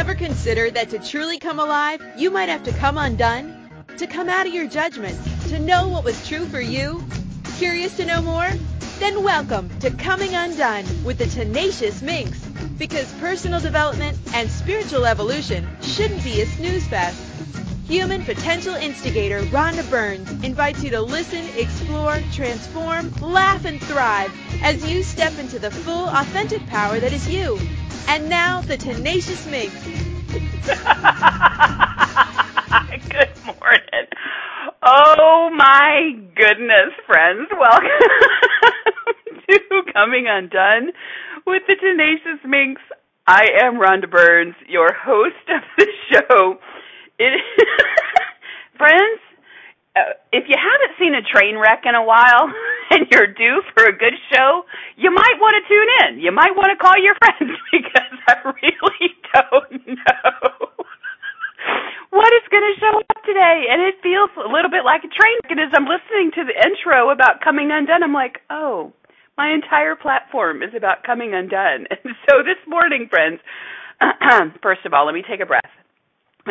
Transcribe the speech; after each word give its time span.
Ever 0.00 0.14
consider 0.14 0.70
that 0.70 0.88
to 0.90 0.98
truly 0.98 1.38
come 1.38 1.58
alive, 1.58 2.00
you 2.16 2.30
might 2.30 2.48
have 2.48 2.62
to 2.62 2.72
come 2.72 2.96
undone? 2.96 3.68
To 3.98 4.06
come 4.06 4.30
out 4.30 4.46
of 4.46 4.54
your 4.54 4.66
judgment, 4.66 5.14
to 5.50 5.58
know 5.58 5.88
what 5.88 6.04
was 6.04 6.26
true 6.26 6.46
for 6.46 6.58
you? 6.58 7.04
Curious 7.58 7.98
to 7.98 8.06
know 8.06 8.22
more? 8.22 8.48
Then 8.98 9.22
welcome 9.22 9.68
to 9.80 9.90
Coming 9.90 10.34
Undone 10.34 10.86
with 11.04 11.18
the 11.18 11.26
Tenacious 11.26 12.00
Minx. 12.00 12.38
Because 12.78 13.12
personal 13.20 13.60
development 13.60 14.16
and 14.32 14.50
spiritual 14.50 15.04
evolution 15.04 15.68
shouldn't 15.82 16.24
be 16.24 16.40
a 16.40 16.46
snooze 16.46 16.86
fest. 16.86 17.20
Human 17.86 18.24
potential 18.24 18.76
instigator 18.76 19.42
Rhonda 19.52 19.88
Burns 19.90 20.30
invites 20.42 20.82
you 20.82 20.88
to 20.92 21.02
listen, 21.02 21.44
explore, 21.58 22.22
transform, 22.32 23.12
laugh, 23.20 23.66
and 23.66 23.78
thrive 23.82 24.32
as 24.62 24.90
you 24.90 25.02
step 25.02 25.38
into 25.38 25.58
the 25.58 25.70
full, 25.70 26.08
authentic 26.08 26.66
power 26.68 26.98
that 26.98 27.12
is 27.12 27.28
you. 27.28 27.60
And 28.10 28.28
now, 28.28 28.60
the 28.62 28.76
Tenacious 28.76 29.46
Minx. 29.46 29.72
Good 30.66 30.76
morning. 33.46 34.06
Oh 34.82 35.50
my 35.56 36.12
goodness, 36.36 36.92
friends. 37.06 37.48
Welcome 37.50 37.88
to 39.48 39.58
Coming 39.94 40.26
Undone 40.28 40.92
with 41.46 41.62
the 41.66 41.76
Tenacious 41.76 42.44
Minx. 42.46 42.82
I 43.26 43.46
am 43.62 43.76
Rhonda 43.80 44.10
Burns, 44.10 44.54
your 44.68 44.92
host 44.92 45.48
of 45.48 45.62
the 45.78 45.86
show. 46.12 46.58
Friends, 48.76 49.20
uh, 49.96 50.14
if 50.30 50.46
you 50.46 50.54
haven't 50.54 50.94
seen 50.98 51.14
a 51.18 51.24
train 51.26 51.58
wreck 51.58 51.82
in 51.82 51.94
a 51.94 52.04
while 52.04 52.46
and 52.90 53.06
you're 53.10 53.26
due 53.26 53.62
for 53.74 53.84
a 53.86 53.94
good 53.94 54.14
show, 54.30 54.62
you 54.96 55.10
might 55.10 55.36
want 55.42 55.58
to 55.58 55.62
tune 55.66 55.90
in. 56.06 56.22
You 56.22 56.30
might 56.30 56.54
want 56.54 56.70
to 56.70 56.78
call 56.78 56.94
your 56.94 57.14
friends 57.22 57.58
because 57.72 58.14
I 58.28 58.34
really 58.46 59.08
don't 59.34 59.74
know 59.98 60.70
what 62.14 62.30
is 62.38 62.46
going 62.50 62.66
to 62.70 62.76
show 62.78 62.94
up 63.02 63.18
today. 63.26 63.66
And 63.70 63.82
it 63.82 63.98
feels 64.02 64.30
a 64.38 64.50
little 64.50 64.70
bit 64.70 64.86
like 64.86 65.02
a 65.02 65.10
train 65.10 65.34
wreck. 65.42 65.50
And 65.50 65.60
as 65.60 65.74
I'm 65.74 65.90
listening 65.90 66.30
to 66.38 66.46
the 66.46 66.54
intro 66.54 67.10
about 67.10 67.42
coming 67.42 67.70
undone, 67.74 68.02
I'm 68.06 68.14
like, 68.14 68.46
oh, 68.50 68.92
my 69.34 69.50
entire 69.50 69.96
platform 69.96 70.62
is 70.62 70.70
about 70.76 71.02
coming 71.02 71.34
undone. 71.34 71.90
And 71.90 72.14
so 72.28 72.46
this 72.46 72.60
morning, 72.68 73.08
friends, 73.10 73.40
first 74.62 74.86
of 74.86 74.94
all, 74.94 75.06
let 75.06 75.14
me 75.14 75.24
take 75.26 75.40
a 75.40 75.46
breath 75.46 75.79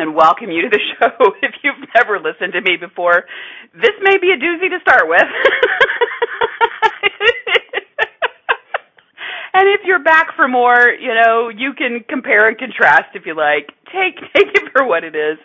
and 0.00 0.16
welcome 0.16 0.50
you 0.50 0.62
to 0.62 0.70
the 0.72 0.80
show. 0.96 1.12
If 1.42 1.54
you've 1.62 1.84
never 1.94 2.18
listened 2.18 2.54
to 2.54 2.60
me 2.60 2.76
before, 2.80 3.24
this 3.76 3.92
may 4.00 4.16
be 4.16 4.32
a 4.32 4.40
doozy 4.40 4.72
to 4.72 4.80
start 4.80 5.04
with. 5.06 5.20
and 9.52 9.68
if 9.68 9.84
you're 9.84 10.02
back 10.02 10.34
for 10.34 10.48
more, 10.48 10.88
you 10.88 11.12
know, 11.14 11.50
you 11.52 11.74
can 11.76 12.02
compare 12.08 12.48
and 12.48 12.56
contrast 12.58 13.14
if 13.14 13.26
you 13.26 13.36
like. 13.36 13.68
Take 13.92 14.16
take 14.32 14.48
it 14.56 14.72
for 14.72 14.86
what 14.86 15.04
it 15.04 15.14
is. 15.14 15.36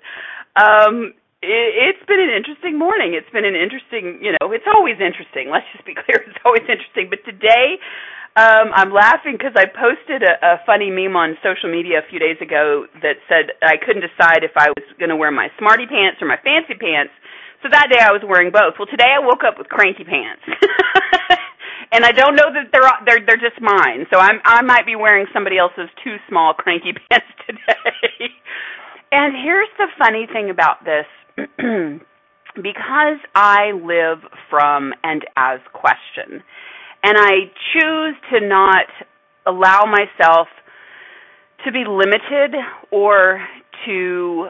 Um 0.56 1.14
it, 1.44 1.92
it's 1.92 2.06
been 2.08 2.24
an 2.24 2.32
interesting 2.32 2.80
morning. 2.80 3.14
It's 3.14 3.30
been 3.30 3.46
an 3.46 3.56
interesting, 3.56 4.24
you 4.24 4.32
know, 4.40 4.56
it's 4.56 4.66
always 4.72 4.96
interesting. 5.04 5.52
Let's 5.52 5.68
just 5.76 5.86
be 5.86 5.94
clear, 5.94 6.24
it's 6.24 6.40
always 6.46 6.64
interesting. 6.64 7.12
But 7.12 7.28
today, 7.28 7.78
um, 8.36 8.76
I'm 8.76 8.92
laughing 8.92 9.40
because 9.40 9.56
I 9.56 9.66
posted 9.66 10.20
a, 10.24 10.36
a 10.44 10.60
funny 10.66 10.92
meme 10.92 11.16
on 11.16 11.40
social 11.40 11.72
media 11.72 12.04
a 12.04 12.10
few 12.10 12.20
days 12.20 12.36
ago 12.42 12.86
that 13.02 13.16
said 13.32 13.56
I 13.64 13.80
couldn't 13.80 14.04
decide 14.04 14.44
if 14.44 14.52
I 14.60 14.76
was 14.76 14.84
going 15.00 15.10
to 15.10 15.16
wear 15.16 15.32
my 15.32 15.48
smarty 15.58 15.88
pants 15.88 16.20
or 16.20 16.28
my 16.28 16.40
fancy 16.44 16.76
pants. 16.76 17.16
So 17.64 17.72
that 17.72 17.88
day 17.88 18.04
I 18.04 18.12
was 18.12 18.22
wearing 18.28 18.52
both. 18.52 18.76
Well, 18.78 18.92
today 18.92 19.08
I 19.08 19.24
woke 19.24 19.48
up 19.48 19.58
with 19.58 19.72
cranky 19.72 20.04
pants. 20.04 20.44
and 21.96 22.04
I 22.04 22.12
don't 22.12 22.36
know 22.36 22.52
that 22.52 22.76
they're 22.76 22.92
they're 23.08 23.26
they're 23.26 23.42
just 23.50 23.60
mine. 23.62 24.06
So 24.12 24.20
I'm 24.20 24.44
I 24.44 24.62
might 24.62 24.86
be 24.86 24.96
wearing 24.96 25.28
somebody 25.32 25.58
else's 25.58 25.90
too 26.04 26.18
small 26.28 26.54
cranky 26.54 26.92
pants 27.10 27.32
today. 27.48 28.36
and 29.12 29.32
here's 29.32 29.72
the 29.78 29.88
funny 29.98 30.28
thing 30.28 30.50
about 30.50 30.84
this 30.84 31.08
because 32.56 33.20
I 33.34 33.72
live 33.72 34.20
from 34.50 34.94
and 35.04 35.24
as 35.38 35.60
question, 35.74 36.44
and 37.06 37.18
I 37.18 37.52
choose 37.74 38.16
to 38.34 38.48
not 38.48 38.88
allow 39.46 39.84
myself 39.86 40.48
to 41.64 41.72
be 41.72 41.84
limited 41.88 42.56
or 42.92 43.46
to 43.86 44.48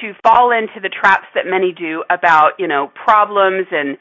to 0.00 0.12
fall 0.22 0.50
into 0.50 0.80
the 0.82 0.90
traps 0.90 1.26
that 1.34 1.44
many 1.46 1.72
do 1.72 2.04
about 2.10 2.52
you 2.58 2.68
know 2.68 2.90
problems 3.04 3.66
and 3.70 3.96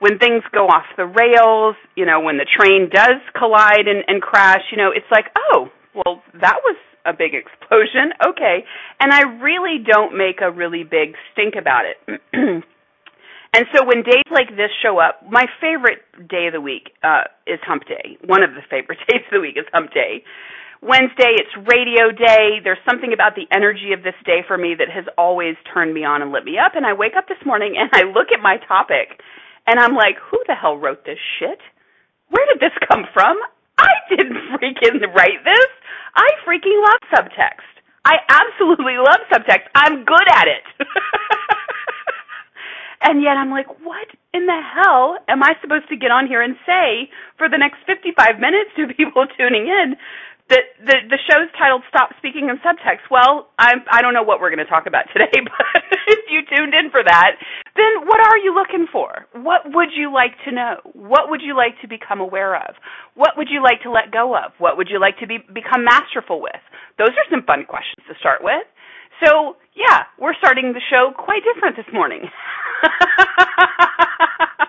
when 0.00 0.18
things 0.18 0.42
go 0.52 0.66
off 0.66 0.84
the 0.96 1.06
rails 1.06 1.76
you 1.94 2.04
know 2.04 2.20
when 2.20 2.36
the 2.36 2.46
train 2.58 2.90
does 2.92 3.22
collide 3.38 3.86
and, 3.86 4.02
and 4.08 4.20
crash 4.20 4.62
you 4.72 4.76
know 4.76 4.90
it's 4.90 5.06
like 5.12 5.26
oh 5.52 5.68
well 5.94 6.22
that 6.40 6.56
was 6.64 6.76
a 7.06 7.12
big 7.12 7.34
explosion. 7.34 8.12
Okay. 8.26 8.64
And 9.00 9.12
I 9.12 9.22
really 9.42 9.84
don't 9.84 10.16
make 10.16 10.40
a 10.40 10.50
really 10.50 10.84
big 10.84 11.14
stink 11.32 11.54
about 11.58 11.84
it. 11.84 12.64
and 13.54 13.66
so 13.70 13.86
when 13.86 14.02
days 14.02 14.26
like 14.34 14.50
this 14.58 14.74
show 14.82 14.98
up, 14.98 15.22
my 15.30 15.46
favorite 15.60 16.02
day 16.28 16.50
of 16.50 16.54
the 16.54 16.60
week 16.60 16.90
uh, 17.02 17.30
is 17.46 17.62
hump 17.62 17.86
day. 17.86 18.18
One 18.26 18.42
of 18.42 18.50
the 18.50 18.66
favorite 18.68 18.98
days 19.08 19.22
of 19.30 19.32
the 19.32 19.40
week 19.40 19.54
is 19.56 19.64
hump 19.72 19.94
day. 19.94 20.26
Wednesday, 20.82 21.32
it's 21.38 21.54
radio 21.64 22.12
day. 22.12 22.60
There's 22.60 22.82
something 22.84 23.14
about 23.14 23.38
the 23.38 23.48
energy 23.54 23.96
of 23.96 24.02
this 24.02 24.18
day 24.26 24.44
for 24.44 24.58
me 24.58 24.74
that 24.76 24.92
has 24.92 25.08
always 25.16 25.56
turned 25.72 25.94
me 25.94 26.04
on 26.04 26.20
and 26.20 26.28
lit 26.34 26.44
me 26.44 26.58
up. 26.60 26.76
And 26.76 26.84
I 26.84 26.92
wake 26.92 27.16
up 27.16 27.24
this 27.24 27.40
morning 27.46 27.78
and 27.78 27.88
I 27.94 28.04
look 28.10 28.28
at 28.34 28.42
my 28.42 28.58
topic 28.68 29.16
and 29.66 29.80
I'm 29.80 29.94
like, 29.94 30.20
who 30.20 30.36
the 30.46 30.52
hell 30.52 30.76
wrote 30.76 31.06
this 31.06 31.22
shit? 31.38 31.62
Where 32.28 32.44
did 32.52 32.60
this 32.60 32.76
come 32.90 33.06
from? 33.14 33.38
I 33.78 33.92
didn't 34.10 34.36
freaking 34.58 35.00
write 35.14 35.40
this. 35.46 35.70
I 36.14 36.28
freaking 36.44 36.76
love 36.84 37.02
subtext. 37.08 37.70
I 38.04 38.20
absolutely 38.28 39.00
love 39.00 39.24
subtext. 39.32 39.72
I'm 39.74 40.04
good 40.04 40.28
at 40.28 40.46
it. 40.48 40.64
and 43.04 43.20
yet 43.22 43.36
I'm 43.36 43.50
like, 43.52 43.68
what 43.84 44.08
in 44.32 44.46
the 44.48 44.56
hell 44.58 45.20
am 45.28 45.44
I 45.44 45.52
supposed 45.60 45.88
to 45.92 45.96
get 45.96 46.10
on 46.10 46.26
here 46.26 46.40
and 46.40 46.56
say 46.66 47.12
for 47.36 47.48
the 47.48 47.60
next 47.60 47.84
55 47.86 48.40
minutes 48.40 48.72
to 48.80 48.88
people 48.96 49.28
tuning 49.36 49.68
in? 49.68 49.96
That 50.52 50.76
the 50.76 50.96
the 51.08 51.16
show's 51.24 51.48
titled 51.56 51.88
"Stop 51.88 52.12
Speaking 52.20 52.52
in 52.52 52.60
Subtext." 52.60 53.08
Well, 53.08 53.48
I 53.56 53.80
I 53.88 54.04
don't 54.04 54.12
know 54.12 54.22
what 54.28 54.44
we're 54.44 54.52
going 54.52 54.60
to 54.60 54.68
talk 54.68 54.84
about 54.84 55.08
today, 55.16 55.32
but 55.40 55.80
if 56.04 56.20
you 56.28 56.44
tuned 56.44 56.76
in 56.76 56.92
for 56.92 57.00
that, 57.00 57.40
then 57.76 58.04
what 58.04 58.20
are 58.20 58.36
you 58.36 58.52
looking 58.52 58.84
for? 58.92 59.24
What 59.32 59.72
would 59.72 59.96
you 59.96 60.12
like 60.12 60.36
to 60.44 60.52
know? 60.52 60.84
What 60.92 61.32
would 61.32 61.40
you 61.40 61.56
like 61.56 61.80
to 61.80 61.88
become 61.88 62.20
aware 62.20 62.60
of? 62.60 62.76
What 63.14 63.40
would 63.40 63.48
you 63.48 63.64
like 63.64 63.80
to 63.88 63.90
let 63.90 64.12
go 64.12 64.36
of? 64.36 64.52
What 64.58 64.76
would 64.76 64.92
you 64.92 65.00
like 65.00 65.16
to 65.24 65.26
be 65.26 65.38
become 65.48 65.80
masterful 65.80 66.44
with? 66.44 66.60
Those 67.00 67.16
are 67.16 67.28
some 67.32 67.48
fun 67.48 67.64
questions 67.64 68.04
to 68.04 68.14
start 68.20 68.44
with. 68.44 68.68
So, 69.22 69.56
yeah, 69.74 70.04
we're 70.18 70.34
starting 70.34 70.72
the 70.72 70.80
show 70.90 71.12
quite 71.16 71.42
different 71.44 71.76
this 71.76 71.86
morning. 71.92 72.28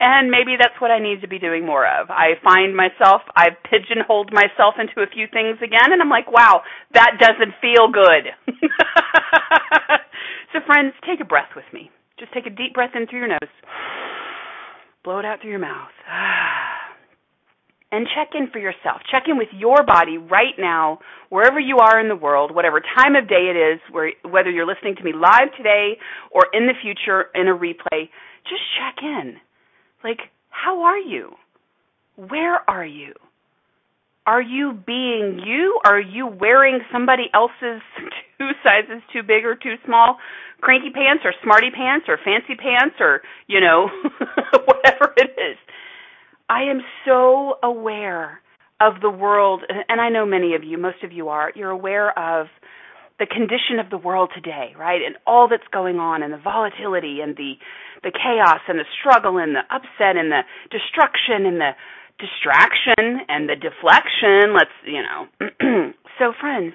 and 0.00 0.30
maybe 0.30 0.56
that's 0.58 0.80
what 0.80 0.90
I 0.90 0.98
need 0.98 1.20
to 1.22 1.28
be 1.28 1.38
doing 1.38 1.64
more 1.66 1.86
of. 1.86 2.10
I 2.10 2.34
find 2.42 2.74
myself, 2.76 3.22
I've 3.36 3.56
pigeonholed 3.64 4.32
myself 4.32 4.74
into 4.78 5.00
a 5.00 5.06
few 5.06 5.26
things 5.32 5.58
again, 5.62 5.92
and 5.92 6.02
I'm 6.02 6.10
like, 6.10 6.30
wow, 6.30 6.62
that 6.94 7.12
doesn't 7.18 7.54
feel 7.60 7.90
good. 7.90 8.30
so, 10.52 10.60
friends, 10.66 10.94
take 11.06 11.20
a 11.20 11.24
breath 11.24 11.54
with 11.56 11.64
me. 11.72 11.90
Just 12.18 12.32
take 12.32 12.46
a 12.46 12.50
deep 12.50 12.74
breath 12.74 12.94
in 12.94 13.06
through 13.06 13.20
your 13.20 13.28
nose, 13.28 13.38
blow 15.02 15.18
it 15.18 15.24
out 15.24 15.40
through 15.40 15.50
your 15.50 15.58
mouth, 15.58 15.90
and 17.94 18.08
check 18.12 18.34
in 18.34 18.50
for 18.50 18.58
yourself. 18.58 19.02
Check 19.08 19.24
in 19.28 19.38
with 19.38 19.48
your 19.54 19.84
body 19.86 20.18
right 20.18 20.58
now, 20.58 20.98
wherever 21.30 21.60
you 21.60 21.78
are 21.78 22.00
in 22.00 22.08
the 22.08 22.16
world, 22.16 22.52
whatever 22.52 22.80
time 22.80 23.14
of 23.14 23.28
day 23.28 23.54
it 23.54 23.56
is, 23.56 23.80
where, 23.92 24.10
whether 24.28 24.50
you're 24.50 24.66
listening 24.66 24.96
to 24.96 25.04
me 25.04 25.12
live 25.12 25.54
today 25.56 25.96
or 26.32 26.42
in 26.52 26.66
the 26.66 26.74
future 26.82 27.26
in 27.34 27.46
a 27.46 27.54
replay. 27.54 28.10
Just 28.50 28.62
check 28.76 28.96
in 29.00 29.36
like, 30.02 30.18
how 30.50 30.82
are 30.82 30.98
you? 30.98 31.30
Where 32.16 32.68
are 32.68 32.84
you? 32.84 33.14
Are 34.26 34.42
you 34.42 34.72
being 34.86 35.40
you? 35.46 35.78
Are 35.84 36.00
you 36.00 36.26
wearing 36.26 36.80
somebody 36.92 37.24
else's 37.32 37.82
two 38.38 38.50
sizes 38.64 39.02
too 39.12 39.22
big 39.22 39.44
or 39.44 39.54
too 39.54 39.74
small 39.86 40.18
cranky 40.60 40.90
pants 40.90 41.22
or 41.24 41.34
smarty 41.42 41.70
pants 41.70 42.06
or 42.08 42.18
fancy 42.24 42.54
pants 42.56 42.96
or, 42.98 43.20
you 43.46 43.60
know, 43.60 43.88
whatever 44.66 45.12
it 45.16 45.30
is? 45.38 45.58
I 46.48 46.62
am 46.64 46.80
so 47.04 47.54
aware 47.62 48.40
of 48.80 49.00
the 49.00 49.10
world, 49.10 49.62
and 49.88 50.00
I 50.00 50.08
know 50.10 50.26
many 50.26 50.54
of 50.54 50.64
you, 50.64 50.76
most 50.78 51.02
of 51.02 51.12
you 51.12 51.28
are, 51.28 51.52
you're 51.54 51.70
aware 51.70 52.16
of 52.18 52.48
the 53.18 53.26
condition 53.26 53.78
of 53.78 53.90
the 53.90 53.98
world 53.98 54.30
today, 54.34 54.74
right? 54.78 55.00
And 55.00 55.16
all 55.26 55.48
that's 55.48 55.66
going 55.72 55.96
on 55.96 56.22
and 56.22 56.32
the 56.32 56.38
volatility 56.38 57.20
and 57.22 57.36
the 57.36 57.54
the 58.02 58.10
chaos 58.10 58.60
and 58.68 58.78
the 58.78 58.84
struggle 59.00 59.38
and 59.38 59.54
the 59.54 59.64
upset 59.70 60.18
and 60.18 60.30
the 60.30 60.42
destruction 60.68 61.46
and 61.46 61.56
the 61.56 61.72
distraction 62.18 63.24
and 63.28 63.48
the 63.48 63.56
deflection. 63.56 64.52
Let's, 64.52 64.74
you 64.84 65.00
know. 65.00 65.92
so 66.18 66.32
friends, 66.38 66.74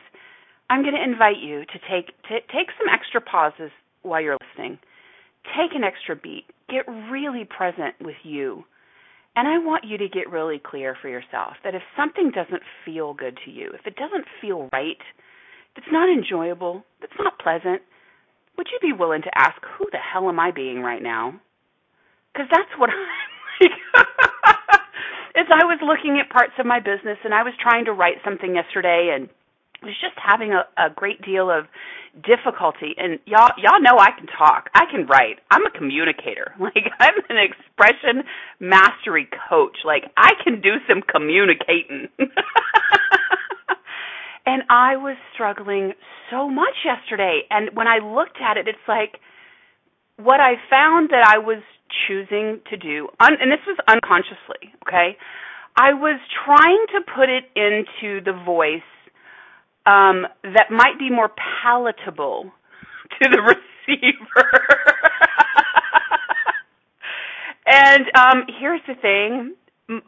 I'm 0.69 0.81
going 0.81 0.95
to 0.95 1.04
invite 1.04 1.38
you 1.38 1.65
to 1.65 1.77
take 1.92 2.07
to 2.30 2.39
take 2.48 2.72
some 2.80 2.88
extra 2.88 3.22
pauses 3.22 3.72
while 4.01 4.22
you're 4.22 4.38
listening. 4.42 4.80
Take 5.57 5.75
an 5.75 5.83
extra 5.83 6.15
beat. 6.15 6.45
Get 6.69 6.88
really 7.12 7.45
present 7.45 7.95
with 8.01 8.18
you. 8.24 8.63
And 9.39 9.47
I 9.47 9.57
want 9.57 9.86
you 9.86 9.97
to 9.97 10.09
get 10.09 10.30
really 10.30 10.59
clear 10.59 10.97
for 11.01 11.07
yourself 11.07 11.53
that 11.63 11.74
if 11.74 11.81
something 11.95 12.30
doesn't 12.30 12.62
feel 12.83 13.13
good 13.13 13.39
to 13.45 13.51
you, 13.51 13.71
if 13.74 13.88
it 13.88 13.95
doesn't 13.95 14.25
feel 14.41 14.68
right, 14.74 15.00
if 15.00 15.77
it's 15.77 15.94
not 15.94 16.09
enjoyable, 16.09 16.83
if 17.00 17.06
it's 17.06 17.19
not 17.24 17.39
pleasant, 17.39 17.81
would 18.57 18.68
you 18.68 18.80
be 18.81 18.91
willing 18.91 19.21
to 19.21 19.31
ask, 19.33 19.56
who 19.77 19.88
the 19.94 19.97
hell 19.97 20.27
am 20.27 20.41
I 20.41 20.51
being 20.51 20.81
right 20.81 21.01
now? 21.01 21.39
Because 22.33 22.50
that's 22.51 22.68
what 22.77 22.89
I'm 22.91 23.00
like. 23.62 23.71
As 25.38 25.47
I 25.47 25.63
was 25.63 25.80
looking 25.88 26.19
at 26.19 26.30
parts 26.30 26.59
of 26.59 26.65
my 26.65 26.81
business 26.81 27.18
and 27.24 27.33
I 27.33 27.44
was 27.44 27.53
trying 27.63 27.86
to 27.86 27.94
write 27.94 28.18
something 28.25 28.56
yesterday 28.56 29.15
and 29.15 29.30
was 29.84 29.96
just 30.02 30.16
having 30.18 30.52
a, 30.54 30.66
a 30.78 30.90
great 30.94 31.22
deal 31.22 31.50
of 31.50 31.66
difficulty 32.24 32.96
and 32.98 33.20
y'all 33.26 33.52
y'all 33.58 33.81
know 33.81 33.98
I 34.00 34.12
can 34.18 34.28
talk. 34.28 34.70
I 34.74 34.86
can 34.92 35.06
write. 35.06 35.40
I'm 35.52 35.66
a 35.66 35.72
communicator. 35.72 36.54
Like 36.60 36.92
I'm 37.00 37.14
an 37.30 37.38
expression 37.38 38.24
mastery 38.60 39.28
coach. 39.50 39.78
Like 39.86 40.12
I 40.18 40.31
can 40.44 40.62
do 40.62 40.76
some 40.88 41.02
communicating. 41.02 42.10
and 44.46 44.64
I 44.70 44.98
was 44.98 45.18
struggling 45.34 45.94
so 46.30 46.50
much 46.50 46.75
yesterday 46.86 47.42
and 47.50 47.70
when 47.75 47.88
I 47.88 48.00
looked 48.00 48.38
at 48.42 48.58
it 48.58 48.68
it's 48.68 48.78
like 48.88 49.20
what 50.18 50.40
I 50.40 50.56
found 50.70 51.10
that 51.12 51.25
I 51.25 51.38
was 51.38 51.64
choosing 52.08 52.60
to 52.70 52.78
do 52.78 53.08
un, 53.20 53.34
and 53.40 53.52
this 53.52 53.64
was 53.66 53.78
unconsciously, 53.88 54.74
okay? 54.86 55.18
I 55.75 55.94
was 55.94 56.20
trying 56.46 56.86
to 56.94 57.00
put 57.16 57.30
it 57.30 57.46
into 57.56 58.22
the 58.24 58.34
voice 58.46 58.82
um, 59.89 60.27
that 60.44 60.69
might 60.69 61.00
be 61.00 61.09
more 61.09 61.31
palatable 61.63 62.51
to 63.21 63.30
the 63.30 63.41
receiver. 63.41 64.45
and 67.65 68.06
um, 68.15 68.44
here's 68.59 68.81
the 68.88 68.95
thing 69.01 69.56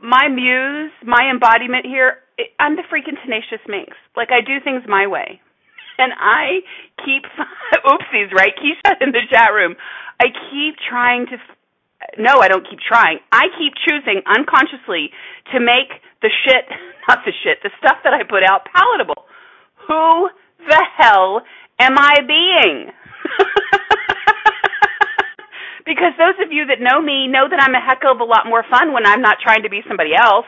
my 0.02 0.28
muse, 0.30 0.92
my 1.04 1.28
embodiment 1.34 1.88
here, 1.88 2.18
I'm 2.60 2.76
the 2.76 2.84
freaking 2.86 3.18
tenacious 3.26 3.66
minx. 3.68 3.98
Like, 4.16 4.30
I 4.30 4.42
do 4.42 4.62
things 4.64 4.84
my 4.88 5.08
way. 5.08 5.42
And 5.98 6.14
I 6.14 6.62
keep, 7.04 7.26
oopsies, 7.86 8.32
right? 8.32 8.54
Keisha 8.54 8.94
in 9.02 9.12
the 9.12 9.22
chat 9.32 9.54
room. 9.54 9.76
I 10.20 10.26
keep 10.52 10.76
trying 10.88 11.26
to, 11.34 11.38
no, 12.22 12.42
I 12.42 12.48
don't 12.48 12.68
keep 12.70 12.80
trying. 12.80 13.18
I 13.32 13.46
keep 13.58 13.74
choosing 13.90 14.22
unconsciously 14.30 15.10
to 15.54 15.60
make 15.60 15.90
the 16.22 16.30
shit, 16.46 16.70
not 17.10 17.26
the 17.26 17.34
shit, 17.44 17.58
the 17.64 17.72
stuff 17.80 17.98
that 18.04 18.14
I 18.14 18.22
put 18.22 18.44
out 18.46 18.68
palatable. 18.70 19.26
Who 19.88 20.30
the 20.68 20.86
hell 20.98 21.42
am 21.80 21.98
I 21.98 22.16
being? 22.28 22.92
because 25.86 26.14
those 26.18 26.36
of 26.44 26.52
you 26.52 26.66
that 26.68 26.80
know 26.80 27.02
me 27.02 27.28
know 27.28 27.48
that 27.50 27.62
I'm 27.62 27.76
a 27.76 27.82
heck 27.82 28.04
of 28.06 28.20
a 28.20 28.24
lot 28.24 28.48
more 28.48 28.64
fun 28.70 28.94
when 28.94 29.06
I'm 29.06 29.22
not 29.22 29.38
trying 29.42 29.64
to 29.64 29.70
be 29.70 29.82
somebody 29.88 30.12
else. 30.16 30.46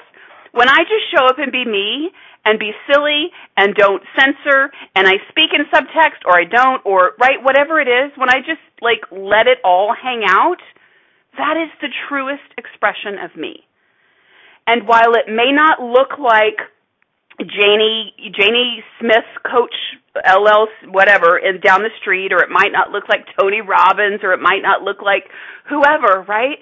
When 0.51 0.69
I 0.69 0.85
just 0.85 1.09
show 1.09 1.25
up 1.25 1.39
and 1.39 1.51
be 1.51 1.65
me 1.65 2.12
and 2.45 2.59
be 2.59 2.71
silly 2.91 3.31
and 3.57 3.74
don't 3.74 4.03
censor 4.15 4.69
and 4.95 5.07
I 5.07 5.18
speak 5.30 5.50
in 5.53 5.65
subtext 5.74 6.25
or 6.25 6.38
I 6.38 6.45
don't 6.45 6.85
or 6.85 7.13
right 7.19 7.41
whatever 7.41 7.80
it 7.80 7.88
is, 7.88 8.12
when 8.18 8.30
I 8.30 8.39
just 8.39 8.62
like 8.81 9.01
let 9.12 9.47
it 9.47 9.57
all 9.63 9.95
hang 9.95 10.24
out, 10.27 10.62
that 11.38 11.57
is 11.57 11.71
the 11.81 11.89
truest 12.07 12.45
expression 12.57 13.18
of 13.18 13.35
me. 13.35 13.65
And 14.68 14.88
while 14.88 15.15
it 15.15 15.27
may 15.27 15.51
not 15.51 15.81
look 15.81 16.19
like 16.19 16.62
Janie 17.39 18.13
Janie 18.38 18.83
Smith 19.00 19.25
coach 19.50 19.74
LL 20.15 20.68
whatever 20.91 21.38
and 21.38 21.62
down 21.62 21.81
the 21.81 21.89
street 22.00 22.31
or 22.31 22.44
it 22.44 22.50
might 22.50 22.71
not 22.71 22.91
look 22.91 23.09
like 23.09 23.25
Tony 23.39 23.62
Robbins 23.62 24.21
or 24.24 24.33
it 24.33 24.39
might 24.39 24.62
not 24.62 24.83
look 24.83 25.01
like 25.01 25.25
whoever, 25.68 26.24
right? 26.27 26.59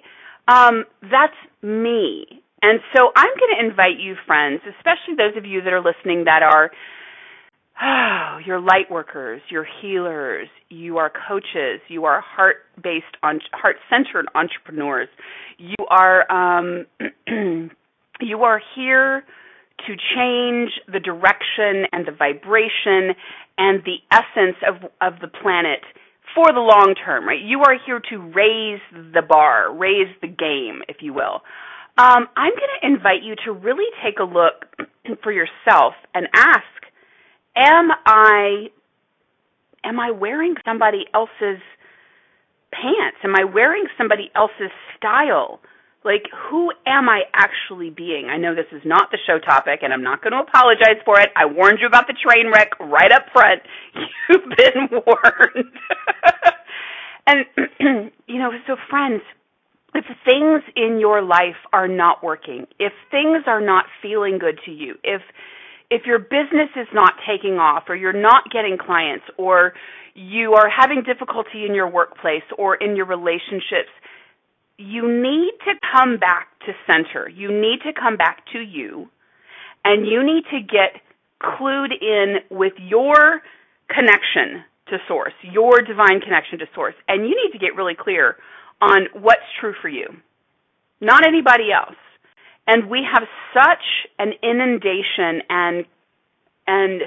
Um 0.47 0.85
that's 1.01 1.35
me. 1.61 2.25
And 2.63 2.79
so 2.95 3.09
I'm 3.15 3.31
going 3.39 3.55
to 3.57 3.65
invite 3.69 3.99
you 3.99 4.15
friends, 4.27 4.61
especially 4.77 5.15
those 5.17 5.35
of 5.35 5.45
you 5.45 5.61
that 5.63 5.73
are 5.73 5.81
listening 5.81 6.25
that 6.25 6.43
are 6.43 6.71
oh, 7.81 8.37
you're 8.45 8.59
light 8.59 8.89
workers, 8.89 9.41
you're 9.49 9.67
healers, 9.81 10.47
you 10.69 10.97
are 10.97 11.11
coaches, 11.27 11.81
you 11.87 12.05
are 12.05 12.21
heart-based 12.21 13.17
on 13.23 13.39
heart-centered 13.53 14.27
entrepreneurs. 14.35 15.09
You 15.57 15.75
are 15.89 16.31
um 16.31 16.85
you 18.21 18.43
are 18.43 18.61
here 18.75 19.23
to 19.87 19.95
change 20.15 20.71
the 20.91 20.99
direction 20.99 21.87
and 21.91 22.05
the 22.05 22.11
vibration 22.11 23.15
and 23.57 23.83
the 23.83 23.97
essence 24.11 24.57
of 24.67 24.89
of 25.01 25.19
the 25.19 25.27
planet 25.27 25.81
for 26.35 26.47
the 26.53 26.59
long 26.59 26.95
term, 27.05 27.27
right? 27.27 27.41
You 27.41 27.61
are 27.61 27.75
here 27.85 28.01
to 28.09 28.17
raise 28.17 28.81
the 28.91 29.21
bar, 29.21 29.73
raise 29.75 30.13
the 30.21 30.27
game, 30.27 30.81
if 30.87 30.97
you 31.01 31.13
will. 31.13 31.41
Um, 31.97 32.27
I'm 32.37 32.53
going 32.53 32.73
to 32.81 32.87
invite 32.87 33.23
you 33.23 33.35
to 33.45 33.51
really 33.51 33.89
take 34.03 34.19
a 34.19 34.23
look 34.23 34.65
for 35.23 35.31
yourself 35.31 35.93
and 36.13 36.27
ask, 36.33 36.63
am 37.55 37.89
I 38.05 38.67
am 39.83 39.99
I 39.99 40.11
wearing 40.11 40.55
somebody 40.63 41.05
else's 41.13 41.61
pants? 42.71 43.17
Am 43.23 43.35
I 43.35 43.43
wearing 43.43 43.85
somebody 43.97 44.31
else's 44.35 44.71
style? 44.97 45.59
Like, 46.03 46.25
who 46.49 46.71
am 46.87 47.09
I 47.09 47.23
actually 47.33 47.91
being? 47.91 48.27
I 48.27 48.37
know 48.37 48.55
this 48.55 48.71
is 48.71 48.81
not 48.83 49.11
the 49.11 49.19
show 49.27 49.37
topic, 49.37 49.81
and 49.83 49.93
I'm 49.93 50.01
not 50.01 50.23
going 50.23 50.33
to 50.33 50.39
apologize 50.39 50.97
for 51.05 51.19
it. 51.19 51.29
I 51.35 51.45
warned 51.45 51.77
you 51.79 51.85
about 51.85 52.07
the 52.07 52.15
train 52.17 52.51
wreck 52.51 52.71
right 52.79 53.11
up 53.11 53.25
front. 53.31 53.61
You've 54.29 54.57
been 54.57 54.89
warned. 54.89 55.71
and, 57.27 57.45
you 58.27 58.39
know, 58.39 58.49
so 58.65 58.77
friends, 58.89 59.21
if 59.93 60.05
things 60.25 60.63
in 60.75 60.99
your 60.99 61.21
life 61.21 61.59
are 61.71 61.87
not 61.87 62.23
working, 62.23 62.65
if 62.79 62.93
things 63.11 63.43
are 63.45 63.61
not 63.61 63.85
feeling 64.01 64.39
good 64.39 64.59
to 64.65 64.71
you, 64.71 64.95
if 65.03 65.21
if 65.91 66.05
your 66.05 66.19
business 66.19 66.69
is 66.77 66.87
not 66.93 67.15
taking 67.27 67.55
off 67.55 67.83
or 67.89 67.97
you're 67.97 68.13
not 68.13 68.49
getting 68.49 68.77
clients 68.77 69.25
or 69.37 69.73
you 70.15 70.53
are 70.53 70.69
having 70.69 71.03
difficulty 71.03 71.65
in 71.67 71.75
your 71.75 71.89
workplace 71.89 72.47
or 72.57 72.75
in 72.75 72.95
your 72.95 73.05
relationships, 73.05 73.91
you 74.81 75.07
need 75.07 75.53
to 75.65 75.73
come 75.93 76.17
back 76.17 76.47
to 76.65 76.73
center. 76.85 77.29
You 77.29 77.49
need 77.49 77.79
to 77.85 77.93
come 77.93 78.17
back 78.17 78.43
to 78.53 78.59
you 78.59 79.09
and 79.83 80.05
you 80.07 80.23
need 80.23 80.43
to 80.51 80.59
get 80.61 81.01
clued 81.41 81.91
in 82.01 82.37
with 82.49 82.73
your 82.77 83.41
connection 83.89 84.63
to 84.87 84.97
source, 85.07 85.33
your 85.41 85.81
divine 85.81 86.21
connection 86.21 86.59
to 86.59 86.65
source. 86.75 86.95
And 87.07 87.27
you 87.27 87.35
need 87.35 87.51
to 87.53 87.59
get 87.59 87.75
really 87.75 87.95
clear 87.99 88.37
on 88.81 89.07
what's 89.13 89.41
true 89.59 89.73
for 89.81 89.89
you, 89.89 90.07
not 90.99 91.25
anybody 91.25 91.71
else. 91.71 91.97
And 92.67 92.89
we 92.89 93.01
have 93.11 93.23
such 93.53 93.83
an 94.19 94.33
inundation 94.43 95.41
and 95.49 95.85
and 96.67 97.01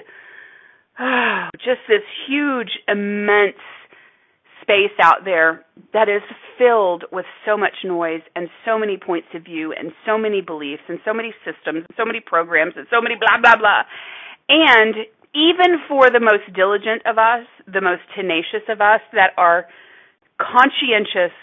oh, 0.99 1.49
just 1.59 1.81
this 1.89 2.03
huge, 2.27 2.71
immense 2.89 3.61
space 4.65 4.97
out 5.01 5.25
there 5.25 5.65
that 5.93 6.09
is 6.09 6.23
filled 6.57 7.05
with 7.13 7.27
so 7.45 7.57
much 7.57 7.85
noise 7.85 8.23
and 8.35 8.49
so 8.65 8.79
many 8.79 8.97
points 8.97 9.29
of 9.35 9.45
view 9.45 9.73
and 9.77 9.93
so 10.07 10.17
many 10.17 10.41
beliefs 10.41 10.83
and 10.89 10.99
so 11.05 11.13
many 11.13 11.33
systems 11.45 11.85
and 11.85 11.95
so 11.97 12.05
many 12.05 12.21
programs 12.21 12.73
and 12.77 12.87
so 12.91 13.01
many 13.01 13.15
blah 13.15 13.37
blah 13.41 13.57
blah. 13.57 13.83
And 14.49 14.95
even 15.35 15.85
for 15.89 16.09
the 16.11 16.21
most 16.21 16.49
diligent 16.55 17.03
of 17.07 17.19
us, 17.19 17.45
the 17.67 17.81
most 17.81 18.03
tenacious 18.17 18.65
of 18.69 18.81
us 18.81 19.01
that 19.13 19.33
are 19.37 19.67
conscientious 20.41 21.35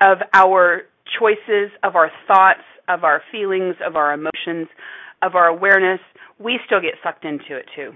of 0.00 0.18
our 0.34 0.82
choices, 1.18 1.70
of 1.82 1.94
our 1.94 2.10
thoughts, 2.26 2.66
of 2.88 3.04
our 3.04 3.22
feelings, 3.30 3.76
of 3.86 3.96
our 3.96 4.12
emotions, 4.12 4.68
of 5.22 5.34
our 5.34 5.46
awareness, 5.46 6.00
we 6.38 6.58
still 6.66 6.80
get 6.80 6.94
sucked 7.02 7.24
into 7.24 7.56
it 7.56 7.66
too. 7.76 7.92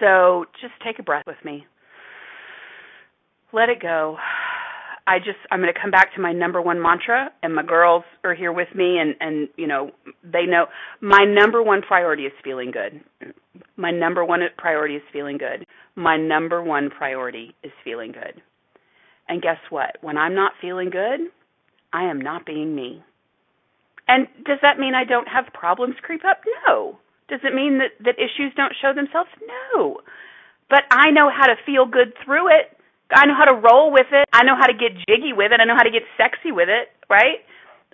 So 0.00 0.44
just 0.60 0.74
take 0.84 0.98
a 0.98 1.02
breath 1.02 1.24
with 1.26 1.42
me 1.44 1.66
let 3.56 3.70
it 3.70 3.80
go. 3.80 4.18
I 5.08 5.18
just 5.18 5.38
I'm 5.50 5.60
going 5.60 5.72
to 5.72 5.80
come 5.80 5.90
back 5.90 6.14
to 6.14 6.20
my 6.20 6.32
number 6.32 6.60
one 6.60 6.82
mantra 6.82 7.30
and 7.42 7.54
my 7.54 7.62
girls 7.62 8.04
are 8.22 8.34
here 8.34 8.52
with 8.52 8.68
me 8.74 8.98
and 8.98 9.14
and 9.20 9.48
you 9.56 9.66
know 9.66 9.92
they 10.22 10.44
know 10.46 10.66
my 11.00 11.24
number 11.24 11.62
one 11.62 11.80
priority 11.80 12.24
is 12.24 12.32
feeling 12.44 12.70
good. 12.70 13.00
My 13.76 13.90
number 13.90 14.24
one 14.24 14.40
priority 14.58 14.96
is 14.96 15.02
feeling 15.12 15.38
good. 15.38 15.64
My 15.94 16.16
number 16.16 16.62
one 16.62 16.90
priority 16.90 17.54
is 17.62 17.72
feeling 17.82 18.12
good. 18.12 18.42
And 19.28 19.40
guess 19.40 19.58
what? 19.70 19.96
When 20.02 20.18
I'm 20.18 20.34
not 20.34 20.52
feeling 20.60 20.90
good, 20.90 21.20
I 21.92 22.04
am 22.04 22.20
not 22.20 22.44
being 22.44 22.74
me. 22.74 23.02
And 24.08 24.26
does 24.44 24.58
that 24.62 24.78
mean 24.78 24.94
I 24.94 25.04
don't 25.04 25.28
have 25.28 25.46
problems 25.54 25.96
creep 26.02 26.24
up? 26.24 26.42
No. 26.66 26.98
Does 27.28 27.40
it 27.42 27.54
mean 27.54 27.78
that 27.78 28.04
that 28.04 28.18
issues 28.18 28.52
don't 28.56 28.74
show 28.80 28.92
themselves? 28.92 29.30
No. 29.74 29.98
But 30.68 30.82
I 30.90 31.10
know 31.10 31.30
how 31.30 31.46
to 31.46 31.54
feel 31.64 31.86
good 31.86 32.12
through 32.24 32.48
it 32.48 32.75
I 33.10 33.26
know 33.26 33.34
how 33.38 33.44
to 33.44 33.54
roll 33.54 33.92
with 33.92 34.06
it. 34.10 34.28
I 34.32 34.42
know 34.42 34.56
how 34.58 34.66
to 34.66 34.74
get 34.74 34.98
jiggy 35.06 35.32
with 35.32 35.52
it. 35.52 35.60
I 35.60 35.64
know 35.64 35.76
how 35.76 35.84
to 35.84 35.90
get 35.90 36.02
sexy 36.16 36.50
with 36.50 36.68
it, 36.68 36.88
right? 37.08 37.38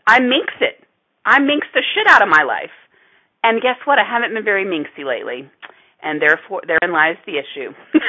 I 0.07 0.21
minx 0.21 0.55
it. 0.61 0.83
I 1.25 1.39
minx 1.39 1.67
the 1.75 1.83
shit 1.95 2.07
out 2.09 2.23
of 2.23 2.29
my 2.29 2.43
life. 2.43 2.73
And 3.45 3.61
guess 3.61 3.77
what? 3.85 3.99
I 3.99 4.05
haven't 4.09 4.35
been 4.35 4.45
very 4.45 4.65
minxy 4.65 5.05
lately. 5.05 5.51
And 6.03 6.21
therefore, 6.21 6.63
therein 6.67 6.93
lies 6.93 7.17
the 7.27 7.39
issue. 7.39 7.73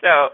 so, 0.00 0.30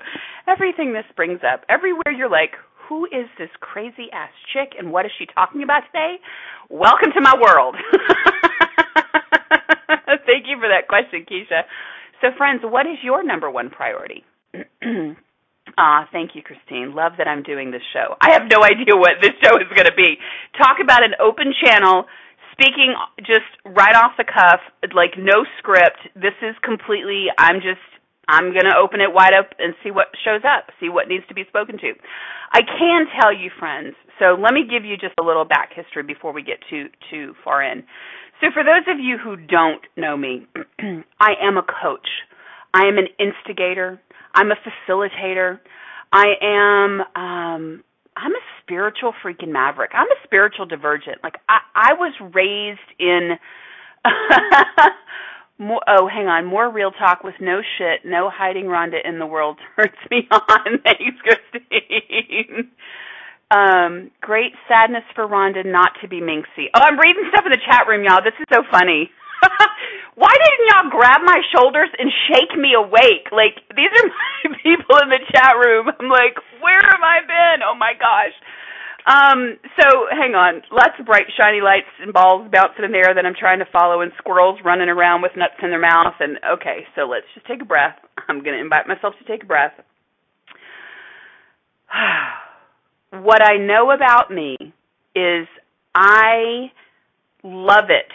everything 0.47 0.93
this 0.93 1.05
brings 1.17 1.41
up, 1.45 1.65
everywhere 1.69 2.13
you're 2.17 2.31
like, 2.31 2.53
who 2.89 3.07
is 3.07 3.27
this 3.39 3.51
crazy 3.61 4.11
ass 4.13 4.31
chick 4.53 4.75
and 4.79 4.93
what 4.93 5.07
is 5.07 5.13
she 5.19 5.27
talking 5.27 5.63
about 5.63 5.83
today? 5.93 6.17
Welcome 6.71 7.13
to 7.15 7.21
my 7.21 7.35
world. 7.39 7.77
Thank 10.27 10.47
you 10.47 10.59
for 10.59 10.69
that 10.69 10.89
question, 10.89 11.25
Keisha. 11.29 11.63
So, 12.21 12.29
friends, 12.37 12.61
what 12.65 12.87
is 12.87 12.99
your 13.03 13.25
number 13.25 13.51
one 13.51 13.71
priority? 13.71 14.25
Ah, 15.79 16.09
thank 16.11 16.35
you, 16.35 16.43
Christine. 16.43 16.95
Love 16.95 17.13
that 17.19 17.29
I'm 17.29 17.43
doing 17.43 17.71
this 17.71 17.83
show. 17.93 18.17
I 18.21 18.33
have 18.33 18.51
no 18.51 18.65
idea 18.65 18.97
what 18.97 19.23
this 19.23 19.33
show 19.43 19.55
is 19.59 19.69
going 19.75 19.87
to 19.87 19.95
be. 19.95 20.19
Talk 20.59 20.79
about 20.83 21.05
an 21.05 21.15
open 21.21 21.55
channel, 21.65 22.07
speaking 22.53 22.95
just 23.19 23.47
right 23.65 23.95
off 23.95 24.13
the 24.19 24.25
cuff, 24.25 24.61
like 24.95 25.15
no 25.17 25.45
script. 25.59 26.01
This 26.17 26.35
is 26.43 26.57
completely, 26.65 27.27
I'm 27.39 27.63
just, 27.63 27.83
I'm 28.27 28.51
going 28.51 28.67
to 28.67 28.77
open 28.77 29.01
it 29.01 29.13
wide 29.13 29.35
up 29.35 29.55
and 29.59 29.75
see 29.85 29.91
what 29.91 30.09
shows 30.25 30.43
up, 30.43 30.71
see 30.81 30.89
what 30.89 31.09
needs 31.09 31.25
to 31.29 31.35
be 31.35 31.45
spoken 31.49 31.79
to. 31.79 31.93
I 32.53 32.63
can 32.63 33.07
tell 33.21 33.33
you, 33.33 33.51
friends, 33.59 33.95
so 34.19 34.37
let 34.39 34.53
me 34.53 34.67
give 34.69 34.85
you 34.85 34.97
just 34.97 35.15
a 35.21 35.25
little 35.25 35.45
back 35.45 35.71
history 35.75 36.03
before 36.03 36.33
we 36.33 36.43
get 36.43 36.59
too, 36.69 36.89
too 37.11 37.35
far 37.45 37.63
in. 37.63 37.85
So 38.41 38.47
for 38.55 38.63
those 38.65 38.87
of 38.89 38.99
you 38.99 39.19
who 39.19 39.37
don't 39.37 39.83
know 39.97 40.17
me, 40.17 40.47
I 41.21 41.33
am 41.43 41.57
a 41.59 41.63
coach. 41.63 42.09
I 42.73 42.87
am 42.87 42.99
an 42.99 43.09
instigator. 43.19 44.01
I'm 44.35 44.51
a 44.51 44.57
facilitator. 44.57 45.61
I 46.13 46.27
am 46.43 47.01
um 47.15 47.85
I'm 48.17 48.33
a 48.33 48.45
spiritual 48.63 49.13
freaking 49.25 49.49
maverick. 49.53 49.91
I'm 49.95 50.07
a 50.11 50.21
spiritual 50.25 50.67
divergent. 50.67 51.19
Like 51.23 51.37
I 51.49 51.59
I 51.75 51.93
was 51.95 52.15
raised 52.35 52.81
in 52.99 53.39
more, 55.59 55.81
oh, 55.87 56.09
hang 56.09 56.27
on. 56.27 56.47
More 56.47 56.71
real 56.71 56.91
talk 56.91 57.23
with 57.23 57.35
no 57.41 57.61
shit, 57.79 58.01
no 58.05 58.31
hiding 58.33 58.65
Rhonda 58.65 58.99
in 59.05 59.19
the 59.19 59.27
world 59.27 59.59
turns 59.77 59.93
me 60.11 60.27
on. 60.31 60.81
Thanks, 60.85 61.21
Christine. 61.23 62.71
Um, 63.51 64.11
great 64.23 64.55
sadness 64.71 65.03
for 65.15 65.27
Rhonda 65.27 65.67
not 65.67 65.99
to 66.03 66.09
be 66.09 66.23
Minxie. 66.23 66.71
Oh, 66.71 66.83
I'm 66.87 66.99
reading 66.99 67.27
stuff 67.35 67.45
in 67.47 67.51
the 67.51 67.59
chat 67.67 67.87
room, 67.91 68.07
y'all. 68.07 68.23
This 68.23 68.39
is 68.39 68.47
so 68.47 68.63
funny. 68.71 69.11
Why 70.15 70.31
didn't 70.31 70.67
y'all 70.71 70.91
grab 70.95 71.23
my 71.27 71.43
shoulders 71.51 71.91
and 71.99 72.11
shake 72.31 72.55
me 72.55 72.79
awake? 72.79 73.27
Like 73.35 73.59
these 73.75 73.91
are 73.91 74.07
my 74.55 74.57
people 74.63 75.03
in 75.03 75.11
the 75.11 75.19
chat 75.35 75.59
room. 75.59 75.91
I'm 75.91 76.09
like, 76.09 76.39
where 76.63 76.79
have 76.79 77.03
I 77.03 77.27
been? 77.27 77.67
Oh 77.67 77.75
my 77.75 77.95
gosh. 77.99 78.37
Um, 79.03 79.59
so 79.81 80.07
hang 80.15 80.39
on. 80.39 80.63
Lots 80.71 80.95
of 81.01 81.07
bright 81.07 81.27
shiny 81.35 81.61
lights 81.61 81.91
and 81.99 82.13
balls 82.13 82.47
bouncing 82.53 82.85
in 82.85 82.93
the 82.93 83.03
air 83.03 83.15
that 83.15 83.27
I'm 83.27 83.35
trying 83.35 83.59
to 83.59 83.67
follow 83.73 84.03
and 84.03 84.13
squirrels 84.19 84.61
running 84.63 84.89
around 84.91 85.23
with 85.23 85.33
nuts 85.35 85.59
in 85.63 85.71
their 85.71 85.83
mouth 85.83 86.15
and 86.21 86.39
okay, 86.55 86.87
so 86.95 87.11
let's 87.11 87.27
just 87.35 87.47
take 87.47 87.63
a 87.63 87.67
breath. 87.67 87.99
I'm 88.29 88.45
gonna 88.45 88.63
invite 88.63 88.87
myself 88.87 89.15
to 89.19 89.27
take 89.27 89.43
a 89.43 89.47
breath. 89.47 89.75
what 93.11 93.43
I 93.43 93.57
know 93.57 93.91
about 93.91 94.31
me 94.31 94.57
is 95.15 95.47
I 95.95 96.71
love 97.43 97.87
it 97.89 98.11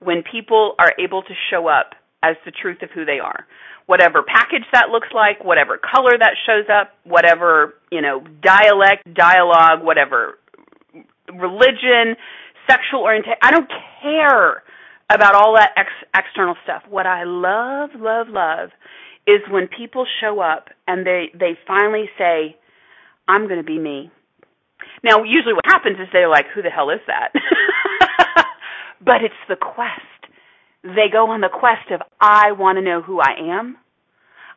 when 0.00 0.22
people 0.22 0.74
are 0.78 0.92
able 0.98 1.22
to 1.22 1.34
show 1.50 1.68
up 1.68 1.92
as 2.22 2.36
the 2.44 2.50
truth 2.50 2.82
of 2.82 2.90
who 2.90 3.04
they 3.04 3.18
are. 3.18 3.46
Whatever 3.86 4.22
package 4.22 4.64
that 4.72 4.88
looks 4.90 5.08
like, 5.14 5.44
whatever 5.44 5.78
color 5.78 6.12
that 6.18 6.34
shows 6.46 6.66
up, 6.72 6.92
whatever, 7.04 7.74
you 7.90 8.00
know, 8.00 8.22
dialect, 8.42 9.12
dialogue, 9.14 9.82
whatever 9.82 10.38
religion, 11.28 12.16
sexual 12.68 13.00
orientation, 13.02 13.38
I 13.42 13.50
don't 13.50 13.70
care 14.02 14.62
about 15.12 15.34
all 15.34 15.54
that 15.56 15.70
ex- 15.76 16.08
external 16.16 16.54
stuff. 16.64 16.82
What 16.88 17.06
I 17.06 17.24
love, 17.24 17.90
love, 17.96 18.28
love 18.28 18.70
is 19.26 19.40
when 19.50 19.66
people 19.68 20.06
show 20.20 20.40
up 20.40 20.68
and 20.86 21.06
they 21.06 21.30
they 21.34 21.58
finally 21.66 22.08
say, 22.16 22.56
"I'm 23.28 23.48
going 23.48 23.58
to 23.58 23.66
be 23.66 23.78
me." 23.78 24.10
Now, 25.02 25.24
usually 25.24 25.54
what 25.54 25.64
happens 25.66 25.98
is 25.98 26.08
they're 26.12 26.28
like, 26.28 26.46
"Who 26.54 26.62
the 26.62 26.70
hell 26.70 26.90
is 26.90 27.00
that?" 27.06 27.32
but 29.04 29.22
it's 29.24 29.34
the 29.48 29.56
quest. 29.56 30.02
They 30.82 31.08
go 31.12 31.30
on 31.30 31.40
the 31.40 31.52
quest 31.52 31.90
of, 31.90 32.00
I 32.20 32.52
want 32.52 32.78
to 32.78 32.82
know 32.82 33.02
who 33.02 33.20
I 33.20 33.36
am. 33.38 33.76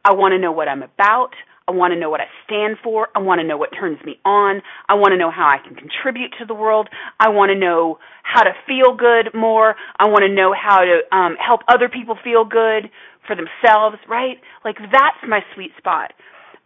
I 0.06 0.14
want 0.14 0.32
to 0.34 0.40
know 0.40 0.52
what 0.52 0.68
I'm 0.68 0.84
about. 0.84 1.32
I 1.68 1.72
want 1.72 1.94
to 1.94 2.00
know 2.00 2.10
what 2.10 2.20
I 2.20 2.28
stand 2.46 2.78
for. 2.84 3.08
I 3.16 3.20
want 3.20 3.40
to 3.40 3.48
know 3.48 3.56
what 3.56 3.70
turns 3.72 3.98
me 4.04 4.20
on. 4.26 4.62
I 4.90 4.96
want 4.96 5.12
to 5.12 5.18
know 5.18 5.32
how 5.32 5.48
I 5.48 5.66
can 5.66 5.76
contribute 5.76 6.32
to 6.40 6.46
the 6.46 6.54
world. 6.54 6.90
I 7.20 7.30
want 7.30 7.52
to 7.52 7.60
know 7.60 8.00
how 8.24 8.44
to 8.44 8.52
feel 8.68 8.96
good 8.96 9.34
more. 9.34 9.76
I 9.98 10.08
want 10.08 10.24
to 10.24 10.34
know 10.34 10.54
how 10.54 10.80
to 10.80 11.16
um, 11.16 11.36
help 11.40 11.62
other 11.70 11.88
people 11.88 12.18
feel 12.22 12.44
good 12.44 12.92
for 13.28 13.36
themselves, 13.36 13.98
right? 14.10 14.38
Like 14.66 14.76
that's 14.92 15.24
my 15.28 15.40
sweet 15.56 15.72
spot. 15.78 16.12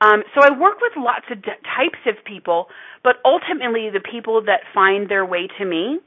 Um, 0.02 0.24
so 0.36 0.42
I 0.44 0.58
work 0.58 0.78
with 0.82 0.94
lots 0.96 1.26
of 1.32 1.42
d- 1.42 1.50
types 1.76 2.00
of 2.06 2.24
people, 2.26 2.68
but 3.04 3.16
ultimately 3.26 3.90
the 3.90 4.02
people 4.02 4.44
that 4.46 4.62
find 4.74 5.10
their 5.10 5.26
way 5.26 5.48
to 5.58 5.66
me 5.66 6.00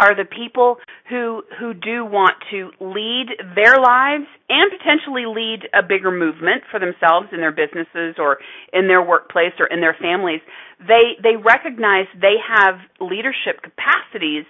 are 0.00 0.14
the 0.14 0.24
people 0.24 0.76
who 1.08 1.42
who 1.58 1.72
do 1.72 2.04
want 2.04 2.34
to 2.50 2.70
lead 2.80 3.28
their 3.54 3.78
lives 3.78 4.26
and 4.48 4.70
potentially 4.76 5.24
lead 5.26 5.68
a 5.72 5.82
bigger 5.82 6.10
movement 6.10 6.62
for 6.70 6.80
themselves 6.80 7.28
in 7.32 7.38
their 7.38 7.52
businesses 7.52 8.16
or 8.18 8.38
in 8.72 8.88
their 8.88 9.02
workplace 9.02 9.54
or 9.58 9.66
in 9.66 9.80
their 9.80 9.96
families. 10.00 10.40
They 10.80 11.14
they 11.22 11.36
recognize 11.36 12.06
they 12.20 12.36
have 12.42 12.76
leadership 13.00 13.62
capacities 13.62 14.44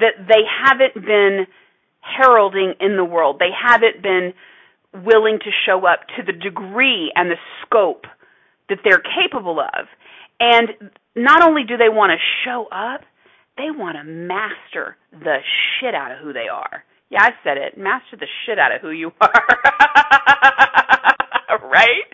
that 0.00 0.16
they 0.26 0.42
haven't 0.48 1.04
been 1.04 1.46
heralding 2.00 2.74
in 2.80 2.96
the 2.96 3.04
world. 3.04 3.36
They 3.38 3.52
haven't 3.52 4.02
been 4.02 4.32
willing 5.04 5.38
to 5.38 5.50
show 5.66 5.86
up 5.86 6.00
to 6.16 6.22
the 6.24 6.32
degree 6.32 7.12
and 7.14 7.30
the 7.30 7.36
scope 7.64 8.04
that 8.68 8.78
they're 8.84 9.02
capable 9.22 9.60
of 9.60 9.86
and 10.40 10.90
not 11.16 11.46
only 11.46 11.64
do 11.64 11.76
they 11.76 11.88
want 11.88 12.12
to 12.12 12.18
show 12.44 12.66
up 12.70 13.02
they 13.58 13.70
want 13.74 13.98
to 13.98 14.04
master 14.04 14.96
the 15.12 15.38
shit 15.78 15.94
out 15.94 16.12
of 16.12 16.18
who 16.18 16.32
they 16.32 16.46
are. 16.50 16.84
Yeah, 17.10 17.18
I 17.22 17.30
said 17.42 17.58
it. 17.58 17.76
Master 17.76 18.16
the 18.16 18.28
shit 18.46 18.58
out 18.58 18.74
of 18.74 18.80
who 18.80 18.90
you 18.90 19.10
are. 19.20 19.30
right? 21.64 22.06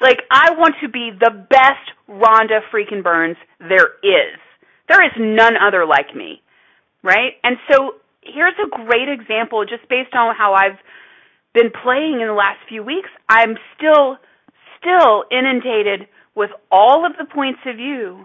Like, 0.00 0.18
I 0.30 0.52
want 0.52 0.76
to 0.80 0.88
be 0.88 1.10
the 1.18 1.30
best 1.50 1.90
Rhonda 2.08 2.60
freaking 2.72 3.02
Burns 3.02 3.36
there 3.58 3.98
is. 4.02 4.38
There 4.88 5.04
is 5.04 5.12
none 5.18 5.54
other 5.56 5.84
like 5.86 6.14
me. 6.14 6.40
Right? 7.02 7.34
And 7.42 7.56
so, 7.70 7.96
here's 8.22 8.54
a 8.62 8.68
great 8.84 9.08
example 9.08 9.64
just 9.64 9.88
based 9.88 10.14
on 10.14 10.36
how 10.36 10.54
I've 10.54 10.78
been 11.54 11.70
playing 11.82 12.20
in 12.20 12.28
the 12.28 12.34
last 12.34 12.58
few 12.68 12.82
weeks. 12.82 13.08
I'm 13.28 13.56
still, 13.76 14.16
still 14.78 15.24
inundated 15.30 16.08
with 16.34 16.50
all 16.70 17.04
of 17.06 17.12
the 17.18 17.26
points 17.32 17.60
of 17.66 17.76
view 17.76 18.24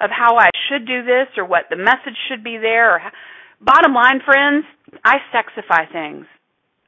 of 0.00 0.10
how 0.10 0.36
I 0.36 0.50
should 0.68 0.86
do 0.86 1.02
this 1.02 1.26
or 1.36 1.44
what 1.44 1.64
the 1.70 1.76
message 1.76 2.16
should 2.28 2.44
be 2.44 2.56
there. 2.56 2.94
Or 2.94 3.00
bottom 3.60 3.94
line, 3.94 4.20
friends, 4.24 4.64
I 5.04 5.16
sexify 5.34 5.90
things. 5.90 6.26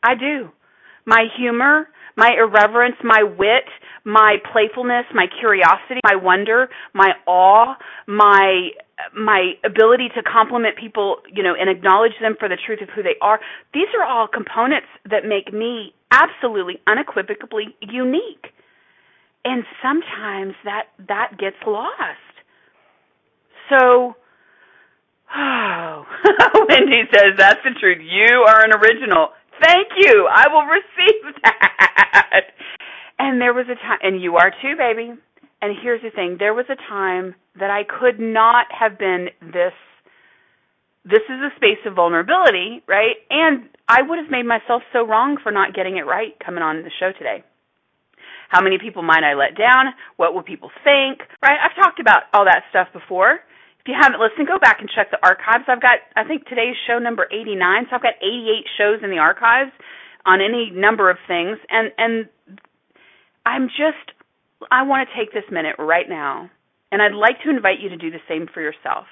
I 0.02 0.14
do. 0.14 0.50
My 1.06 1.24
humor, 1.36 1.88
my 2.16 2.30
irreverence, 2.38 2.96
my 3.02 3.22
wit, 3.22 3.64
my 4.04 4.36
playfulness, 4.52 5.04
my 5.14 5.26
curiosity, 5.40 6.00
my 6.04 6.16
wonder, 6.16 6.68
my 6.94 7.12
awe, 7.26 7.74
my 8.06 8.70
my 9.16 9.52
ability 9.64 10.08
to 10.14 10.22
compliment 10.22 10.76
people, 10.76 11.16
you 11.32 11.42
know, 11.42 11.54
and 11.58 11.70
acknowledge 11.70 12.12
them 12.20 12.36
for 12.38 12.48
the 12.48 12.58
truth 12.66 12.80
of 12.82 12.88
who 12.94 13.02
they 13.02 13.16
are. 13.22 13.40
These 13.72 13.88
are 13.98 14.06
all 14.06 14.28
components 14.28 14.88
that 15.08 15.24
make 15.24 15.52
me 15.54 15.94
absolutely 16.10 16.80
unequivocally 16.86 17.74
unique. 17.80 18.52
And 19.44 19.64
sometimes 19.82 20.54
that 20.64 20.88
that 21.08 21.38
gets 21.38 21.56
lost. 21.66 22.30
So, 23.70 24.16
oh, 25.34 26.06
Wendy 26.68 27.02
says 27.14 27.38
that's 27.38 27.60
the 27.64 27.78
truth. 27.80 27.98
You 28.02 28.44
are 28.46 28.64
an 28.64 28.72
original. 28.72 29.30
Thank 29.60 29.88
you. 29.98 30.28
I 30.32 30.46
will 30.48 30.66
receive 30.66 31.34
that. 31.44 32.42
And 33.18 33.40
there 33.40 33.54
was 33.54 33.66
a 33.70 33.76
time, 33.76 33.98
and 34.02 34.22
you 34.22 34.36
are 34.36 34.50
too, 34.62 34.76
baby. 34.78 35.12
And 35.62 35.76
here's 35.82 36.02
the 36.02 36.10
thing: 36.10 36.36
there 36.38 36.54
was 36.54 36.66
a 36.70 36.76
time 36.88 37.34
that 37.58 37.70
I 37.70 37.82
could 37.84 38.20
not 38.20 38.66
have 38.78 38.98
been 38.98 39.28
this. 39.42 39.74
This 41.04 41.24
is 41.28 41.40
a 41.40 41.50
space 41.56 41.80
of 41.86 41.94
vulnerability, 41.96 42.82
right? 42.88 43.16
And 43.30 43.68
I 43.88 44.02
would 44.02 44.18
have 44.18 44.30
made 44.30 44.46
myself 44.46 44.82
so 44.92 45.06
wrong 45.06 45.38
for 45.42 45.52
not 45.52 45.74
getting 45.74 45.96
it 45.98 46.02
right 46.06 46.34
coming 46.44 46.62
on 46.62 46.82
the 46.82 46.90
show 47.00 47.12
today. 47.12 47.42
How 48.50 48.62
many 48.62 48.78
people 48.78 49.02
might 49.02 49.24
I 49.24 49.34
let 49.34 49.56
down? 49.56 49.94
What 50.16 50.34
will 50.34 50.42
people 50.42 50.70
think? 50.84 51.20
Right? 51.42 51.58
I've 51.58 51.76
talked 51.82 52.00
about 52.00 52.24
all 52.34 52.44
that 52.44 52.64
stuff 52.70 52.88
before. 52.92 53.40
If 53.80 53.88
you 53.88 53.94
haven't 53.98 54.20
listened, 54.20 54.46
go 54.46 54.58
back 54.58 54.80
and 54.80 54.90
check 54.94 55.10
the 55.10 55.18
archives. 55.22 55.64
I've 55.68 55.80
got, 55.80 56.04
I 56.14 56.24
think 56.24 56.46
today's 56.46 56.76
show 56.86 56.98
number 56.98 57.26
89, 57.32 57.86
so 57.88 57.96
I've 57.96 58.02
got 58.02 58.20
88 58.20 58.64
shows 58.76 59.00
in 59.02 59.10
the 59.10 59.18
archives 59.18 59.72
on 60.26 60.40
any 60.40 60.70
number 60.70 61.08
of 61.08 61.16
things. 61.26 61.56
And, 61.70 61.90
and 61.96 62.28
I'm 63.46 63.68
just, 63.68 64.12
I 64.70 64.82
want 64.82 65.08
to 65.08 65.16
take 65.16 65.32
this 65.32 65.48
minute 65.50 65.76
right 65.78 66.08
now, 66.08 66.50
and 66.92 67.00
I'd 67.00 67.16
like 67.16 67.40
to 67.44 67.50
invite 67.50 67.80
you 67.80 67.88
to 67.88 67.96
do 67.96 68.10
the 68.10 68.20
same 68.28 68.46
for 68.52 68.60
yourself. 68.60 69.06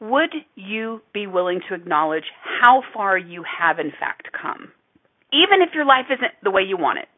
Would 0.00 0.34
you 0.54 1.00
be 1.12 1.26
willing 1.26 1.60
to 1.68 1.74
acknowledge 1.74 2.24
how 2.60 2.82
far 2.92 3.18
you 3.18 3.42
have 3.42 3.78
in 3.78 3.90
fact 3.98 4.28
come? 4.40 4.70
Even 5.34 5.66
if 5.66 5.74
your 5.74 5.84
life 5.84 6.06
isn't 6.10 6.30
the 6.42 6.50
way 6.50 6.62
you 6.62 6.76
want 6.76 6.98
it 6.98 7.08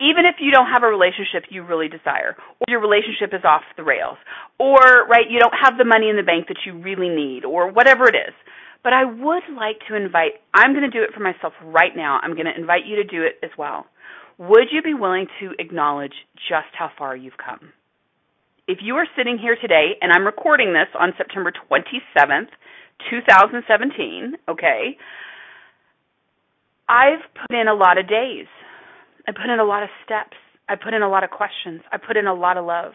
even 0.00 0.24
if 0.24 0.36
you 0.40 0.50
don't 0.50 0.68
have 0.68 0.82
a 0.82 0.86
relationship 0.86 1.44
you 1.50 1.62
really 1.62 1.88
desire, 1.88 2.36
or 2.36 2.64
your 2.68 2.80
relationship 2.80 3.32
is 3.32 3.44
off 3.44 3.62
the 3.76 3.84
rails, 3.84 4.18
or 4.58 5.06
right, 5.08 5.28
you 5.28 5.38
don't 5.38 5.54
have 5.56 5.78
the 5.78 5.84
money 5.84 6.08
in 6.08 6.16
the 6.16 6.22
bank 6.22 6.48
that 6.48 6.64
you 6.66 6.76
really 6.80 7.08
need, 7.08 7.44
or 7.44 7.70
whatever 7.70 8.04
it 8.08 8.16
is. 8.16 8.34
But 8.82 8.92
I 8.92 9.04
would 9.04 9.44
like 9.52 9.76
to 9.88 9.96
invite, 9.96 10.40
I'm 10.54 10.72
going 10.72 10.88
to 10.88 10.90
do 10.90 11.04
it 11.04 11.12
for 11.12 11.20
myself 11.20 11.52
right 11.62 11.92
now. 11.94 12.18
I'm 12.22 12.32
going 12.32 12.48
to 12.48 12.56
invite 12.56 12.86
you 12.86 12.96
to 12.96 13.04
do 13.04 13.22
it 13.22 13.36
as 13.44 13.50
well. 13.58 13.86
Would 14.38 14.72
you 14.72 14.80
be 14.80 14.94
willing 14.94 15.26
to 15.40 15.52
acknowledge 15.58 16.14
just 16.48 16.72
how 16.72 16.90
far 16.96 17.14
you've 17.14 17.36
come? 17.36 17.72
If 18.66 18.78
you 18.80 18.96
are 18.96 19.06
sitting 19.16 19.36
here 19.36 19.56
today, 19.60 20.00
and 20.00 20.12
I'm 20.12 20.24
recording 20.24 20.72
this 20.72 20.88
on 20.98 21.12
September 21.18 21.52
27th, 21.68 22.48
2017, 23.10 24.36
okay, 24.48 24.96
I've 26.90 27.22
put 27.38 27.54
in 27.56 27.68
a 27.68 27.74
lot 27.74 27.98
of 27.98 28.08
days. 28.08 28.46
I 29.28 29.30
put 29.30 29.48
in 29.48 29.60
a 29.60 29.64
lot 29.64 29.84
of 29.84 29.90
steps. 30.04 30.36
I 30.68 30.74
put 30.74 30.92
in 30.92 31.02
a 31.02 31.08
lot 31.08 31.22
of 31.22 31.30
questions. 31.30 31.82
I 31.92 31.98
put 31.98 32.16
in 32.16 32.26
a 32.26 32.34
lot 32.34 32.56
of 32.56 32.64
love. 32.64 32.92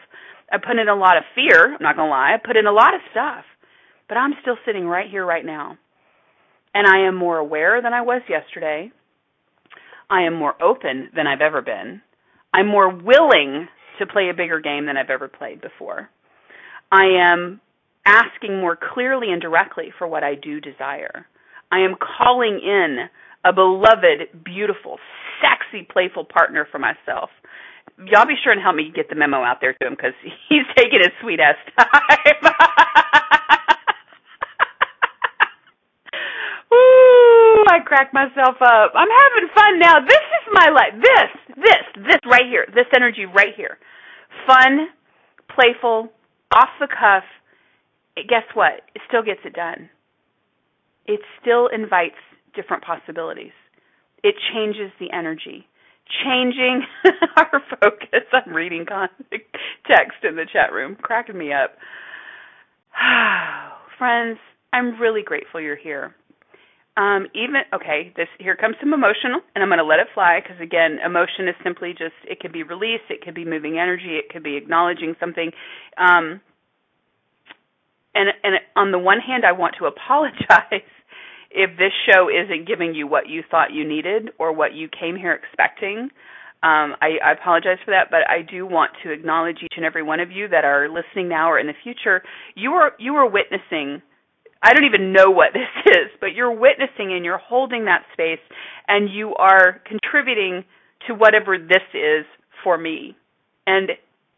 I 0.51 0.57
put 0.57 0.77
in 0.77 0.89
a 0.89 0.95
lot 0.95 1.15
of 1.17 1.23
fear, 1.33 1.73
I'm 1.73 1.81
not 1.81 1.95
going 1.95 2.07
to 2.07 2.11
lie. 2.11 2.35
I 2.35 2.45
put 2.45 2.57
in 2.57 2.67
a 2.67 2.71
lot 2.71 2.93
of 2.93 3.01
stuff. 3.11 3.45
But 4.07 4.17
I'm 4.17 4.33
still 4.41 4.57
sitting 4.65 4.85
right 4.85 5.09
here, 5.09 5.25
right 5.25 5.45
now. 5.45 5.77
And 6.73 6.85
I 6.85 7.07
am 7.07 7.15
more 7.15 7.37
aware 7.37 7.81
than 7.81 7.93
I 7.93 8.01
was 8.01 8.21
yesterday. 8.29 8.91
I 10.09 10.23
am 10.23 10.35
more 10.35 10.61
open 10.61 11.09
than 11.15 11.25
I've 11.25 11.41
ever 11.41 11.61
been. 11.61 12.01
I'm 12.53 12.67
more 12.67 12.89
willing 12.89 13.67
to 13.99 14.05
play 14.05 14.29
a 14.29 14.35
bigger 14.35 14.59
game 14.59 14.85
than 14.85 14.97
I've 14.97 15.09
ever 15.09 15.27
played 15.27 15.61
before. 15.61 16.09
I 16.91 17.05
am 17.17 17.61
asking 18.05 18.59
more 18.59 18.77
clearly 18.93 19.31
and 19.31 19.41
directly 19.41 19.91
for 19.97 20.07
what 20.07 20.23
I 20.23 20.35
do 20.35 20.59
desire. 20.59 21.25
I 21.71 21.79
am 21.79 21.95
calling 21.95 22.59
in 22.63 23.09
a 23.45 23.53
beloved, 23.53 24.43
beautiful, 24.43 24.97
sexy, 25.39 25.87
playful 25.89 26.25
partner 26.25 26.67
for 26.71 26.79
myself. 26.79 27.29
Y'all 28.09 28.25
be 28.25 28.33
sure 28.43 28.51
and 28.51 28.61
help 28.61 28.75
me 28.75 28.91
get 28.93 29.07
the 29.07 29.15
memo 29.15 29.43
out 29.43 29.61
there 29.61 29.73
to 29.73 29.87
him 29.87 29.93
because 29.93 30.13
he's 30.49 30.65
taking 30.75 30.99
his 30.99 31.13
sweet 31.21 31.39
ass 31.39 31.55
time. 31.77 32.51
Ooh, 36.73 37.63
I 37.69 37.79
crack 37.85 38.11
myself 38.11 38.57
up. 38.59 38.91
I'm 38.95 39.07
having 39.07 39.49
fun 39.53 39.79
now. 39.79 39.99
This 40.01 40.17
is 40.17 40.49
my 40.51 40.69
life. 40.73 40.93
This, 40.99 41.55
this, 41.55 42.03
this 42.03 42.19
right 42.25 42.45
here. 42.49 42.65
This 42.73 42.87
energy 42.95 43.25
right 43.25 43.53
here. 43.55 43.77
Fun, 44.47 44.89
playful, 45.53 46.11
off 46.51 46.69
the 46.79 46.87
cuff. 46.87 47.23
Guess 48.17 48.43
what? 48.55 48.81
It 48.95 49.01
still 49.07 49.21
gets 49.23 49.41
it 49.45 49.53
done. 49.53 49.89
It 51.05 51.21
still 51.39 51.67
invites 51.67 52.17
different 52.55 52.83
possibilities. 52.83 53.51
It 54.23 54.35
changes 54.53 54.91
the 54.99 55.11
energy. 55.11 55.67
Changing 56.23 56.83
our 57.37 57.61
focus. 57.81 58.25
I'm 58.31 58.53
reading 58.53 58.85
text 59.89 60.23
in 60.23 60.35
the 60.35 60.45
chat 60.51 60.71
room, 60.71 60.95
cracking 61.01 61.37
me 61.37 61.51
up. 61.51 61.75
Friends, 63.97 64.37
I'm 64.71 64.99
really 64.99 65.23
grateful 65.23 65.61
you're 65.61 65.75
here. 65.75 66.15
Um, 66.97 67.27
even 67.35 67.55
okay, 67.73 68.13
this 68.15 68.27
here 68.39 68.55
comes 68.55 68.77
some 68.79 68.93
emotional, 68.93 69.41
and 69.53 69.61
I'm 69.61 69.67
going 69.69 69.79
to 69.79 69.85
let 69.85 69.99
it 69.99 70.07
fly 70.13 70.39
because 70.41 70.61
again, 70.61 70.99
emotion 71.05 71.49
is 71.49 71.55
simply 71.61 71.91
just 71.91 72.15
it 72.23 72.39
can 72.39 72.53
be 72.53 72.63
release, 72.63 73.01
it 73.09 73.21
could 73.21 73.35
be 73.35 73.43
moving 73.43 73.77
energy, 73.77 74.15
it 74.15 74.29
could 74.31 74.43
be 74.43 74.55
acknowledging 74.55 75.13
something. 75.19 75.51
Um, 75.97 76.39
and 78.15 78.29
and 78.43 78.55
on 78.77 78.91
the 78.91 78.99
one 78.99 79.19
hand, 79.19 79.43
I 79.45 79.51
want 79.51 79.75
to 79.79 79.85
apologize 79.91 80.87
if 81.55 81.77
this 81.77 81.93
show 82.05 82.27
isn't 82.29 82.67
giving 82.67 82.93
you 82.93 83.07
what 83.07 83.29
you 83.29 83.41
thought 83.49 83.73
you 83.73 83.87
needed 83.87 84.29
or 84.37 84.53
what 84.53 84.73
you 84.73 84.87
came 84.87 85.15
here 85.15 85.33
expecting. 85.33 86.09
Um, 86.63 86.95
I, 87.01 87.17
I 87.23 87.31
apologize 87.33 87.77
for 87.85 87.91
that, 87.91 88.09
but 88.09 88.27
I 88.29 88.41
do 88.41 88.65
want 88.65 88.91
to 89.03 89.11
acknowledge 89.11 89.57
each 89.63 89.73
and 89.77 89.85
every 89.85 90.03
one 90.03 90.19
of 90.19 90.31
you 90.31 90.47
that 90.49 90.65
are 90.65 90.89
listening 90.89 91.29
now 91.29 91.51
or 91.51 91.59
in 91.59 91.67
the 91.67 91.73
future. 91.83 92.23
You 92.55 92.71
are 92.71 92.93
you 92.99 93.15
are 93.15 93.29
witnessing 93.29 94.01
I 94.65 94.73
don't 94.73 94.85
even 94.85 95.13
know 95.13 95.29
what 95.29 95.49
this 95.53 95.93
is, 95.93 96.09
but 96.19 96.33
you're 96.33 96.51
witnessing 96.51 97.13
and 97.13 97.23
you're 97.23 97.37
holding 97.37 97.85
that 97.85 98.03
space 98.13 98.39
and 98.87 99.09
you 99.13 99.35
are 99.35 99.81
contributing 99.85 100.65
to 101.07 101.13
whatever 101.13 101.57
this 101.57 101.83
is 101.93 102.25
for 102.63 102.77
me. 102.77 103.15
And 103.67 103.91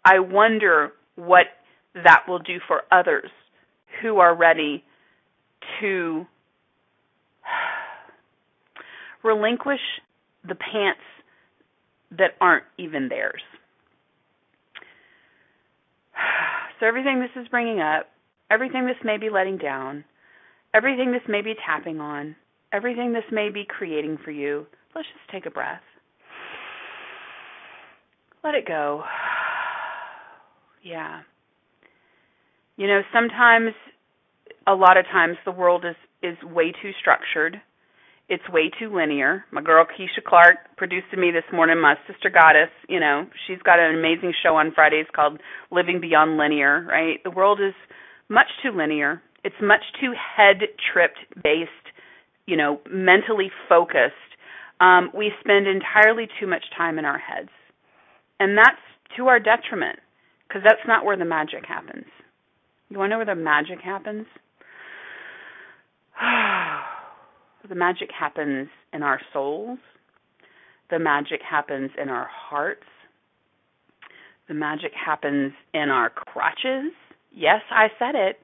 I 0.03 0.19
wonder 0.19 0.91
what 1.15 1.45
that 1.95 2.23
will 2.27 2.39
do 2.39 2.59
for 2.67 2.81
others 2.91 3.29
who 4.01 4.19
are 4.19 4.35
ready 4.35 4.83
to 5.79 6.25
relinquish 9.23 9.79
the 10.47 10.55
pants 10.55 11.01
that 12.11 12.31
aren't 12.39 12.65
even 12.77 13.09
theirs. 13.09 13.41
So, 16.79 16.85
everything 16.85 17.19
this 17.19 17.41
is 17.41 17.47
bringing 17.47 17.79
up, 17.79 18.07
everything 18.51 18.85
this 18.85 19.03
may 19.03 19.17
be 19.17 19.31
letting 19.31 19.57
down, 19.57 20.05
everything 20.75 21.11
this 21.11 21.23
may 21.27 21.41
be 21.41 21.55
tapping 21.65 21.99
on, 21.99 22.35
everything 22.71 23.13
this 23.13 23.23
may 23.31 23.49
be 23.49 23.65
creating 23.67 24.19
for 24.23 24.29
you, 24.29 24.67
let's 24.93 25.07
just 25.07 25.31
take 25.31 25.47
a 25.47 25.49
breath. 25.49 25.81
Let 28.43 28.55
it 28.55 28.67
go. 28.67 29.03
Yeah. 30.83 31.21
You 32.77 32.87
know, 32.87 33.01
sometimes, 33.11 33.73
a 34.65 34.73
lot 34.73 34.95
of 34.95 35.03
times, 35.05 35.35
the 35.43 35.51
world 35.51 35.83
is 35.83 35.95
is 36.23 36.37
way 36.43 36.71
too 36.71 36.91
structured. 37.01 37.59
It's 38.29 38.43
way 38.49 38.69
too 38.77 38.93
linear. 38.93 39.45
My 39.51 39.61
girl 39.61 39.85
Keisha 39.85 40.21
Clark 40.25 40.57
produced 40.75 41.09
to 41.11 41.17
me 41.17 41.31
this 41.31 41.45
morning, 41.53 41.79
my 41.79 41.95
sister 42.11 42.29
goddess, 42.29 42.69
you 42.89 42.99
know, 42.99 43.25
she's 43.47 43.61
got 43.63 43.79
an 43.79 43.97
amazing 43.97 44.33
show 44.43 44.57
on 44.57 44.73
Fridays 44.73 45.05
called 45.15 45.39
Living 45.71 46.01
Beyond 46.01 46.35
Linear, 46.35 46.85
right? 46.89 47.23
The 47.23 47.31
world 47.31 47.61
is 47.61 47.73
much 48.27 48.47
too 48.61 48.71
linear. 48.75 49.21
It's 49.45 49.55
much 49.61 49.79
too 50.01 50.11
head 50.11 50.57
tripped 50.91 51.19
based, 51.41 51.71
you 52.45 52.57
know, 52.57 52.81
mentally 52.91 53.49
focused. 53.69 54.15
Um, 54.81 55.09
we 55.15 55.31
spend 55.39 55.65
entirely 55.65 56.27
too 56.37 56.47
much 56.47 56.65
time 56.77 56.99
in 56.99 57.05
our 57.05 57.17
heads. 57.17 57.49
And 58.41 58.57
that's 58.57 58.75
to 59.15 59.27
our 59.27 59.39
detriment 59.39 59.99
because 60.47 60.63
that's 60.65 60.85
not 60.85 61.05
where 61.05 61.17
the 61.17 61.23
magic 61.23 61.65
happens. 61.65 62.05
You 62.89 62.99
want 62.99 63.09
to 63.09 63.11
know 63.11 63.17
where 63.19 63.35
the 63.35 63.41
magic 63.41 63.79
happens? 63.81 64.25
the 67.67 67.75
magic 67.75 68.09
happens 68.17 68.69
in 68.93 69.03
our 69.03 69.19
souls. 69.33 69.79
The 70.89 70.99
magic 70.99 71.41
happens 71.47 71.91
in 72.01 72.09
our 72.09 72.27
hearts. 72.29 72.85
The 74.47 74.53
magic 74.53 74.91
happens 74.93 75.53
in 75.73 75.89
our 75.89 76.09
crotches. 76.09 76.93
Yes, 77.33 77.61
I 77.69 77.87
said 77.99 78.15
it 78.15 78.39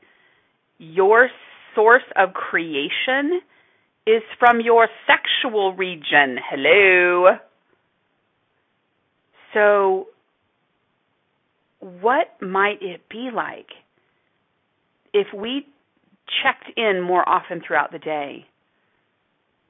your 0.78 1.30
source 1.76 2.04
of 2.16 2.34
creation 2.34 3.42
is 4.06 4.22
from 4.38 4.60
your 4.60 4.88
sexual 5.08 5.74
region. 5.74 6.38
Hello. 6.50 7.38
So, 9.54 10.08
what 11.80 12.28
might 12.42 12.82
it 12.82 13.08
be 13.10 13.30
like 13.34 13.68
if 15.14 15.28
we 15.34 15.66
checked 16.44 16.78
in 16.78 17.02
more 17.02 17.28
often 17.28 17.62
throughout 17.66 17.92
the 17.92 18.00
day 18.00 18.46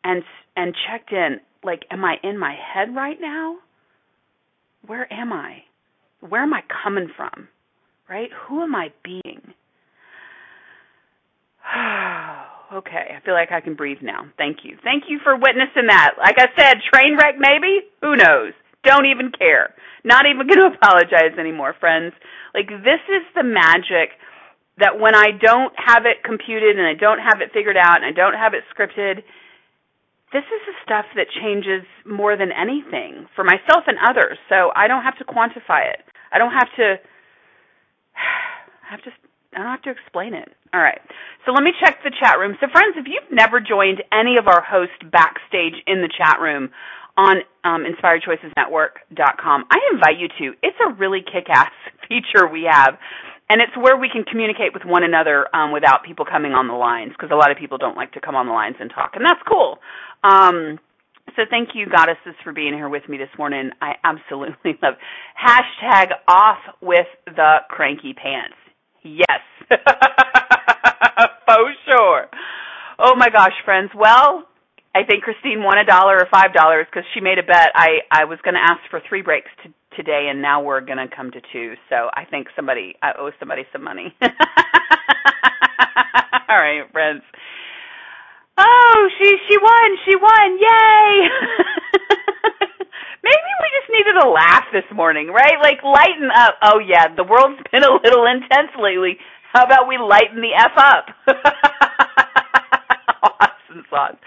and 0.04 0.24
and 0.56 0.76
checked 0.88 1.12
in 1.12 1.40
like 1.64 1.86
am 1.92 2.04
I 2.04 2.16
in 2.24 2.38
my 2.38 2.56
head 2.56 2.96
right 2.96 3.18
now? 3.20 3.58
Where 4.86 5.12
am 5.12 5.32
I? 5.32 5.64
Where 6.20 6.44
am 6.44 6.54
I 6.54 6.62
coming 6.84 7.10
from? 7.16 7.48
Right? 8.10 8.30
Who 8.48 8.62
am 8.62 8.76
I 8.76 8.92
being? 9.04 9.54
okay, 12.74 13.16
I 13.16 13.20
feel 13.24 13.34
like 13.34 13.52
I 13.52 13.62
can 13.62 13.76
breathe 13.76 14.02
now. 14.02 14.26
Thank 14.38 14.60
you. 14.64 14.78
Thank 14.84 15.06
you 15.08 15.20
for 15.24 15.36
witnessing 15.36 15.88
that. 15.88 16.16
Like 16.18 16.36
I 16.38 16.48
said, 16.58 16.78
train 16.94 17.18
wreck 17.18 17.36
maybe? 17.40 17.88
Who 18.02 18.16
knows? 18.16 18.54
Don't 18.84 19.06
even 19.06 19.32
care. 19.32 19.74
Not 20.04 20.26
even 20.26 20.48
going 20.50 20.60
to 20.60 20.76
apologize 20.76 21.38
anymore, 21.40 21.76
friends. 21.80 22.14
Like 22.54 22.68
this 22.68 23.02
is 23.10 23.24
the 23.36 23.44
magic 23.44 24.12
that 24.80 25.00
when 25.00 25.16
I 25.16 25.32
don't 25.32 25.74
have 25.78 26.06
it 26.06 26.24
computed 26.24 26.78
and 26.78 26.86
I 26.88 26.94
don't 26.94 27.20
have 27.20 27.42
it 27.42 27.54
figured 27.54 27.78
out 27.78 28.04
and 28.04 28.06
I 28.06 28.12
don't 28.12 28.34
have 28.34 28.54
it 28.54 28.64
scripted, 28.74 29.24
this 30.34 30.44
is 30.44 30.62
the 30.66 30.76
stuff 30.84 31.06
that 31.16 31.30
changes 31.30 31.86
more 32.06 32.36
than 32.36 32.50
anything 32.52 33.30
for 33.36 33.46
myself 33.46 33.86
and 33.88 33.98
others. 34.02 34.38
So 34.50 34.74
I 34.76 34.88
don't 34.90 35.04
have 35.04 35.18
to 35.20 35.26
quantify 35.26 35.88
it. 35.94 36.02
I 36.34 36.40
don't 36.40 36.52
have 36.52 36.70
to 36.78 36.98
I 38.18 38.90
have 38.90 39.04
to 39.04 39.12
I 39.54 39.60
don't 39.62 39.70
have 39.70 39.84
to 39.84 39.92
explain 39.92 40.34
it. 40.34 40.50
All 40.74 40.82
right. 40.82 41.00
So 41.46 41.52
let 41.52 41.64
me 41.64 41.72
check 41.80 42.02
the 42.04 42.12
chat 42.12 42.40
room. 42.40 42.58
So 42.60 42.68
friends, 42.74 42.98
if 42.98 43.06
you've 43.06 43.30
never 43.32 43.60
joined 43.62 44.02
any 44.12 44.38
of 44.38 44.48
our 44.48 44.64
hosts 44.66 44.98
backstage 45.12 45.78
in 45.86 46.02
the 46.02 46.10
chat 46.10 46.42
room 46.42 46.72
on 47.16 47.38
um, 47.64 47.86
InspiredChoicesNetwork.com, 47.86 49.66
I 49.70 49.78
invite 49.94 50.18
you 50.18 50.28
to. 50.40 50.58
It's 50.64 50.78
a 50.82 50.94
really 50.94 51.22
kick-ass 51.22 51.72
feature 52.10 52.48
we 52.52 52.68
have. 52.70 52.98
And 53.50 53.62
it's 53.62 53.76
where 53.78 53.98
we 53.98 54.10
can 54.10 54.24
communicate 54.24 54.74
with 54.74 54.84
one 54.86 55.04
another 55.04 55.48
um, 55.56 55.72
without 55.72 56.04
people 56.06 56.26
coming 56.26 56.54
on 56.54 56.68
the 56.68 56.74
lines, 56.74 57.12
because 57.12 57.30
a 57.32 57.36
lot 57.36 57.52
of 57.52 57.58
people 57.58 57.78
don't 57.78 57.98
like 57.98 58.14
to 58.14 58.22
come 58.22 58.36
on 58.36 58.48
the 58.48 58.54
lines 58.54 58.76
and 58.80 58.90
talk, 58.90 59.12
and 59.16 59.24
that's 59.26 59.42
cool. 59.48 59.78
Um, 60.24 60.80
so 61.36 61.44
thank 61.50 61.70
you, 61.74 61.88
goddesses, 61.88 62.36
for 62.44 62.54
being 62.54 62.74
here 62.74 62.90
with 62.90 63.08
me 63.10 63.18
this 63.18 63.30
morning. 63.38 63.72
I 63.82 63.94
absolutely 64.04 64.78
love 64.84 64.96
hashtag 65.38 66.08
off 66.28 66.60
with 66.82 67.08
the 67.26 67.58
cranky 67.70 68.14
pants. 68.14 68.56
Yes. 69.04 69.42
For 71.46 71.74
sure. 71.90 72.28
Oh 73.00 73.16
my 73.16 73.30
gosh, 73.30 73.54
friends. 73.66 73.92
Well, 73.96 74.44
I 74.96 75.04
think 75.04 75.24
Christine 75.24 75.64
won 75.64 75.78
a 75.80 75.86
dollar 75.86 76.18
or 76.18 76.28
five 76.32 76.54
dollars 76.54 76.86
because 76.90 77.04
she 77.14 77.20
made 77.22 77.40
a 77.40 77.44
bet. 77.44 77.72
I 77.74 78.06
I 78.12 78.26
was 78.26 78.40
going 78.44 78.54
to 78.54 78.62
ask 78.62 78.80
for 78.92 79.02
three 79.10 79.22
breaks 79.24 79.50
to, 79.64 79.74
today, 79.98 80.28
and 80.30 80.42
now 80.42 80.62
we're 80.62 80.82
going 80.82 81.02
to 81.02 81.08
come 81.14 81.32
to 81.32 81.42
two. 81.52 81.74
So 81.90 82.10
I 82.14 82.26
think 82.30 82.48
somebody 82.56 82.96
I 83.02 83.14
owe 83.18 83.32
somebody 83.40 83.64
some 83.74 83.84
money. 83.84 84.14
All 86.50 86.60
right, 86.62 86.86
friends. 86.92 87.24
Oh, 88.58 89.10
she 89.18 89.30
she 89.50 89.58
won. 89.58 89.98
She 90.06 90.16
won. 90.16 90.60
Yay! 90.62 91.28
Maybe 93.24 93.50
we 93.62 93.68
just 93.82 93.90
needed 93.90 94.18
a 94.22 94.30
laugh 94.30 94.66
this 94.72 94.86
morning, 94.94 95.28
right? 95.30 95.58
Like 95.62 95.82
lighten 95.82 96.30
up. 96.36 96.56
Oh 96.62 96.80
yeah, 96.80 97.08
the 97.16 97.24
world's 97.24 97.62
been 97.72 97.84
a 97.84 97.94
little 98.04 98.26
intense 98.28 98.70
lately. 98.78 99.18
How 99.54 99.64
about 99.66 99.88
we 99.88 99.98
lighten 99.98 100.42
the 100.42 100.54
F 100.54 100.78
up? 100.78 101.06
awesome 103.24 103.86
sauce. 103.90 104.18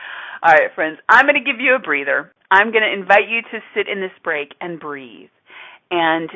All 0.42 0.53
right, 0.53 0.75
friends, 0.75 0.99
I'm 1.09 1.25
going 1.25 1.42
to 1.42 1.53
give 1.53 1.61
you 1.61 1.75
a 1.75 1.79
breather. 1.79 2.33
I'm 2.51 2.70
going 2.70 2.85
to 2.85 2.92
invite 2.92 3.29
you 3.29 3.42
to 3.42 3.59
sit 3.75 3.88
in 3.88 4.01
this 4.01 4.12
break 4.22 4.53
and 4.61 4.79
breathe 4.79 5.31
and 5.90 6.31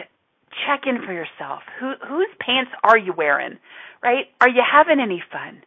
check 0.66 0.82
in 0.86 1.04
for 1.04 1.12
yourself. 1.12 1.62
Who 1.78 1.92
whose 2.08 2.28
pants 2.40 2.70
are 2.82 2.98
you 2.98 3.12
wearing? 3.16 3.58
Right? 4.02 4.26
Are 4.40 4.48
you 4.48 4.62
having 4.64 5.00
any 5.00 5.22
fun? 5.30 5.62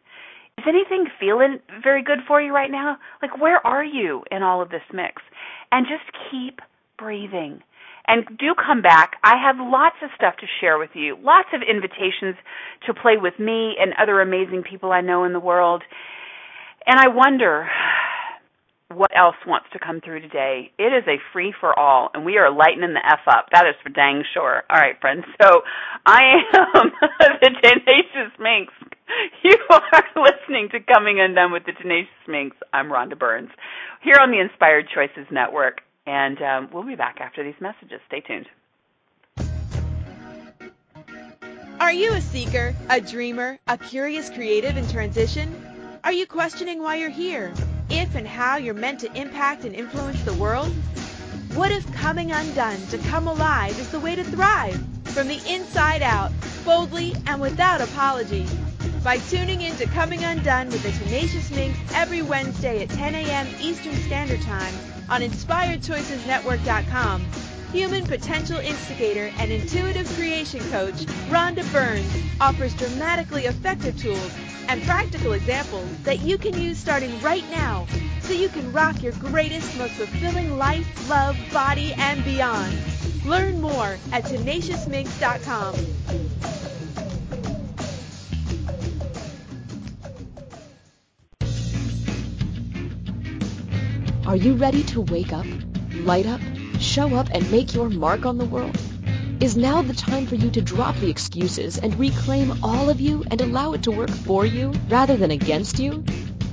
Is 0.58 0.64
anything 0.68 1.06
feeling 1.18 1.58
very 1.82 2.02
good 2.02 2.20
for 2.26 2.40
you 2.40 2.52
right 2.52 2.70
now? 2.70 2.98
Like 3.22 3.40
where 3.40 3.64
are 3.66 3.84
you 3.84 4.24
in 4.30 4.42
all 4.42 4.60
of 4.60 4.70
this 4.70 4.82
mix? 4.92 5.22
And 5.72 5.86
just 5.86 6.04
keep 6.30 6.60
breathing. 6.98 7.60
And 8.06 8.26
do 8.38 8.54
come 8.54 8.82
back. 8.82 9.12
I 9.24 9.36
have 9.42 9.56
lots 9.58 9.96
of 10.02 10.10
stuff 10.14 10.36
to 10.36 10.46
share 10.60 10.76
with 10.78 10.90
you, 10.92 11.16
lots 11.22 11.48
of 11.54 11.62
invitations 11.62 12.36
to 12.86 12.92
play 12.92 13.16
with 13.16 13.38
me 13.38 13.76
and 13.80 13.94
other 13.98 14.20
amazing 14.20 14.62
people 14.68 14.92
I 14.92 15.00
know 15.00 15.24
in 15.24 15.32
the 15.32 15.40
world. 15.40 15.82
And 16.86 17.00
I 17.00 17.08
wonder 17.08 17.66
what 18.94 19.10
else 19.16 19.36
wants 19.46 19.66
to 19.72 19.78
come 19.78 20.00
through 20.00 20.20
today. 20.20 20.70
It 20.78 20.92
is 20.94 21.04
a 21.06 21.18
free 21.32 21.54
for 21.60 21.76
all, 21.78 22.10
and 22.14 22.24
we 22.24 22.38
are 22.38 22.50
lightening 22.50 22.94
the 22.94 23.04
F 23.04 23.26
up. 23.28 23.46
That 23.52 23.66
is 23.66 23.74
for 23.82 23.90
dang 23.90 24.24
sure. 24.32 24.62
All 24.70 24.78
right, 24.78 24.98
friends. 25.00 25.24
So 25.42 25.62
I 26.06 26.22
am 26.54 26.92
the 27.40 27.50
Tenacious 27.62 28.32
Minx. 28.38 28.72
You 29.42 29.56
are 29.70 30.04
listening 30.16 30.68
to 30.72 30.80
Coming 30.80 31.20
Undone 31.20 31.52
with 31.52 31.64
the 31.66 31.72
Tenacious 31.72 32.10
Minx. 32.26 32.56
I'm 32.72 32.86
Rhonda 32.86 33.18
Burns 33.18 33.50
here 34.02 34.16
on 34.20 34.30
the 34.30 34.40
Inspired 34.40 34.88
Choices 34.94 35.26
Network. 35.30 35.80
And 36.06 36.40
um, 36.42 36.68
we'll 36.72 36.86
be 36.86 36.96
back 36.96 37.18
after 37.20 37.42
these 37.44 37.60
messages. 37.60 38.00
Stay 38.08 38.20
tuned. 38.20 38.46
Are 41.80 41.92
you 41.92 42.12
a 42.12 42.20
seeker, 42.20 42.74
a 42.88 43.00
dreamer, 43.00 43.58
a 43.66 43.76
curious 43.76 44.30
creative 44.30 44.76
in 44.76 44.88
transition? 44.88 45.54
Are 46.04 46.12
you 46.12 46.26
questioning 46.26 46.82
why 46.82 46.96
you're 46.96 47.10
here? 47.10 47.52
If 47.96 48.16
and 48.16 48.26
how 48.26 48.56
you're 48.56 48.74
meant 48.74 48.98
to 49.00 49.16
impact 49.16 49.64
and 49.64 49.72
influence 49.72 50.20
the 50.24 50.34
world? 50.34 50.74
What 51.54 51.70
if 51.70 51.88
coming 51.92 52.32
undone 52.32 52.84
to 52.88 52.98
come 52.98 53.28
alive 53.28 53.78
is 53.78 53.92
the 53.92 54.00
way 54.00 54.16
to 54.16 54.24
thrive? 54.24 54.84
From 55.04 55.28
the 55.28 55.40
inside 55.48 56.02
out, 56.02 56.32
boldly 56.64 57.14
and 57.28 57.40
without 57.40 57.80
apology. 57.80 58.48
By 59.04 59.18
tuning 59.18 59.60
in 59.60 59.76
to 59.76 59.86
Coming 59.86 60.24
Undone 60.24 60.70
with 60.70 60.82
the 60.82 60.90
Tenacious 61.04 61.52
Minx 61.52 61.78
every 61.94 62.20
Wednesday 62.20 62.82
at 62.82 62.90
10 62.90 63.14
a.m. 63.14 63.46
Eastern 63.60 63.94
Standard 63.94 64.42
Time 64.42 64.74
on 65.08 65.20
InspiredChoicesNetwork.com, 65.20 67.24
human 67.74 68.06
potential 68.06 68.60
instigator 68.60 69.32
and 69.40 69.50
intuitive 69.50 70.08
creation 70.14 70.60
coach 70.70 70.94
Rhonda 71.28 71.64
Burns 71.72 72.08
offers 72.40 72.72
dramatically 72.74 73.46
effective 73.46 73.98
tools 73.98 74.30
and 74.68 74.80
practical 74.84 75.32
examples 75.32 75.84
that 76.04 76.20
you 76.20 76.38
can 76.38 76.56
use 76.56 76.78
starting 76.78 77.20
right 77.20 77.42
now 77.50 77.84
so 78.20 78.32
you 78.32 78.48
can 78.48 78.72
rock 78.72 79.02
your 79.02 79.10
greatest, 79.14 79.76
most 79.76 79.94
fulfilling 79.94 80.56
life, 80.56 80.86
love, 81.10 81.36
body, 81.52 81.92
and 81.94 82.24
beyond. 82.24 82.78
Learn 83.26 83.60
more 83.60 83.98
at 84.12 84.22
tenaciousminx.com. 84.22 85.74
Are 94.28 94.36
you 94.36 94.54
ready 94.54 94.84
to 94.84 95.00
wake 95.00 95.32
up, 95.32 95.46
light 96.04 96.26
up, 96.26 96.40
show 96.80 97.14
up, 97.14 97.28
and 97.32 97.50
make 97.50 97.74
your 97.74 97.90
mark 97.90 98.26
on 98.26 98.38
the 98.38 98.44
world? 98.44 98.76
Is 99.40 99.56
now 99.56 99.82
the 99.82 99.94
time 99.94 100.26
for 100.26 100.36
you 100.36 100.48
to 100.50 100.62
drop 100.62 100.94
the 100.96 101.10
excuses 101.10 101.78
and 101.78 101.98
reclaim 101.98 102.62
all 102.62 102.88
of 102.88 103.00
you 103.00 103.24
and 103.30 103.40
allow 103.40 103.72
it 103.72 103.82
to 103.82 103.90
work 103.90 104.10
for 104.10 104.46
you 104.46 104.72
rather 104.88 105.16
than 105.16 105.32
against 105.32 105.78
you? 105.78 106.04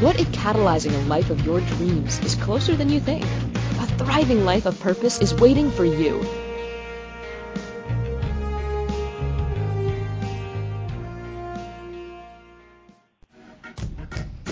What 0.00 0.18
if 0.18 0.28
catalyzing 0.32 0.94
a 0.94 1.06
life 1.06 1.30
of 1.30 1.44
your 1.46 1.60
dreams 1.60 2.18
is 2.20 2.34
closer 2.34 2.74
than 2.74 2.88
you 2.88 3.00
think? 3.00 3.24
A 3.24 3.86
thriving 3.98 4.44
life 4.44 4.66
of 4.66 4.80
purpose 4.80 5.20
is 5.20 5.32
waiting 5.34 5.70
for 5.70 5.84
you. 5.84 6.20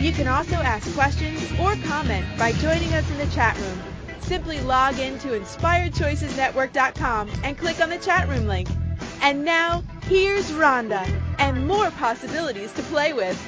You 0.00 0.10
can 0.12 0.26
also 0.28 0.56
ask 0.56 0.92
questions 0.94 1.42
or 1.60 1.76
comment 1.86 2.26
by 2.38 2.52
joining 2.52 2.92
us 2.94 3.10
in 3.10 3.18
the 3.18 3.26
chat 3.34 3.58
room. 3.58 3.78
Simply 4.20 4.58
log 4.60 4.98
in 4.98 5.18
to 5.20 5.28
inspiredchoicesnetwork.com 5.28 7.30
and 7.44 7.58
click 7.58 7.80
on 7.80 7.90
the 7.90 7.98
chat 7.98 8.28
room 8.28 8.46
link. 8.46 8.68
And 9.22 9.44
now, 9.44 9.82
here's 10.04 10.50
Rhonda 10.52 11.06
and 11.38 11.66
more 11.66 11.90
possibilities 11.92 12.72
to 12.72 12.82
play 12.84 13.12
with. 13.12 13.38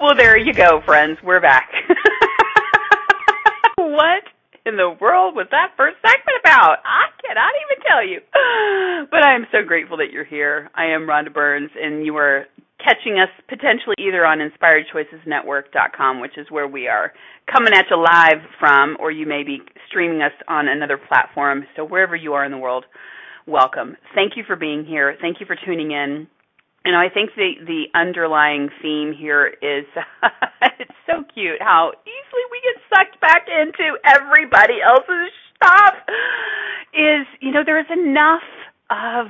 Well, 0.00 0.14
there 0.14 0.36
you 0.36 0.52
go, 0.52 0.82
friends. 0.82 1.18
We're 1.22 1.40
back. 1.40 1.70
what 3.76 4.24
in 4.66 4.76
the 4.76 4.90
world 5.00 5.34
was 5.34 5.46
that 5.50 5.72
first 5.76 5.96
segment 6.02 6.38
about? 6.42 6.82
I 6.84 7.08
cannot 7.22 7.52
even 7.64 7.78
tell 7.86 8.04
you. 8.04 8.20
But 9.10 9.24
I 9.24 9.36
am 9.36 9.46
so 9.52 9.58
grateful 9.66 9.98
that 9.98 10.10
you're 10.10 10.24
here. 10.24 10.68
I 10.74 10.86
am 10.86 11.06
Rhonda 11.06 11.32
Burns, 11.32 11.70
and 11.80 12.04
you 12.04 12.16
are 12.16 12.46
catching 12.82 13.18
us 13.18 13.28
potentially 13.48 13.94
either 13.98 14.26
on 14.26 14.38
InspiredChoicesNetwork.com, 14.38 16.20
which 16.20 16.36
is 16.36 16.50
where 16.50 16.66
we 16.66 16.88
are 16.88 17.12
coming 17.50 17.72
at 17.72 17.84
you 17.88 17.96
live 17.96 18.42
from, 18.58 18.96
or 18.98 19.10
you 19.10 19.26
may 19.26 19.44
be 19.44 19.58
streaming 19.88 20.22
us 20.22 20.32
on 20.48 20.66
another 20.68 20.98
platform. 20.98 21.64
So 21.76 21.84
wherever 21.84 22.16
you 22.16 22.34
are 22.34 22.44
in 22.44 22.50
the 22.50 22.58
world, 22.58 22.84
welcome. 23.46 23.96
Thank 24.14 24.32
you 24.36 24.42
for 24.46 24.56
being 24.56 24.84
here. 24.84 25.16
Thank 25.20 25.40
you 25.40 25.46
for 25.46 25.56
tuning 25.64 25.92
in. 25.92 26.26
You 26.86 26.92
know, 26.92 27.00
I 27.00 27.08
think 27.12 27.30
the 27.34 27.54
the 27.66 27.86
underlying 27.98 28.70
theme 28.80 29.12
here 29.12 29.48
is 29.60 29.84
it's 30.78 30.94
so 31.04 31.24
cute 31.34 31.60
how 31.60 31.90
easily 32.06 32.44
we 32.52 32.62
get 32.62 32.80
sucked 32.88 33.20
back 33.20 33.48
into 33.50 33.98
everybody 34.04 34.74
else's 34.80 35.32
stuff. 35.56 35.94
Is 36.94 37.26
you 37.40 37.50
know 37.50 37.62
there's 37.66 37.90
enough 37.90 38.46
of 38.88 39.26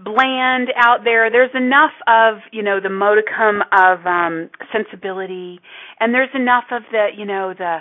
bland 0.00 0.70
out 0.76 1.04
there. 1.04 1.30
There's 1.30 1.54
enough 1.54 1.94
of 2.08 2.38
you 2.50 2.64
know 2.64 2.80
the 2.80 2.90
modicum 2.90 3.62
of 3.70 4.04
um 4.04 4.50
sensibility, 4.72 5.60
and 6.00 6.12
there's 6.12 6.34
enough 6.34 6.64
of 6.72 6.82
the 6.90 7.10
you 7.16 7.26
know 7.26 7.54
the 7.56 7.78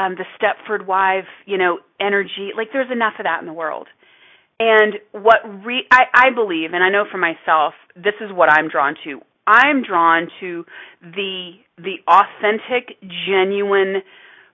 um 0.00 0.14
the 0.14 0.24
Stepford 0.38 0.86
wife 0.86 1.26
you 1.46 1.58
know 1.58 1.80
energy. 1.98 2.52
Like 2.56 2.68
there's 2.72 2.92
enough 2.92 3.14
of 3.18 3.24
that 3.24 3.40
in 3.40 3.46
the 3.46 3.52
world. 3.52 3.88
And 4.64 4.94
what 5.12 5.40
re- 5.62 5.86
I, 5.90 6.04
I 6.14 6.30
believe, 6.34 6.72
and 6.72 6.82
I 6.82 6.88
know 6.88 7.04
for 7.10 7.18
myself, 7.18 7.74
this 7.94 8.14
is 8.22 8.32
what 8.32 8.50
I'm 8.50 8.70
drawn 8.70 8.94
to. 9.04 9.20
I'm 9.46 9.82
drawn 9.82 10.28
to 10.40 10.64
the 11.02 11.50
the 11.76 11.96
authentic, 12.08 12.96
genuine 13.28 14.00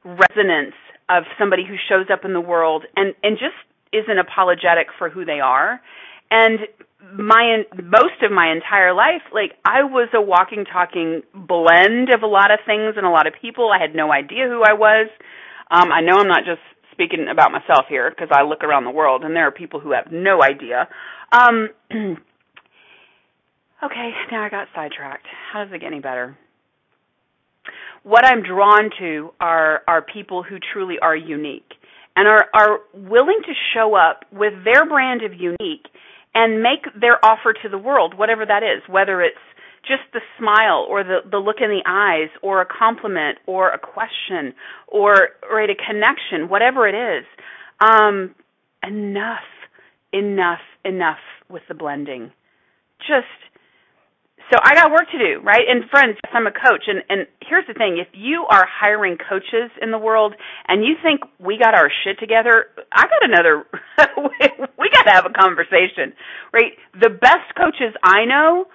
resonance 0.05 0.75
of 1.09 1.25
somebody 1.39 1.63
who 1.65 1.77
shows 1.89 2.07
up 2.13 2.25
in 2.25 2.33
the 2.33 2.41
world 2.41 2.87
and 2.97 3.15
and 3.23 3.39
just 3.39 3.55
isn't 3.93 4.19
apologetic 4.19 4.89
for 4.99 5.09
who 5.09 5.25
they 5.25 5.39
are. 5.39 5.81
And 6.33 6.59
my 7.15 7.63
most 7.83 8.21
of 8.23 8.31
my 8.31 8.53
entire 8.53 8.93
life 8.93 9.23
like 9.33 9.53
i 9.65 9.83
was 9.83 10.09
a 10.13 10.21
walking 10.21 10.67
talking 10.71 11.23
blend 11.35 12.13
of 12.13 12.23
a 12.23 12.27
lot 12.27 12.53
of 12.53 12.61
things 12.67 12.95
and 12.97 13.07
a 13.07 13.11
lot 13.11 13.27
of 13.27 13.33
people 13.41 13.71
i 13.73 13.81
had 13.81 13.95
no 13.97 14.13
idea 14.13 14.45
who 14.47 14.63
i 14.63 14.75
was 14.75 15.09
um 15.71 15.91
i 15.91 16.03
know 16.03 16.19
i'm 16.21 16.29
not 16.29 16.45
just 16.45 16.61
speaking 17.01 17.27
about 17.31 17.51
myself 17.51 17.87
here 17.89 18.11
because 18.11 18.29
i 18.31 18.43
look 18.43 18.63
around 18.63 18.85
the 18.85 18.91
world 18.91 19.25
and 19.25 19.35
there 19.35 19.47
are 19.47 19.53
people 19.53 19.81
who 19.81 19.93
have 19.93 20.13
no 20.13 20.43
idea. 20.43 20.87
Um 21.33 21.69
okay 23.83 24.11
now 24.31 24.45
i 24.45 24.51
got 24.51 24.69
sidetracked. 24.75 25.27
How 25.53 25.65
does 25.65 25.73
it 25.73 25.81
get 25.81 25.87
any 25.87 26.01
better? 26.01 26.37
What 28.03 28.27
i'm 28.27 28.43
drawn 28.43 28.91
to 28.99 29.31
are 29.41 29.83
are 29.89 30.03
people 30.03 30.43
who 30.43 30.59
truly 30.73 30.97
are 31.01 31.17
unique 31.17 31.73
and 32.17 32.29
are 32.29 32.47
are 32.55 32.81
willing 32.93 33.41
to 33.47 33.53
show 33.75 33.95
up 33.95 34.25
with 34.31 34.53
their 34.65 34.85
brand 34.87 35.23
of 35.23 35.33
unique 35.33 35.87
and 36.35 36.63
make 36.63 36.85
their 37.01 37.25
offer 37.25 37.53
to 37.53 37.69
the 37.69 37.79
world, 37.79 38.17
whatever 38.17 38.45
that 38.47 38.63
is, 38.63 38.83
whether 38.89 39.21
it's 39.23 39.37
just 39.87 40.03
the 40.13 40.21
smile 40.39 40.87
or 40.89 41.03
the, 41.03 41.19
the 41.31 41.39
look 41.39 41.57
in 41.61 41.71
the 41.71 41.83
eyes 41.87 42.29
or 42.43 42.61
a 42.61 42.67
compliment 42.67 43.39
or 43.47 43.71
a 43.71 43.79
question 43.79 44.55
or 44.87 45.31
right 45.51 45.71
a 45.71 45.75
connection, 45.75 46.49
whatever 46.49 46.89
it 46.89 46.95
is. 46.95 47.25
Um, 47.81 48.35
enough, 48.87 49.49
enough, 50.13 50.61
enough 50.85 51.23
with 51.49 51.63
the 51.69 51.75
blending. 51.75 52.33
Just 53.01 53.27
so 54.51 54.59
I 54.61 54.75
got 54.75 54.91
work 54.91 55.07
to 55.13 55.19
do, 55.19 55.41
right? 55.45 55.63
And 55.69 55.89
friends, 55.91 56.19
I'm 56.33 56.47
a 56.47 56.51
coach, 56.51 56.85
and 56.89 57.03
and 57.09 57.27
here's 57.41 57.67
the 57.69 57.75
thing: 57.75 57.99
if 57.99 58.09
you 58.13 58.47
are 58.51 58.67
hiring 58.67 59.17
coaches 59.17 59.71
in 59.81 59.93
the 59.93 59.99
world, 59.99 60.35
and 60.67 60.85
you 60.85 60.97
think 61.03 61.21
we 61.39 61.57
got 61.57 61.75
our 61.75 61.91
shit 62.03 62.19
together, 62.19 62.67
I 62.93 63.03
got 63.07 63.23
another. 63.23 63.65
we 64.79 64.91
got 64.91 65.05
to 65.05 65.13
have 65.13 65.27
a 65.27 65.31
conversation, 65.31 66.13
right? 66.53 66.73
The 67.01 67.11
best 67.11 67.55
coaches 67.57 67.95
I 68.03 68.25
know 68.25 68.67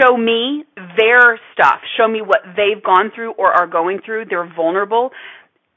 show 0.00 0.16
me 0.16 0.64
their 0.96 1.38
stuff, 1.52 1.80
show 1.96 2.08
me 2.08 2.20
what 2.20 2.40
they've 2.56 2.82
gone 2.82 3.10
through 3.14 3.32
or 3.32 3.52
are 3.52 3.66
going 3.66 4.00
through. 4.04 4.26
They're 4.28 4.50
vulnerable, 4.54 5.10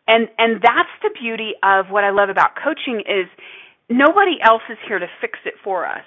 and 0.08 0.28
and 0.38 0.62
that's 0.62 0.94
the 1.02 1.12
beauty 1.20 1.52
of 1.64 1.88
what 1.90 2.04
I 2.04 2.12
love 2.12 2.30
about 2.30 2.52
coaching 2.62 3.02
is 3.02 3.28
nobody 3.90 4.38
else 4.44 4.64
is 4.70 4.78
here 4.88 5.00
to 5.00 5.08
fix 5.22 5.40
it 5.46 5.56
for 5.64 5.86
us. 5.86 6.04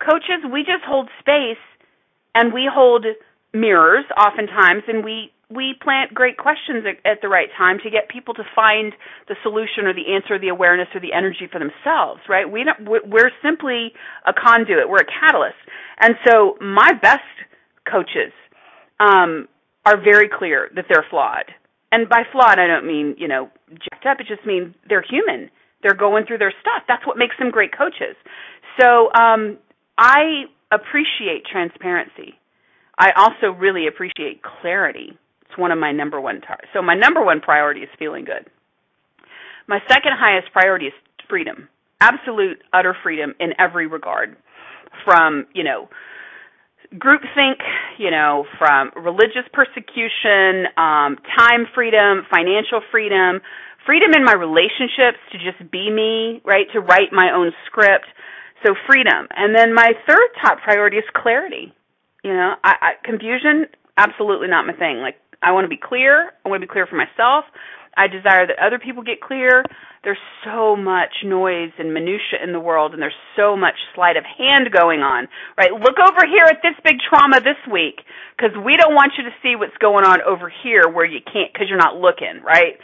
Coaches, 0.00 0.44
we 0.52 0.60
just 0.60 0.84
hold 0.86 1.08
space 1.20 1.62
and 2.34 2.52
we 2.52 2.68
hold 2.72 3.06
mirrors 3.54 4.04
oftentimes 4.18 4.82
and 4.88 5.04
we 5.04 5.30
we 5.52 5.74
plant 5.82 6.14
great 6.14 6.36
questions 6.36 6.84
at, 6.88 6.98
at, 7.10 7.20
the 7.20 7.28
right 7.28 7.48
time 7.56 7.78
to 7.84 7.90
get 7.90 8.08
people 8.08 8.34
to 8.34 8.44
find 8.54 8.92
the 9.28 9.36
solution 9.42 9.86
or 9.86 9.92
the 9.92 10.14
answer, 10.14 10.34
or 10.34 10.38
the 10.38 10.48
awareness 10.48 10.88
or 10.94 11.00
the 11.00 11.12
energy 11.12 11.48
for 11.50 11.58
themselves, 11.58 12.20
right? 12.28 12.50
We 12.50 12.64
don't, 12.64 12.88
we're 12.88 13.30
simply 13.42 13.92
a 14.26 14.32
conduit. 14.32 14.88
We're 14.88 15.04
a 15.04 15.12
catalyst. 15.20 15.60
And 16.00 16.14
so 16.26 16.56
my 16.60 16.92
best 17.00 17.22
coaches 17.90 18.32
um, 19.00 19.48
are 19.84 20.00
very 20.02 20.28
clear 20.28 20.70
that 20.74 20.86
they're 20.88 21.06
flawed. 21.10 21.50
And 21.90 22.08
by 22.08 22.22
flawed, 22.32 22.58
I 22.58 22.66
don't 22.66 22.86
mean 22.86 23.14
you 23.18 23.28
know 23.28 23.50
jacked 23.68 24.06
up. 24.06 24.18
It 24.20 24.26
just 24.26 24.46
means 24.46 24.74
they're 24.88 25.04
human. 25.08 25.50
They're 25.82 25.94
going 25.94 26.24
through 26.26 26.38
their 26.38 26.54
stuff. 26.60 26.84
That's 26.88 27.06
what 27.06 27.18
makes 27.18 27.36
them 27.38 27.50
great 27.50 27.76
coaches. 27.76 28.16
So 28.80 29.12
um, 29.12 29.58
I 29.98 30.44
appreciate 30.72 31.44
transparency. 31.50 32.38
I 32.98 33.10
also 33.16 33.56
really 33.58 33.86
appreciate 33.88 34.42
clarity. 34.42 35.18
It's 35.52 35.58
one 35.58 35.70
of 35.70 35.78
my 35.78 35.92
number 35.92 36.18
one 36.18 36.40
tar- 36.40 36.60
so 36.72 36.80
my 36.80 36.94
number 36.94 37.22
one 37.22 37.40
priority 37.40 37.80
is 37.80 37.90
feeling 37.98 38.24
good. 38.24 38.48
My 39.68 39.80
second 39.86 40.12
highest 40.18 40.50
priority 40.52 40.86
is 40.86 40.92
freedom. 41.28 41.68
Absolute 42.00 42.62
utter 42.72 42.96
freedom 43.02 43.34
in 43.38 43.52
every 43.58 43.86
regard. 43.86 44.36
From, 45.04 45.46
you 45.52 45.62
know, 45.62 45.88
groupthink, 46.94 47.60
you 47.98 48.10
know, 48.10 48.46
from 48.58 48.92
religious 48.96 49.44
persecution, 49.52 50.72
um, 50.76 51.18
time 51.36 51.66
freedom, 51.74 52.24
financial 52.30 52.80
freedom, 52.90 53.40
freedom 53.84 54.12
in 54.16 54.24
my 54.24 54.32
relationships 54.32 55.18
to 55.32 55.38
just 55.38 55.70
be 55.70 55.90
me, 55.90 56.40
right? 56.44 56.66
To 56.72 56.80
write 56.80 57.12
my 57.12 57.30
own 57.34 57.52
script, 57.66 58.06
so 58.64 58.74
freedom. 58.90 59.28
And 59.36 59.54
then 59.54 59.74
my 59.74 59.92
third 60.08 60.28
top 60.40 60.62
priority 60.62 60.96
is 60.96 61.04
clarity. 61.14 61.74
You 62.24 62.32
know, 62.32 62.54
I, 62.64 62.74
I 62.80 62.90
confusion 63.04 63.66
absolutely 63.98 64.48
not 64.48 64.66
my 64.66 64.72
thing. 64.72 64.98
Like 64.98 65.16
I 65.42 65.52
want 65.52 65.64
to 65.64 65.68
be 65.68 65.80
clear. 65.82 66.32
I 66.44 66.48
want 66.48 66.62
to 66.62 66.66
be 66.66 66.72
clear 66.72 66.86
for 66.86 66.96
myself. 66.96 67.44
I 67.96 68.08
desire 68.08 68.46
that 68.46 68.56
other 68.58 68.78
people 68.78 69.02
get 69.02 69.20
clear. 69.20 69.64
There's 70.02 70.20
so 70.44 70.74
much 70.74 71.12
noise 71.24 71.70
and 71.78 71.92
minutia 71.92 72.40
in 72.42 72.52
the 72.52 72.58
world, 72.58 72.92
and 72.92 73.02
there's 73.02 73.22
so 73.36 73.54
much 73.54 73.76
sleight 73.94 74.16
of 74.16 74.24
hand 74.24 74.72
going 74.72 75.00
on. 75.00 75.28
Right? 75.58 75.70
Look 75.70 76.00
over 76.00 76.24
here 76.26 76.46
at 76.48 76.62
this 76.62 76.74
big 76.82 76.96
trauma 77.04 77.40
this 77.40 77.60
week, 77.70 78.00
because 78.34 78.56
we 78.56 78.76
don't 78.80 78.94
want 78.94 79.12
you 79.18 79.24
to 79.24 79.34
see 79.42 79.54
what's 79.54 79.76
going 79.78 80.04
on 80.04 80.22
over 80.22 80.50
here 80.62 80.88
where 80.88 81.04
you 81.04 81.20
can't, 81.20 81.52
because 81.52 81.68
you're 81.68 81.78
not 81.78 82.00
looking. 82.00 82.40
Right? 82.42 82.80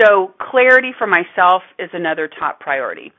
So 0.00 0.32
clarity 0.40 0.92
for 0.96 1.06
myself 1.06 1.62
is 1.78 1.90
another 1.92 2.28
top 2.28 2.60
priority. 2.60 3.12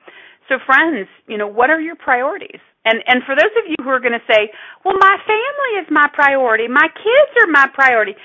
So 0.49 0.57
friends, 0.65 1.07
you 1.27 1.37
know, 1.37 1.47
what 1.47 1.69
are 1.69 1.79
your 1.79 1.95
priorities? 1.95 2.59
And 2.85 2.99
and 3.07 3.23
for 3.23 3.35
those 3.35 3.53
of 3.63 3.69
you 3.69 3.79
who 3.79 3.89
are 3.89 3.99
going 3.99 4.17
to 4.17 4.27
say, 4.27 4.51
"Well, 4.83 4.95
my 4.99 5.15
family 5.23 5.71
is 5.79 5.87
my 5.89 6.07
priority. 6.11 6.67
My 6.67 6.87
kids 6.87 7.31
are 7.39 7.47
my 7.51 7.67
priority." 7.73 8.15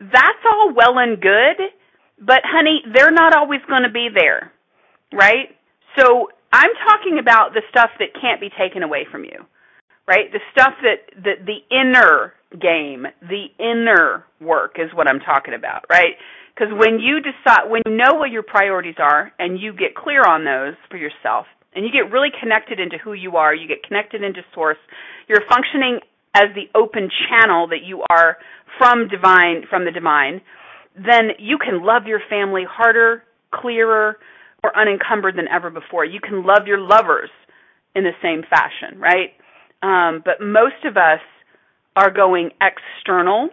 That's 0.00 0.42
all 0.44 0.72
well 0.74 0.98
and 0.98 1.20
good, 1.20 1.58
but 2.20 2.40
honey, 2.44 2.82
they're 2.94 3.12
not 3.12 3.34
always 3.34 3.60
going 3.68 3.82
to 3.82 3.90
be 3.90 4.08
there. 4.14 4.52
Right? 5.12 5.56
So, 5.98 6.28
I'm 6.52 6.70
talking 6.86 7.18
about 7.20 7.54
the 7.54 7.62
stuff 7.70 7.90
that 7.98 8.08
can't 8.20 8.40
be 8.40 8.50
taken 8.58 8.82
away 8.82 9.06
from 9.10 9.24
you. 9.24 9.44
Right? 10.06 10.30
The 10.32 10.40
stuff 10.52 10.74
that 10.82 11.22
the 11.22 11.34
the 11.44 11.58
inner 11.74 12.34
game, 12.52 13.06
the 13.22 13.46
inner 13.58 14.24
work 14.40 14.76
is 14.78 14.90
what 14.94 15.08
I'm 15.08 15.20
talking 15.20 15.54
about, 15.54 15.84
right? 15.90 16.14
Because 16.54 16.72
when 16.72 17.00
you 17.00 17.20
decide, 17.20 17.68
when 17.68 17.82
you 17.86 17.96
know 17.96 18.14
what 18.14 18.30
your 18.30 18.42
priorities 18.42 18.94
are 18.98 19.32
and 19.38 19.60
you 19.60 19.72
get 19.72 19.94
clear 19.94 20.22
on 20.24 20.44
those 20.44 20.74
for 20.90 20.96
yourself, 20.96 21.46
and 21.74 21.84
you 21.84 21.92
get 21.92 22.10
really 22.10 22.30
connected 22.40 22.80
into 22.80 22.96
who 22.96 23.12
you 23.12 23.36
are, 23.36 23.54
you 23.54 23.68
get 23.68 23.82
connected 23.82 24.22
into 24.22 24.40
source, 24.54 24.78
you're 25.28 25.44
functioning 25.46 26.00
as 26.36 26.54
the 26.54 26.68
open 26.78 27.08
channel 27.28 27.66
that 27.68 27.82
you 27.84 28.02
are 28.10 28.36
from 28.78 29.08
divine 29.08 29.64
from 29.70 29.86
the 29.86 29.90
divine, 29.90 30.42
then 30.94 31.30
you 31.38 31.56
can 31.58 31.82
love 31.82 32.02
your 32.06 32.20
family 32.28 32.64
harder, 32.68 33.22
clearer, 33.52 34.18
or 34.62 34.76
unencumbered 34.78 35.36
than 35.36 35.48
ever 35.48 35.70
before. 35.70 36.04
You 36.04 36.20
can 36.20 36.44
love 36.44 36.66
your 36.66 36.78
lovers 36.78 37.30
in 37.94 38.04
the 38.04 38.12
same 38.22 38.42
fashion, 38.48 39.00
right? 39.00 39.30
Um, 39.82 40.22
but 40.24 40.44
most 40.44 40.84
of 40.84 40.96
us 40.96 41.20
are 41.96 42.10
going 42.10 42.50
external 42.60 43.48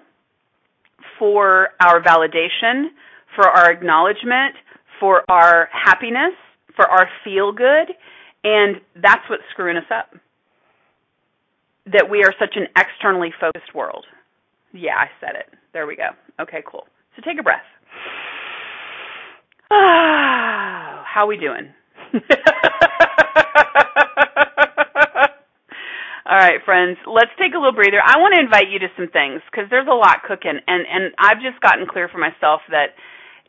for 1.17 1.69
our 1.81 2.01
validation, 2.01 2.87
for 3.35 3.47
our 3.47 3.71
acknowledgement, 3.71 4.55
for 4.99 5.23
our 5.29 5.69
happiness, 5.71 6.33
for 6.75 6.85
our 6.85 7.07
feel 7.23 7.51
good, 7.53 7.93
and 8.43 8.77
that's 9.01 9.21
what's 9.29 9.43
screwing 9.51 9.77
us 9.77 9.89
up. 9.93 10.19
That 11.85 12.07
we 12.09 12.23
are 12.23 12.33
such 12.39 12.55
an 12.55 12.67
externally 12.77 13.33
focused 13.39 13.75
world. 13.75 14.05
Yeah, 14.71 14.95
I 14.95 15.07
said 15.19 15.35
it. 15.35 15.47
There 15.73 15.85
we 15.85 15.95
go. 15.95 16.09
Okay, 16.41 16.63
cool. 16.69 16.85
So 17.15 17.21
take 17.25 17.39
a 17.39 17.43
breath. 17.43 17.61
Ah, 19.69 21.03
how 21.13 21.27
we 21.27 21.37
doing? 21.37 21.73
All 26.25 26.39
right, 26.39 26.63
friends, 26.63 26.97
let's 27.05 27.31
take 27.37 27.53
a 27.53 27.57
little 27.57 27.75
breather. 27.75 28.01
I 28.01 28.17
want 28.17 28.33
to 28.33 28.41
invite 28.41 28.71
you 28.71 28.79
to 28.79 28.87
some 28.95 29.09
things 29.09 29.41
because 29.51 29.69
there's 29.69 29.87
a 29.91 29.93
lot 29.93 30.23
cooking, 30.25 30.57
and 30.67 30.85
and 30.87 31.13
I've 31.19 31.41
just 31.41 31.59
gotten 31.61 31.85
clear 31.85 32.07
for 32.07 32.17
myself 32.17 32.61
that 32.71 32.95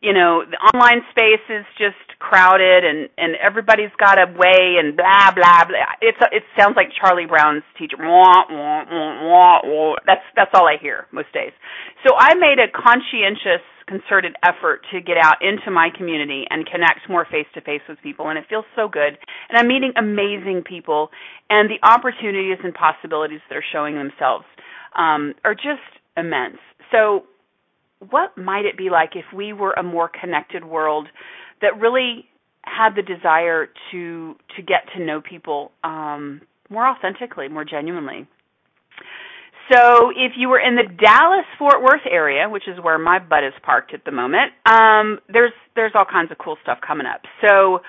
you 0.04 0.12
know, 0.12 0.44
the 0.44 0.60
online 0.76 1.00
space 1.08 1.40
is 1.48 1.64
just 1.80 1.96
crowded 2.24 2.84
and 2.88 3.08
and 3.20 3.36
everybody's 3.36 3.92
got 4.00 4.16
a 4.16 4.24
way 4.32 4.80
and 4.80 4.96
blah 4.96 5.28
blah 5.36 5.68
blah. 5.68 5.92
It's 6.00 6.18
it 6.32 6.42
sounds 6.56 6.74
like 6.76 6.88
Charlie 6.96 7.28
Brown's 7.28 7.64
teacher. 7.78 8.00
Wah, 8.00 8.48
wah, 8.48 8.84
wah, 8.88 9.60
wah. 9.62 9.96
That's 10.06 10.24
that's 10.34 10.50
all 10.54 10.66
I 10.66 10.80
hear 10.80 11.06
most 11.12 11.32
days. 11.32 11.52
So 12.06 12.16
I 12.16 12.32
made 12.34 12.56
a 12.56 12.72
conscientious 12.72 13.64
concerted 13.86 14.34
effort 14.42 14.80
to 14.92 15.00
get 15.00 15.18
out 15.20 15.36
into 15.42 15.70
my 15.70 15.90
community 15.94 16.44
and 16.48 16.64
connect 16.64 17.04
more 17.08 17.26
face 17.30 17.46
to 17.52 17.60
face 17.60 17.82
with 17.86 17.98
people 18.02 18.28
and 18.28 18.38
it 18.38 18.44
feels 18.48 18.64
so 18.74 18.88
good. 18.88 19.18
And 19.50 19.58
I'm 19.58 19.68
meeting 19.68 19.92
amazing 19.96 20.64
people 20.66 21.10
and 21.50 21.68
the 21.68 21.76
opportunities 21.86 22.56
and 22.64 22.72
possibilities 22.72 23.40
that 23.48 23.56
are 23.56 23.64
showing 23.72 23.96
themselves 23.96 24.46
um, 24.96 25.34
are 25.44 25.54
just 25.54 25.84
immense. 26.16 26.56
So 26.90 27.24
what 28.10 28.36
might 28.36 28.64
it 28.64 28.76
be 28.76 28.90
like 28.90 29.10
if 29.14 29.24
we 29.34 29.52
were 29.52 29.72
a 29.72 29.82
more 29.82 30.08
connected 30.08 30.64
world 30.64 31.08
that 31.64 31.80
really 31.80 32.26
had 32.62 32.94
the 32.94 33.02
desire 33.02 33.68
to 33.90 34.36
to 34.56 34.62
get 34.62 34.84
to 34.96 35.04
know 35.04 35.20
people 35.20 35.72
um, 35.82 36.40
more 36.70 36.86
authentically, 36.86 37.48
more 37.48 37.64
genuinely. 37.64 38.28
So 39.72 40.10
if 40.10 40.32
you 40.36 40.48
were 40.50 40.60
in 40.60 40.76
the 40.76 40.82
Dallas 40.82 41.46
Fort 41.58 41.82
Worth 41.82 42.04
area, 42.10 42.48
which 42.50 42.68
is 42.68 42.76
where 42.82 42.98
my 42.98 43.18
butt 43.18 43.44
is 43.44 43.54
parked 43.62 43.94
at 43.94 44.04
the 44.04 44.12
moment, 44.12 44.52
um, 44.66 45.20
there's 45.32 45.52
there's 45.74 45.92
all 45.94 46.04
kinds 46.04 46.30
of 46.30 46.38
cool 46.38 46.56
stuff 46.62 46.78
coming 46.86 47.06
up. 47.06 47.22
So 47.46 47.80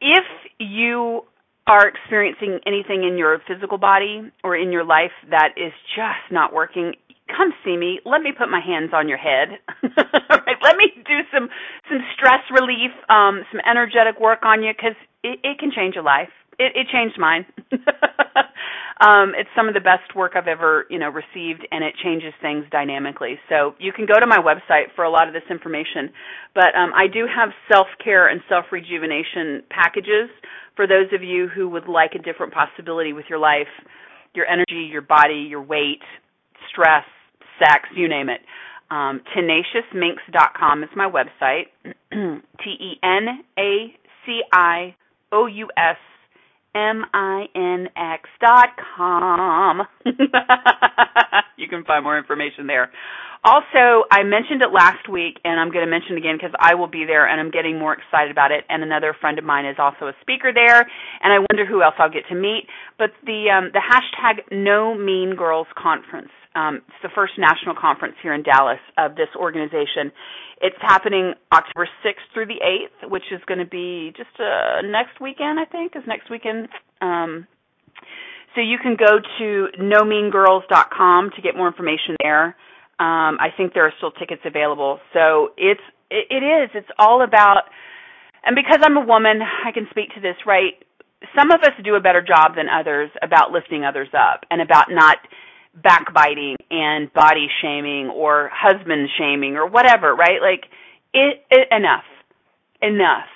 if 0.00 0.24
you 0.58 1.22
are 1.66 1.86
experiencing 1.88 2.60
anything 2.66 3.04
in 3.04 3.16
your 3.16 3.40
physical 3.48 3.78
body 3.78 4.30
or 4.42 4.56
in 4.56 4.72
your 4.72 4.84
life 4.84 5.12
that 5.30 5.50
is 5.56 5.72
just 5.96 6.30
not 6.30 6.52
working, 6.52 6.94
come 7.28 7.52
see 7.64 7.76
me. 7.76 8.00
Let 8.04 8.22
me 8.22 8.32
put 8.36 8.48
my 8.48 8.60
hands 8.60 8.90
on 8.92 9.08
your 9.08 9.18
head. 9.18 9.58
right? 9.82 10.58
Let 10.62 10.76
me 10.76 10.92
do 11.06 11.20
some 11.32 11.48
some 11.88 12.00
stress 12.16 12.42
relief, 12.50 12.90
um, 13.08 13.42
some 13.50 13.60
energetic 13.68 14.20
work 14.20 14.44
on 14.44 14.62
you 14.62 14.72
because 14.76 14.96
it, 15.22 15.40
it 15.42 15.58
can 15.58 15.70
change 15.74 15.94
your 15.94 16.04
life. 16.04 16.30
It, 16.58 16.72
it 16.76 16.86
changed 16.92 17.18
mine. 17.18 17.46
um, 19.00 19.34
it's 19.34 19.50
some 19.56 19.66
of 19.66 19.74
the 19.74 19.80
best 19.80 20.14
work 20.14 20.32
I've 20.36 20.46
ever 20.46 20.86
you 20.90 20.98
know 20.98 21.08
received, 21.08 21.66
and 21.70 21.82
it 21.82 21.94
changes 22.02 22.32
things 22.40 22.64
dynamically. 22.70 23.38
So 23.48 23.74
you 23.78 23.92
can 23.92 24.06
go 24.06 24.20
to 24.20 24.26
my 24.26 24.38
website 24.38 24.94
for 24.94 25.04
a 25.04 25.10
lot 25.10 25.26
of 25.28 25.34
this 25.34 25.48
information. 25.50 26.10
But 26.54 26.74
um, 26.76 26.92
I 26.94 27.06
do 27.06 27.26
have 27.26 27.50
self 27.70 27.88
care 28.02 28.28
and 28.28 28.40
self 28.48 28.66
rejuvenation 28.70 29.62
packages 29.70 30.30
for 30.76 30.86
those 30.86 31.12
of 31.12 31.22
you 31.22 31.48
who 31.48 31.68
would 31.68 31.88
like 31.88 32.12
a 32.14 32.22
different 32.22 32.52
possibility 32.52 33.12
with 33.12 33.26
your 33.28 33.38
life, 33.38 33.70
your 34.34 34.46
energy, 34.46 34.88
your 34.90 35.02
body, 35.02 35.46
your 35.48 35.62
weight, 35.62 36.02
stress, 36.70 37.04
sex, 37.58 37.88
you 37.94 38.08
name 38.08 38.28
it. 38.28 38.40
Um, 38.90 39.22
tenaciousminx.com 39.36 40.82
is 40.82 40.90
my 40.94 41.10
website. 41.10 41.66
T 42.62 42.70
E 42.70 42.98
N 43.02 43.44
A 43.58 43.94
C 44.24 44.40
I 44.52 44.94
O 45.32 45.46
U 45.46 45.68
S 45.76 45.96
M 46.74 47.04
I 47.12 47.46
N 47.54 47.88
X 47.96 48.28
dot 48.40 48.68
com. 48.96 49.82
you 51.56 51.68
can 51.68 51.84
find 51.84 52.04
more 52.04 52.18
information 52.18 52.66
there. 52.66 52.90
Also, 53.44 54.08
I 54.10 54.22
mentioned 54.22 54.62
it 54.62 54.72
last 54.72 55.06
week, 55.06 55.36
and 55.44 55.60
I'm 55.60 55.70
going 55.70 55.84
to 55.84 55.90
mention 55.90 56.16
it 56.16 56.18
again 56.18 56.36
because 56.36 56.56
I 56.58 56.74
will 56.74 56.86
be 56.86 57.04
there, 57.04 57.28
and 57.28 57.38
I'm 57.38 57.50
getting 57.50 57.78
more 57.78 57.92
excited 57.92 58.30
about 58.30 58.52
it. 58.52 58.64
And 58.70 58.82
another 58.82 59.14
friend 59.20 59.38
of 59.38 59.44
mine 59.44 59.66
is 59.66 59.76
also 59.78 60.06
a 60.06 60.14
speaker 60.22 60.50
there, 60.52 60.80
and 60.80 61.30
I 61.32 61.38
wonder 61.38 61.66
who 61.68 61.82
else 61.82 61.94
I'll 61.98 62.10
get 62.10 62.24
to 62.30 62.34
meet. 62.34 62.66
But 62.98 63.10
the 63.26 63.50
um, 63.52 63.70
the 63.72 63.82
hashtag 63.84 64.50
No 64.50 64.94
Mean 64.94 65.36
Girls 65.36 65.66
Conference. 65.76 66.30
Um, 66.54 66.76
it's 66.86 67.02
the 67.02 67.10
first 67.14 67.34
national 67.38 67.74
conference 67.74 68.14
here 68.22 68.34
in 68.34 68.42
Dallas 68.42 68.78
of 68.96 69.16
this 69.16 69.28
organization. 69.36 70.12
It's 70.60 70.76
happening 70.80 71.34
October 71.52 71.88
6th 72.04 72.26
through 72.32 72.46
the 72.46 72.62
8th, 72.62 73.10
which 73.10 73.24
is 73.32 73.40
going 73.46 73.58
to 73.58 73.66
be 73.66 74.12
just 74.16 74.30
uh, 74.38 74.82
next 74.82 75.20
weekend, 75.20 75.58
I 75.58 75.64
think, 75.64 75.96
is 75.96 76.02
next 76.06 76.30
weekend. 76.30 76.68
Um, 77.00 77.46
so 78.54 78.60
you 78.60 78.78
can 78.78 78.96
go 78.96 79.18
to 79.38 79.68
nomeangirls.com 79.80 81.30
to 81.34 81.42
get 81.42 81.56
more 81.56 81.66
information 81.66 82.16
there. 82.22 82.56
Um, 83.00 83.42
I 83.42 83.48
think 83.56 83.74
there 83.74 83.84
are 83.84 83.92
still 83.98 84.12
tickets 84.12 84.42
available. 84.44 85.00
So 85.12 85.50
it's 85.56 85.80
it, 86.10 86.26
it 86.30 86.44
is. 86.46 86.70
It's 86.74 86.88
all 86.98 87.24
about, 87.24 87.62
and 88.44 88.54
because 88.54 88.78
I'm 88.82 88.96
a 88.96 89.04
woman, 89.04 89.40
I 89.42 89.72
can 89.72 89.88
speak 89.90 90.14
to 90.14 90.20
this. 90.20 90.36
Right? 90.46 90.74
Some 91.36 91.50
of 91.50 91.60
us 91.62 91.72
do 91.82 91.96
a 91.96 92.00
better 92.00 92.22
job 92.22 92.54
than 92.54 92.68
others 92.68 93.10
about 93.22 93.50
lifting 93.50 93.84
others 93.84 94.08
up 94.14 94.44
and 94.50 94.62
about 94.62 94.86
not 94.90 95.18
backbiting 95.82 96.56
and 96.70 97.12
body 97.12 97.48
shaming 97.60 98.08
or 98.08 98.50
husband 98.52 99.08
shaming 99.18 99.56
or 99.56 99.68
whatever, 99.68 100.14
right? 100.14 100.40
Like 100.40 100.66
it, 101.12 101.44
it 101.50 101.68
enough. 101.70 102.04
Enough. 102.82 103.28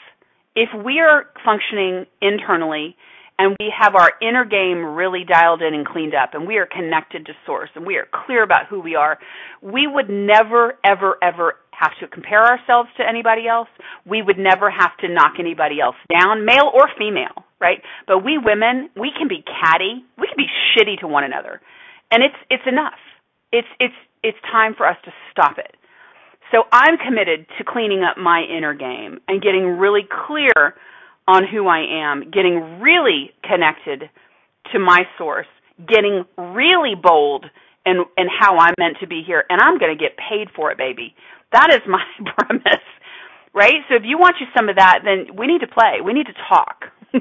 If 0.55 0.69
we 0.85 1.01
are 1.01 1.27
functioning 1.45 2.07
internally 2.21 2.97
and 3.39 3.57
we 3.61 3.73
have 3.77 3.95
our 3.95 4.13
inner 4.21 4.45
game 4.45 4.85
really 4.85 5.25
dialed 5.25 5.63
in 5.63 5.73
and 5.73 5.87
cleaned 5.87 6.15
up 6.15 6.35
and 6.35 6.47
we 6.47 6.57
are 6.57 6.67
connected 6.67 7.27
to 7.27 7.33
source 7.47 7.71
and 7.75 7.87
we 7.87 7.97
are 7.97 8.07
clear 8.27 8.43
about 8.43 8.67
who 8.69 8.81
we 8.81 8.95
are, 8.97 9.19
we 9.63 9.87
would 9.87 10.11
never, 10.11 10.75
ever, 10.85 11.17
ever 11.23 11.55
have 11.71 11.93
to 12.01 12.09
compare 12.09 12.45
ourselves 12.45 12.89
to 12.97 13.09
anybody 13.09 13.47
else. 13.47 13.69
We 14.05 14.21
would 14.21 14.39
never 14.39 14.69
have 14.69 14.97
to 15.01 15.09
knock 15.09 15.35
anybody 15.39 15.81
else 15.81 15.95
down, 16.11 16.45
male 16.45 16.71
or 16.75 16.91
female, 16.99 17.47
right? 17.61 17.79
But 18.09 18.25
we 18.25 18.37
women, 18.37 18.91
we 18.97 19.13
can 19.17 19.29
be 19.29 19.45
catty. 19.47 20.05
We 20.19 20.27
can 20.27 20.37
be 20.37 20.51
shitty 20.75 21.01
to 21.01 21.07
one 21.07 21.23
another 21.23 21.61
and 22.11 22.23
it's 22.23 22.37
it's 22.51 22.67
enough. 22.67 22.99
It's 23.53 23.69
it's 23.81 23.95
it's 24.23 24.39
time 24.51 24.75
for 24.77 24.87
us 24.87 24.97
to 25.05 25.13
stop 25.31 25.59
it. 25.59 25.77
So 26.51 26.65
I'm 26.73 26.97
committed 26.97 27.47
to 27.59 27.65
cleaning 27.65 28.03
up 28.03 28.17
my 28.17 28.43
inner 28.43 28.75
game 28.75 29.21
and 29.29 29.43
getting 29.43 29.77
really 29.79 30.09
clear 30.27 30.75
on 31.27 31.47
who 31.47 31.69
I 31.69 31.85
am, 32.09 32.31
getting 32.31 32.81
really 32.81 33.33
connected 33.45 34.09
to 34.73 34.79
my 34.79 35.03
source, 35.19 35.47
getting 35.87 36.25
really 36.37 36.95
bold 37.01 37.45
and 37.85 38.07
and 38.17 38.29
how 38.29 38.57
I'm 38.59 38.75
meant 38.79 38.97
to 39.01 39.07
be 39.07 39.23
here, 39.27 39.45
and 39.49 39.61
I'm 39.61 39.79
going 39.79 39.97
to 39.97 40.03
get 40.03 40.17
paid 40.17 40.49
for 40.55 40.71
it, 40.71 40.79
baby. 40.79 41.15
That 41.53 41.69
is 41.71 41.81
my 41.87 42.03
premise, 42.39 42.85
right? 43.55 43.85
So 43.89 43.97
if 43.97 44.03
you 44.05 44.19
want 44.19 44.37
you 44.41 44.47
some 44.57 44.69
of 44.69 44.77
that, 44.77 45.01
then 45.05 45.37
we 45.37 45.47
need 45.47 45.61
to 45.61 45.69
play. 45.69 46.01
We 46.05 46.13
need 46.13 46.27
to 46.27 46.37
talk. 46.49 46.85
so 47.13 47.21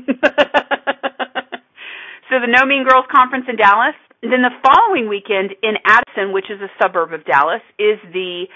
the 2.40 2.48
No 2.48 2.66
Mean 2.66 2.86
Girls 2.88 3.06
conference 3.12 3.46
in 3.48 3.56
Dallas, 3.56 3.96
then 4.32 4.42
the 4.42 4.56
following 4.66 5.08
weekend 5.08 5.54
in 5.62 5.76
Addison, 5.86 6.34
which 6.34 6.50
is 6.50 6.62
a 6.62 6.72
suburb 6.82 7.14
of 7.14 7.26
Dallas, 7.26 7.62
is 7.78 8.00
the 8.14 8.48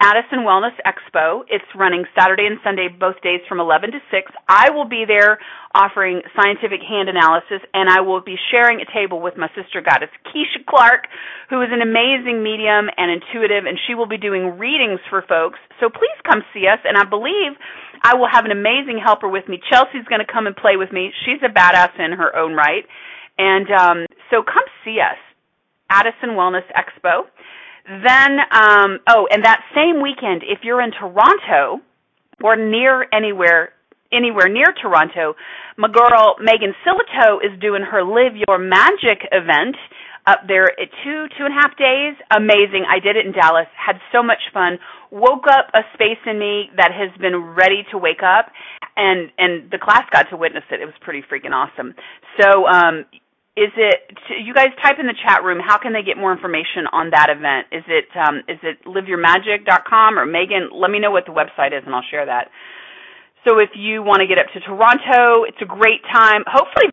Addison 0.00 0.46
Wellness 0.46 0.78
Expo. 0.86 1.42
It's 1.50 1.66
running 1.74 2.04
Saturday 2.14 2.46
and 2.46 2.62
Sunday, 2.62 2.86
both 2.86 3.18
days 3.20 3.40
from 3.48 3.58
11 3.58 3.90
to 3.90 3.98
6. 3.98 4.32
I 4.46 4.70
will 4.70 4.86
be 4.86 5.02
there 5.02 5.38
offering 5.74 6.22
scientific 6.38 6.78
hand 6.86 7.08
analysis, 7.08 7.66
and 7.74 7.90
I 7.90 8.00
will 8.00 8.22
be 8.22 8.38
sharing 8.50 8.78
a 8.80 8.86
table 8.94 9.20
with 9.20 9.36
my 9.36 9.50
sister 9.58 9.82
goddess, 9.82 10.10
Keisha 10.30 10.62
Clark, 10.70 11.10
who 11.50 11.60
is 11.62 11.74
an 11.74 11.82
amazing 11.82 12.46
medium 12.46 12.86
and 12.94 13.10
intuitive, 13.10 13.66
and 13.66 13.74
she 13.90 13.98
will 13.98 14.06
be 14.06 14.22
doing 14.22 14.54
readings 14.54 15.00
for 15.10 15.26
folks. 15.26 15.58
So 15.82 15.90
please 15.90 16.18
come 16.22 16.46
see 16.54 16.70
us, 16.70 16.78
and 16.86 16.96
I 16.96 17.02
believe 17.02 17.58
I 18.06 18.14
will 18.14 18.30
have 18.30 18.44
an 18.46 18.54
amazing 18.54 19.02
helper 19.02 19.28
with 19.28 19.48
me. 19.48 19.58
Chelsea's 19.66 20.06
going 20.06 20.22
to 20.22 20.32
come 20.32 20.46
and 20.46 20.54
play 20.54 20.78
with 20.78 20.92
me. 20.92 21.10
She's 21.26 21.42
a 21.42 21.50
badass 21.50 21.98
in 21.98 22.14
her 22.14 22.30
own 22.38 22.54
right. 22.54 22.86
And 23.38 23.70
um, 23.70 24.06
so 24.30 24.42
come 24.42 24.64
see 24.84 24.98
us, 25.00 25.18
Addison 25.90 26.30
Wellness 26.30 26.66
Expo. 26.74 27.22
Then, 27.86 28.38
um, 28.52 28.98
oh, 29.08 29.26
and 29.30 29.44
that 29.44 29.62
same 29.74 30.02
weekend, 30.02 30.42
if 30.42 30.60
you're 30.62 30.82
in 30.82 30.90
Toronto 30.90 31.80
or 32.42 32.56
near 32.56 33.06
anywhere, 33.12 33.70
anywhere 34.12 34.48
near 34.48 34.66
Toronto, 34.82 35.34
my 35.78 35.88
girl 35.88 36.36
Megan 36.40 36.74
Sillito 36.84 37.38
is 37.38 37.58
doing 37.60 37.82
her 37.82 38.04
Live 38.04 38.36
Your 38.36 38.58
Magic 38.58 39.24
event 39.32 39.76
up 40.26 40.40
there 40.46 40.68
at 40.68 40.92
two, 41.02 41.24
two 41.38 41.44
and 41.48 41.54
a 41.56 41.60
half 41.60 41.78
days. 41.78 42.14
Amazing. 42.36 42.84
I 42.84 43.00
did 43.00 43.16
it 43.16 43.24
in 43.24 43.32
Dallas. 43.32 43.66
Had 43.72 43.96
so 44.12 44.22
much 44.22 44.44
fun. 44.52 44.78
Woke 45.10 45.48
up 45.48 45.72
a 45.72 45.80
space 45.94 46.20
in 46.26 46.38
me 46.38 46.68
that 46.76 46.92
has 46.92 47.08
been 47.18 47.56
ready 47.56 47.86
to 47.92 47.96
wake 47.96 48.20
up 48.20 48.52
and 48.98 49.30
and 49.38 49.70
the 49.70 49.78
class 49.78 50.04
got 50.12 50.28
to 50.28 50.36
witness 50.36 50.64
it. 50.70 50.82
It 50.82 50.84
was 50.84 50.94
pretty 51.00 51.22
freaking 51.22 51.52
awesome. 51.54 51.94
So 52.38 52.66
um 52.66 53.06
is 53.58 53.74
it 53.74 54.14
you 54.38 54.54
guys 54.54 54.70
type 54.82 54.98
in 55.00 55.06
the 55.10 55.18
chat 55.26 55.42
room 55.42 55.58
how 55.58 55.78
can 55.78 55.92
they 55.92 56.02
get 56.02 56.16
more 56.16 56.32
information 56.32 56.86
on 56.92 57.10
that 57.10 57.26
event 57.26 57.66
is 57.74 57.82
it 57.90 58.06
um, 58.14 58.38
is 58.46 58.62
it 58.62 58.78
liveyourmagic.com 58.86 60.18
or 60.18 60.24
megan 60.24 60.70
let 60.72 60.90
me 60.90 60.98
know 61.00 61.10
what 61.10 61.26
the 61.26 61.32
website 61.32 61.76
is 61.76 61.82
and 61.84 61.94
i'll 61.94 62.02
share 62.08 62.26
that 62.26 62.50
so 63.44 63.58
if 63.58 63.70
you 63.74 64.02
want 64.02 64.20
to 64.20 64.26
get 64.30 64.38
up 64.38 64.46
to 64.54 64.60
toronto 64.60 65.42
it's 65.42 65.60
a 65.60 65.66
great 65.66 66.02
time 66.06 66.44
hopefully 66.46 66.86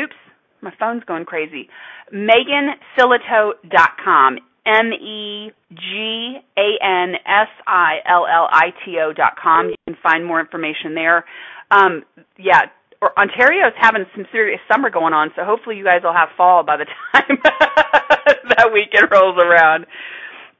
oops 0.00 0.16
my 0.60 0.72
phone's 0.78 1.02
going 1.04 1.24
crazy 1.24 1.70
megansillito.com 2.12 4.36
M 4.64 4.92
E 4.92 5.50
G 5.74 6.38
A 6.56 6.78
N 6.84 7.16
S 7.26 7.48
I 7.66 7.96
L 8.06 8.28
L 8.30 8.46
I 8.48 8.72
T 8.84 9.00
O 9.00 9.12
dot 9.12 9.34
com. 9.42 9.70
You 9.70 9.74
can 9.88 9.96
find 10.00 10.24
more 10.24 10.38
information 10.38 10.94
there. 10.94 11.24
Um, 11.72 12.04
yeah, 12.38 12.66
or 13.02 13.10
Ontario's 13.18 13.74
having 13.76 14.06
some 14.14 14.24
serious 14.30 14.60
summer 14.70 14.88
going 14.88 15.12
on, 15.12 15.30
so 15.34 15.42
hopefully 15.44 15.76
you 15.76 15.84
guys 15.84 16.02
will 16.04 16.14
have 16.14 16.28
fall 16.36 16.62
by 16.62 16.76
the 16.76 16.86
time 17.12 17.36
that 17.42 18.70
weekend 18.72 19.10
rolls 19.10 19.36
around. 19.42 19.86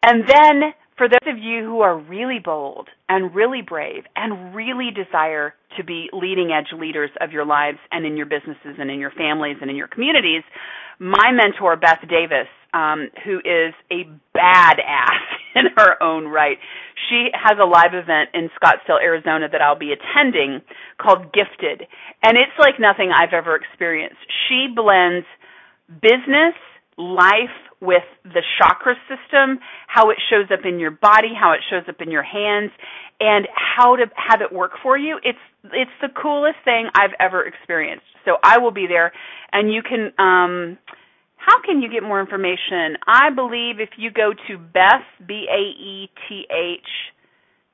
And 0.02 0.24
then 0.28 0.74
for 0.98 1.08
those 1.08 1.22
of 1.26 1.38
you 1.38 1.64
who 1.64 1.80
are 1.80 1.96
really 1.96 2.40
bold 2.44 2.88
and 3.08 3.32
really 3.32 3.62
brave 3.62 4.02
and 4.16 4.54
really 4.54 4.90
desire 4.90 5.54
to 5.76 5.84
be 5.84 6.10
leading 6.12 6.50
edge 6.50 6.78
leaders 6.78 7.10
of 7.20 7.30
your 7.30 7.46
lives 7.46 7.78
and 7.92 8.04
in 8.04 8.16
your 8.16 8.26
businesses 8.26 8.74
and 8.78 8.90
in 8.90 8.98
your 8.98 9.12
families 9.12 9.56
and 9.60 9.70
in 9.70 9.76
your 9.76 9.88
communities, 9.88 10.42
my 10.98 11.30
mentor, 11.30 11.76
Baeth 11.76 12.06
Davis, 12.08 12.50
um, 12.72 13.08
who 13.24 13.38
is 13.38 13.74
a 13.90 14.08
badass 14.36 15.22
in 15.54 15.66
her 15.76 16.02
own 16.02 16.26
right. 16.26 16.58
She 17.08 17.28
has 17.34 17.58
a 17.60 17.66
live 17.66 17.94
event 17.94 18.30
in 18.34 18.48
Scottsdale, 18.60 19.02
Arizona 19.02 19.48
that 19.50 19.60
I'll 19.60 19.78
be 19.78 19.92
attending 19.92 20.62
called 21.00 21.32
Gifted. 21.32 21.86
And 22.22 22.36
it's 22.36 22.56
like 22.58 22.74
nothing 22.78 23.10
I've 23.14 23.32
ever 23.32 23.56
experienced. 23.56 24.20
She 24.48 24.68
blends 24.74 25.26
business, 26.00 26.54
life 26.96 27.52
with 27.80 28.04
the 28.24 28.42
chakra 28.58 28.94
system, 29.08 29.58
how 29.88 30.10
it 30.10 30.18
shows 30.30 30.46
up 30.52 30.64
in 30.64 30.78
your 30.78 30.92
body, 30.92 31.34
how 31.38 31.52
it 31.52 31.60
shows 31.68 31.82
up 31.88 32.00
in 32.00 32.10
your 32.10 32.22
hands, 32.22 32.70
and 33.18 33.48
how 33.54 33.96
to 33.96 34.04
have 34.16 34.40
it 34.40 34.54
work 34.54 34.72
for 34.82 34.96
you. 34.96 35.18
It's 35.22 35.38
it's 35.72 35.90
the 36.00 36.08
coolest 36.08 36.58
thing 36.64 36.88
I've 36.94 37.14
ever 37.20 37.44
experienced. 37.44 38.06
So 38.24 38.36
I 38.42 38.58
will 38.58 38.70
be 38.70 38.86
there 38.88 39.12
and 39.52 39.72
you 39.72 39.82
can 39.82 40.12
um 40.18 40.78
how 41.44 41.60
can 41.60 41.82
you 41.82 41.90
get 41.90 42.02
more 42.02 42.20
information? 42.20 42.96
I 43.06 43.30
believe 43.34 43.80
if 43.80 43.90
you 43.98 44.10
go 44.10 44.32
to 44.32 44.58
Baeth, 44.58 45.26
B 45.26 45.46
A 45.50 45.62
E 45.74 46.10
T 46.28 46.46
H 46.50 46.86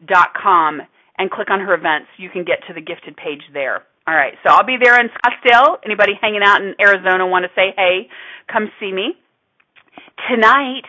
dot 0.07 0.29
com 0.41 0.81
and 1.19 1.31
click 1.31 1.51
on 1.51 1.61
her 1.61 1.75
events, 1.75 2.09
you 2.17 2.31
can 2.31 2.45
get 2.45 2.61
to 2.69 2.73
the 2.73 2.81
gifted 2.81 3.17
page 3.17 3.43
there. 3.53 3.83
All 4.07 4.15
right, 4.15 4.35
so 4.43 4.55
I'll 4.55 4.65
be 4.65 4.77
there 4.83 4.99
in 4.99 5.11
Scottsdale. 5.11 5.77
Anybody 5.85 6.13
hanging 6.19 6.41
out 6.43 6.63
in 6.63 6.75
Arizona 6.81 7.27
want 7.27 7.45
to 7.45 7.51
say 7.55 7.75
hey, 7.77 8.09
come 8.51 8.71
see 8.81 8.91
me. 8.91 9.13
Tonight, 10.31 10.89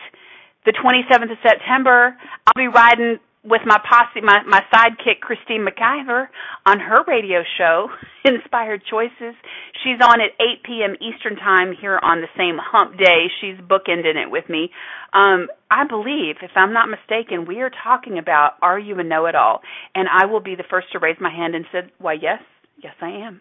the 0.64 0.72
27th 0.72 1.30
of 1.30 1.38
September, 1.42 2.16
I'll 2.46 2.56
be 2.56 2.68
riding 2.68 3.18
with 3.42 3.62
my 3.64 3.78
posse, 3.78 4.20
my, 4.22 4.42
my 4.46 4.60
sidekick, 4.72 5.20
Christine 5.20 5.66
McIver, 5.66 6.26
on 6.66 6.78
her 6.78 7.02
radio 7.06 7.42
show, 7.56 7.88
Inspired 8.24 8.82
Choices. 8.88 9.34
She's 9.82 9.98
on 10.02 10.20
at 10.20 10.36
8 10.38 10.62
p.m. 10.64 10.94
Eastern 11.00 11.36
Time 11.36 11.74
here 11.78 11.98
on 12.02 12.20
the 12.20 12.28
same 12.36 12.58
hump 12.60 12.98
day. 12.98 13.28
She's 13.40 13.56
bookending 13.56 14.16
it 14.20 14.30
with 14.30 14.48
me. 14.48 14.70
Um, 15.14 15.48
I 15.70 15.84
believe, 15.88 16.36
if 16.42 16.50
I'm 16.54 16.72
not 16.72 16.88
mistaken, 16.88 17.46
we 17.46 17.60
are 17.60 17.70
talking 17.82 18.18
about 18.18 18.52
Are 18.60 18.78
You 18.78 18.98
a 18.98 19.04
Know 19.04 19.26
It 19.26 19.34
All? 19.34 19.60
And 19.94 20.06
I 20.08 20.26
will 20.26 20.40
be 20.40 20.54
the 20.54 20.64
first 20.68 20.88
to 20.92 20.98
raise 20.98 21.16
my 21.20 21.30
hand 21.30 21.54
and 21.54 21.64
say, 21.72 21.80
Why, 21.98 22.14
yes, 22.14 22.42
yes, 22.82 22.94
I 23.00 23.08
am. 23.08 23.40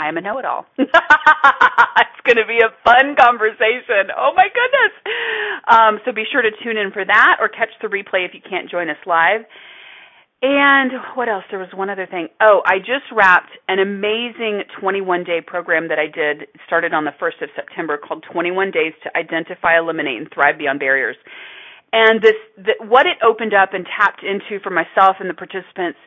I 0.00 0.08
am 0.08 0.16
a 0.16 0.22
know 0.22 0.38
it 0.38 0.46
all. 0.46 0.64
it's 0.78 2.22
going 2.24 2.40
to 2.40 2.48
be 2.48 2.64
a 2.64 2.72
fun 2.80 3.12
conversation. 3.20 4.08
Oh 4.16 4.32
my 4.34 4.48
goodness. 4.48 4.94
Um, 5.68 6.00
so 6.04 6.12
be 6.12 6.24
sure 6.24 6.40
to 6.40 6.48
tune 6.64 6.78
in 6.80 6.90
for 6.90 7.04
that 7.04 7.36
or 7.38 7.52
catch 7.52 7.68
the 7.82 7.88
replay 7.88 8.24
if 8.24 8.32
you 8.32 8.40
can't 8.40 8.70
join 8.70 8.88
us 8.88 8.96
live. 9.04 9.44
And 10.40 10.92
what 11.16 11.28
else? 11.28 11.44
There 11.50 11.58
was 11.60 11.68
one 11.74 11.90
other 11.90 12.06
thing. 12.06 12.28
Oh, 12.40 12.62
I 12.64 12.78
just 12.78 13.12
wrapped 13.12 13.52
an 13.68 13.78
amazing 13.78 14.64
21 14.80 15.24
day 15.24 15.44
program 15.46 15.88
that 15.88 15.98
I 15.98 16.08
did, 16.08 16.48
started 16.66 16.94
on 16.94 17.04
the 17.04 17.12
1st 17.20 17.44
of 17.44 17.50
September 17.54 17.98
called 17.98 18.24
21 18.32 18.70
Days 18.70 18.94
to 19.04 19.14
Identify, 19.14 19.76
Eliminate, 19.76 20.16
and 20.16 20.32
Thrive 20.32 20.56
Beyond 20.56 20.80
Barriers. 20.80 21.16
And 21.92 22.22
this, 22.22 22.40
the, 22.56 22.72
what 22.88 23.04
it 23.04 23.18
opened 23.20 23.52
up 23.52 23.74
and 23.74 23.84
tapped 23.84 24.22
into 24.24 24.64
for 24.64 24.70
myself 24.70 25.16
and 25.20 25.28
the 25.28 25.34
participants, 25.34 25.98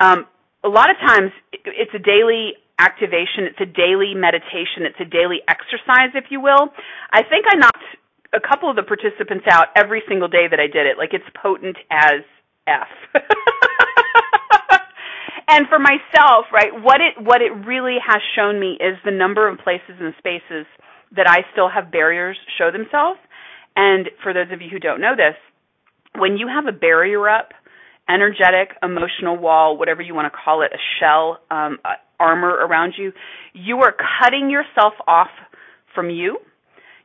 um, 0.00 0.24
a 0.64 0.68
lot 0.68 0.88
of 0.88 0.96
times 0.96 1.30
it's 1.52 1.92
a 1.92 2.00
daily 2.00 2.56
activation. 2.78 3.44
It's 3.50 3.60
a 3.60 3.66
daily 3.66 4.14
meditation. 4.14 4.86
It's 4.86 5.00
a 5.00 5.04
daily 5.04 5.42
exercise, 5.48 6.14
if 6.14 6.30
you 6.30 6.40
will. 6.40 6.70
I 7.10 7.22
think 7.22 7.44
I 7.50 7.56
knocked 7.56 7.84
a 8.32 8.40
couple 8.40 8.70
of 8.70 8.76
the 8.76 8.82
participants 8.82 9.46
out 9.50 9.68
every 9.76 10.02
single 10.08 10.28
day 10.28 10.46
that 10.50 10.60
I 10.60 10.66
did 10.66 10.86
it. 10.86 10.98
Like 10.98 11.12
it's 11.12 11.24
potent 11.40 11.76
as 11.90 12.22
F. 12.66 12.88
and 15.48 15.66
for 15.68 15.78
myself, 15.78 16.46
right, 16.52 16.72
what 16.72 17.00
it 17.00 17.14
what 17.22 17.40
it 17.40 17.50
really 17.66 17.96
has 18.04 18.20
shown 18.36 18.60
me 18.60 18.78
is 18.80 18.96
the 19.04 19.10
number 19.10 19.48
of 19.48 19.58
places 19.58 19.96
and 20.00 20.14
spaces 20.18 20.66
that 21.16 21.28
I 21.28 21.40
still 21.52 21.68
have 21.68 21.90
barriers 21.90 22.36
show 22.58 22.70
themselves. 22.70 23.18
And 23.74 24.10
for 24.22 24.34
those 24.34 24.52
of 24.52 24.60
you 24.60 24.68
who 24.70 24.78
don't 24.78 25.00
know 25.00 25.16
this, 25.16 25.36
when 26.16 26.36
you 26.36 26.48
have 26.48 26.66
a 26.66 26.72
barrier 26.76 27.28
up, 27.28 27.52
energetic, 28.08 28.76
emotional 28.82 29.36
wall, 29.36 29.76
whatever 29.76 30.02
you 30.02 30.14
want 30.14 30.30
to 30.30 30.36
call 30.36 30.62
it, 30.62 30.72
a 30.72 30.78
shell, 30.98 31.40
um, 31.50 31.78
armor 32.20 32.50
around 32.50 32.94
you, 32.96 33.12
you 33.52 33.78
are 33.78 33.94
cutting 34.20 34.50
yourself 34.50 34.94
off 35.06 35.30
from 35.94 36.10
you. 36.10 36.38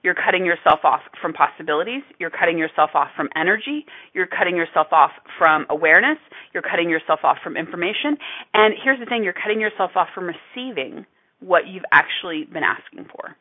You're 0.04 0.16
cutting 0.16 0.46
yourself 0.46 0.82
off 0.84 1.00
from 1.22 1.32
possibilities. 1.32 2.04
You're 2.20 2.30
cutting 2.30 2.58
yourself 2.58 2.92
off 2.94 3.08
from 3.16 3.30
energy. 3.38 3.86
You're 4.14 4.28
cutting 4.28 4.58
yourself 4.58 4.88
off 4.92 5.12
from 5.40 5.66
awareness. 5.70 6.18
You're 6.54 6.64
cutting 6.64 6.90
yourself 6.90 7.22
off 7.24 7.38
from 7.42 7.56
information. 7.56 8.18
And 8.54 8.74
here's 8.84 9.00
the 9.00 9.06
thing 9.06 9.24
you're 9.24 9.32
cutting 9.32 9.62
yourself 9.62 9.92
off 9.96 10.10
from 10.14 10.28
receiving 10.28 11.06
what 11.40 11.68
you've 11.68 11.88
actually 11.94 12.44
been 12.52 12.64
asking 12.64 13.06
for. 13.16 13.36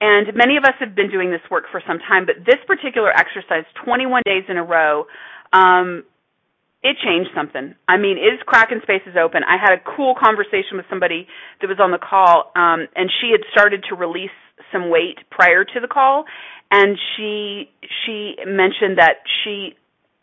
And 0.00 0.34
many 0.34 0.56
of 0.56 0.64
us 0.64 0.74
have 0.80 0.96
been 0.96 1.10
doing 1.10 1.30
this 1.30 1.42
work 1.50 1.64
for 1.70 1.82
some 1.86 1.98
time, 2.00 2.26
but 2.26 2.44
this 2.44 2.58
particular 2.66 3.12
exercise, 3.12 3.64
21 3.84 4.22
days 4.26 4.44
in 4.48 4.56
a 4.56 4.64
row, 4.64 5.04
um, 5.52 6.04
it 6.82 6.96
changed 6.98 7.30
something. 7.34 7.74
I 7.88 7.96
mean, 7.96 8.18
is 8.18 8.42
cracking 8.44 8.80
spaces 8.82 9.14
open? 9.14 9.42
I 9.46 9.56
had 9.56 9.72
a 9.72 9.82
cool 9.96 10.14
conversation 10.18 10.76
with 10.76 10.86
somebody 10.90 11.28
that 11.60 11.68
was 11.68 11.78
on 11.78 11.92
the 11.92 11.98
call, 11.98 12.50
um, 12.56 12.88
and 12.96 13.10
she 13.20 13.30
had 13.30 13.40
started 13.52 13.84
to 13.88 13.94
release 13.94 14.34
some 14.72 14.90
weight 14.90 15.18
prior 15.30 15.64
to 15.64 15.80
the 15.80 15.86
call, 15.86 16.24
and 16.70 16.98
she 17.16 17.70
she 18.04 18.34
mentioned 18.46 18.98
that 18.98 19.22
she 19.42 19.76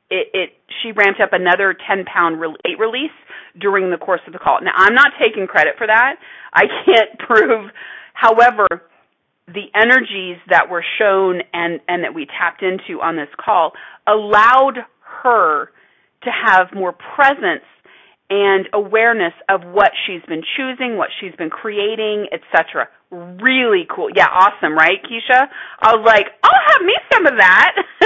it, 0.10 0.28
it 0.34 0.50
she 0.82 0.92
ramped 0.92 1.22
up 1.22 1.32
another 1.32 1.74
10 1.88 2.06
pound 2.06 2.40
weight 2.40 2.80
release 2.80 3.16
during 3.60 3.92
the 3.92 3.98
course 3.98 4.22
of 4.28 4.34
the 4.34 4.40
call. 4.40 4.60
Now, 4.62 4.72
I'm 4.76 4.94
not 4.94 5.12
taking 5.20 5.48
credit 5.48 5.76
for 5.78 5.88
that. 5.88 6.16
I 6.54 6.66
can't 6.86 7.20
prove. 7.28 7.72
However, 8.14 8.68
the 9.48 9.72
energies 9.74 10.38
that 10.50 10.70
were 10.70 10.84
shown 11.00 11.42
and 11.54 11.80
and 11.88 12.04
that 12.04 12.14
we 12.14 12.26
tapped 12.26 12.64
into 12.64 13.02
on 13.02 13.16
this 13.16 13.30
call 13.40 13.72
allowed 14.08 14.80
her 15.24 15.72
to 16.24 16.30
have 16.30 16.68
more 16.74 16.96
presence 17.16 17.64
and 18.30 18.68
awareness 18.74 19.34
of 19.50 19.62
what 19.64 19.92
she's 20.06 20.22
been 20.28 20.44
choosing, 20.56 20.98
what 20.98 21.10
she's 21.20 21.36
been 21.36 21.50
creating, 21.50 22.28
etc. 22.32 22.88
Really 23.10 23.88
cool. 23.90 24.10
Yeah, 24.16 24.28
awesome, 24.28 24.76
right, 24.76 25.02
Keisha? 25.04 25.48
I 25.82 25.96
was 25.96 26.06
like, 26.06 26.28
I'll 26.44 26.66
have 26.68 26.86
me 26.86 26.94
some 27.12 27.26
of 27.26 27.34
that. 27.40 27.76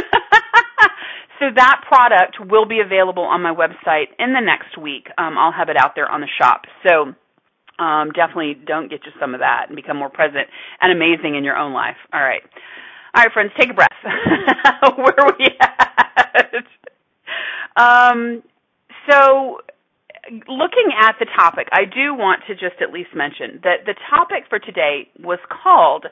so 1.40 1.46
that 1.56 1.82
product 1.88 2.38
will 2.50 2.66
be 2.66 2.80
available 2.80 3.24
on 3.24 3.42
my 3.42 3.54
website 3.54 4.16
in 4.18 4.34
the 4.34 4.40
next 4.40 4.78
week. 4.78 5.08
Um, 5.18 5.38
I'll 5.38 5.52
have 5.52 5.68
it 5.68 5.76
out 5.78 5.92
there 5.96 6.10
on 6.10 6.22
the 6.22 6.30
shop. 6.40 6.62
So 6.88 7.14
um, 7.84 8.12
definitely 8.16 8.56
don't 8.66 8.90
get 8.90 9.02
you 9.06 9.12
some 9.20 9.34
of 9.34 9.42
that 9.42 9.66
and 9.68 9.76
become 9.76 9.98
more 9.98 10.10
present 10.10 10.48
and 10.80 10.92
amazing 10.92 11.36
in 11.36 11.44
your 11.44 11.58
own 11.58 11.74
life. 11.74 11.98
All 12.14 12.22
right. 12.24 12.42
All 13.16 13.24
right, 13.24 13.32
friends, 13.32 13.52
take 13.60 13.70
a 13.70 13.74
breath. 13.74 13.90
Where 14.98 15.36
we? 15.38 15.46
Um, 17.76 18.44
so, 19.10 19.58
looking 20.48 20.90
at 21.00 21.16
the 21.20 21.26
topic, 21.38 21.68
I 21.72 21.86
do 21.86 22.14
want 22.14 22.42
to 22.48 22.54
just 22.54 22.82
at 22.82 22.94
least 22.94 23.10
mention 23.16 23.60
that 23.64 23.86
the 23.86 23.96
topic 24.10 24.46
for 24.50 24.60
today 24.60 25.10
was 25.20 25.40
called 25.50 26.06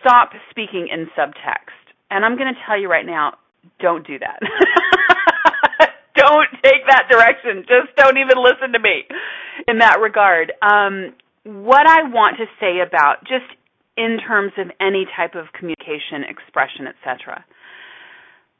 Stop 0.00 0.30
Speaking 0.50 0.88
in 0.90 1.06
Subtext. 1.18 1.74
And 2.10 2.24
I'm 2.24 2.36
going 2.36 2.52
to 2.52 2.60
tell 2.66 2.80
you 2.80 2.88
right 2.88 3.04
now, 3.04 3.34
don't 3.80 4.06
do 4.06 4.18
that. 4.18 4.38
don't 6.16 6.48
take 6.62 6.86
that 6.88 7.08
direction. 7.10 7.66
Just 7.66 7.96
don't 7.96 8.16
even 8.16 8.38
listen 8.38 8.72
to 8.72 8.78
me 8.78 9.04
in 9.68 9.78
that 9.78 9.98
regard. 10.00 10.52
Um, 10.62 11.14
what 11.44 11.86
I 11.86 12.08
want 12.08 12.36
to 12.38 12.46
say 12.60 12.80
about 12.86 13.20
just 13.22 13.46
in 13.96 14.18
terms 14.26 14.52
of 14.58 14.70
any 14.80 15.06
type 15.16 15.34
of 15.34 15.52
communication, 15.52 16.22
expression, 16.28 16.86
etc. 16.86 17.44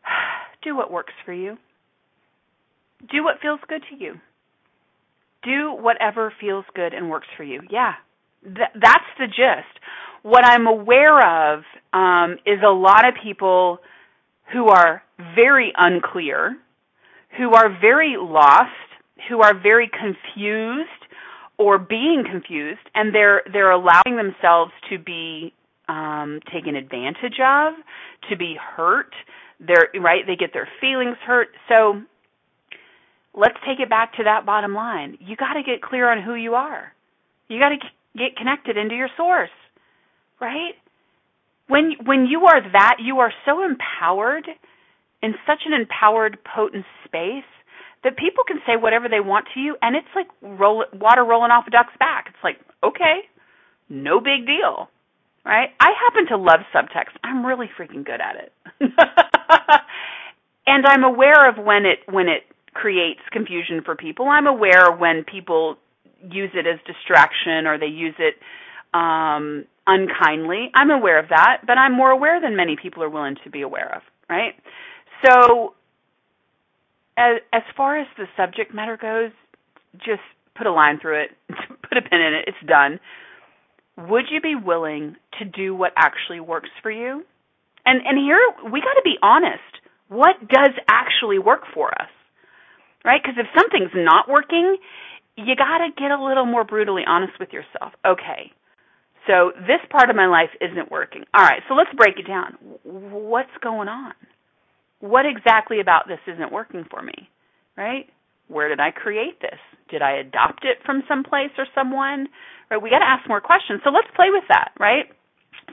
Do 0.62 0.74
what 0.74 0.90
works 0.90 1.14
for 1.24 1.32
you 1.32 1.58
do 3.11 3.24
what 3.24 3.40
feels 3.40 3.61
good 3.68 3.82
to 3.90 3.97
you. 4.03 4.14
Do 5.42 5.72
whatever 5.72 6.32
feels 6.40 6.64
good 6.74 6.92
and 6.92 7.09
works 7.11 7.28
for 7.36 7.44
you. 7.44 7.62
Yeah, 7.70 7.92
th- 8.42 8.74
that's 8.74 9.05
the 9.18 9.26
gist. 9.26 9.78
What 10.22 10.44
I'm 10.44 10.66
aware 10.66 11.18
of 11.55 11.62
um, 11.92 12.38
is 12.44 12.59
a 12.66 12.72
lot 12.72 13.07
of 13.07 13.14
people 13.22 13.78
who 14.53 14.68
are 14.68 15.03
very 15.34 15.72
unclear, 15.76 16.57
who 17.38 17.53
are 17.55 17.68
very 17.80 18.16
lost, 18.18 18.70
who 19.28 19.40
are 19.40 19.55
very 19.55 19.88
confused 19.88 20.88
or 21.59 21.78
being 21.78 22.24
confused, 22.30 22.80
and 22.94 23.14
they're 23.14 23.42
they're 23.53 23.70
allowing 23.70 24.16
themselves 24.16 24.72
to 24.90 24.99
be 24.99 25.53
um, 25.88 26.40
taken 26.53 26.74
advantage 26.76 27.38
of, 27.44 27.74
to 28.28 28.36
be 28.36 28.57
hurt. 28.61 29.14
They're 29.61 29.88
right. 30.01 30.24
They 30.26 30.36
get 30.36 30.53
their 30.53 30.68
feelings 30.80 31.16
hurt. 31.24 31.49
So 31.68 32.03
let's 33.37 33.57
take 33.66 33.78
it 33.78 33.91
back 33.91 34.14
to 34.14 34.24
that 34.24 34.47
bottom 34.47 34.74
line. 34.74 35.18
You 35.20 35.37
got 35.37 35.55
to 35.55 35.62
get 35.62 35.82
clear 35.82 36.11
on 36.11 36.22
who 36.22 36.34
you 36.34 36.55
are. 36.55 36.93
You 37.49 37.61
got 37.61 37.68
to 37.68 37.76
get 38.16 38.37
connected 38.37 38.76
into 38.76 38.97
your 38.97 39.11
source, 39.16 39.51
right? 40.41 40.74
When 41.68 41.93
when 42.05 42.26
you 42.26 42.47
are 42.47 42.61
that, 42.72 42.97
you 43.01 43.18
are 43.20 43.32
so 43.45 43.62
empowered 43.64 44.49
in 45.22 45.34
such 45.47 45.61
an 45.66 45.72
empowered, 45.72 46.39
potent 46.45 46.84
space 47.05 47.45
that 48.05 48.16
people 48.16 48.45
can 48.47 48.59
say 48.66 48.76
whatever 48.76 49.09
they 49.09 49.20
want 49.20 49.47
to 49.55 49.61
you, 49.61 49.76
and 49.82 49.97
it's 49.97 50.07
like 50.14 50.28
roll, 50.43 50.84
water 50.95 51.24
rolling 51.24 51.51
off 51.51 51.66
a 51.66 51.70
duck's 51.70 51.97
back. 51.99 52.26
It's 52.28 52.45
like, 52.45 52.59
okay, 52.82 53.20
no 53.89 54.20
big 54.20 54.47
deal, 54.47 54.89
right? 55.45 55.70
I 55.80 55.91
happen 56.05 56.26
to 56.28 56.37
love 56.37 56.61
subtext. 56.74 57.18
I'm 57.24 57.45
really 57.45 57.68
freaking 57.78 58.05
good 58.05 58.20
at 58.20 58.37
it, 58.37 58.53
and 60.66 60.87
I'm 60.87 61.05
aware 61.05 61.49
of 61.49 61.57
when 61.59 61.84
it 61.87 62.01
when 62.09 62.28
it 62.28 62.45
creates 62.76 63.20
confusion 63.32 63.80
for 63.84 63.96
people. 63.96 64.28
I'm 64.28 64.46
aware 64.46 64.92
when 64.92 65.24
people 65.24 65.76
use 66.30 66.50
it 66.54 66.66
as 66.66 66.78
distraction 66.86 67.66
or 67.66 67.78
they 67.78 67.86
use 67.86 68.14
it 68.18 68.34
um, 68.92 69.64
unkindly. 69.86 70.70
I'm 70.74 70.90
aware 70.90 71.18
of 71.18 71.30
that, 71.30 71.62
but 71.66 71.78
I'm 71.78 71.92
more 71.92 72.10
aware 72.10 72.40
than 72.40 72.54
many 72.54 72.76
people 72.80 73.02
are 73.02 73.08
willing 73.08 73.36
to 73.44 73.50
be 73.50 73.62
aware 73.62 73.96
of, 73.96 74.02
right? 74.28 74.54
So, 75.24 75.74
as, 77.16 77.40
as 77.52 77.62
far 77.76 77.98
as 77.98 78.06
the 78.18 78.26
subject 78.36 78.74
matter 78.74 78.98
goes, 79.00 79.30
just 79.98 80.20
put 80.54 80.66
a 80.66 80.72
line 80.72 80.98
through 81.00 81.22
it, 81.22 81.30
put 81.88 81.96
a 81.96 82.02
pin 82.02 82.20
in 82.20 82.34
it, 82.34 82.44
it's 82.48 82.68
done. 82.68 83.00
Would 83.96 84.26
you 84.30 84.42
be 84.42 84.54
willing 84.54 85.16
to 85.38 85.46
do 85.46 85.74
what 85.74 85.92
actually 85.96 86.40
works 86.40 86.68
for 86.82 86.90
you? 86.90 87.24
And 87.86 88.02
and 88.04 88.18
here 88.18 88.38
we 88.70 88.80
got 88.80 88.94
to 88.94 89.02
be 89.02 89.16
honest. 89.22 89.62
What 90.08 90.36
does 90.46 90.72
actually 90.88 91.38
work 91.38 91.62
for 91.72 91.88
us? 91.90 92.10
Right? 93.07 93.22
Because 93.22 93.38
if 93.38 93.46
something's 93.54 93.94
not 93.94 94.28
working, 94.28 94.76
you 95.36 95.54
got 95.54 95.78
to 95.78 95.88
get 95.96 96.11
a 96.11 96.22
little 96.22 96.44
more 96.44 96.64
brutally 96.64 97.02
honest 97.07 97.34
with 97.38 97.50
yourself. 97.52 97.94
Okay. 98.04 98.50
So 99.26 99.52
this 99.66 99.80
part 99.90 100.11
of 100.11 100.16
my 100.16 100.26
life 100.26 100.50
isn't 100.61 100.90
working. 100.90 101.24
All 101.34 101.44
right, 101.44 101.62
so 101.68 101.74
let's 101.74 101.90
break 101.96 102.18
it 102.18 102.26
down. 102.26 102.59
What's 102.84 103.54
going 103.62 103.88
on? 103.88 104.14
What 105.00 105.26
exactly 105.26 105.80
about 105.80 106.09
this 106.09 106.20
isn't 106.26 106.52
working 106.52 106.84
for 106.90 107.02
me? 107.02 107.28
Right? 107.76 108.07
Where 108.48 108.68
did 108.68 108.80
I 108.80 108.90
create 108.90 109.40
this? 109.40 109.59
Did 109.90 110.02
I 110.02 110.18
adopt 110.18 110.64
it 110.64 110.78
from 110.84 111.02
someplace 111.09 111.50
or 111.59 111.66
someone? 111.74 112.28
Right? 112.70 112.80
We 112.80 112.90
got 112.90 113.00
to 113.00 113.09
ask 113.09 113.28
more 113.28 113.40
questions. 113.40 113.80
So 113.84 113.90
let's 113.90 114.09
play 114.14 114.30
with 114.30 114.44
that, 114.48 114.70
right? 114.78 115.07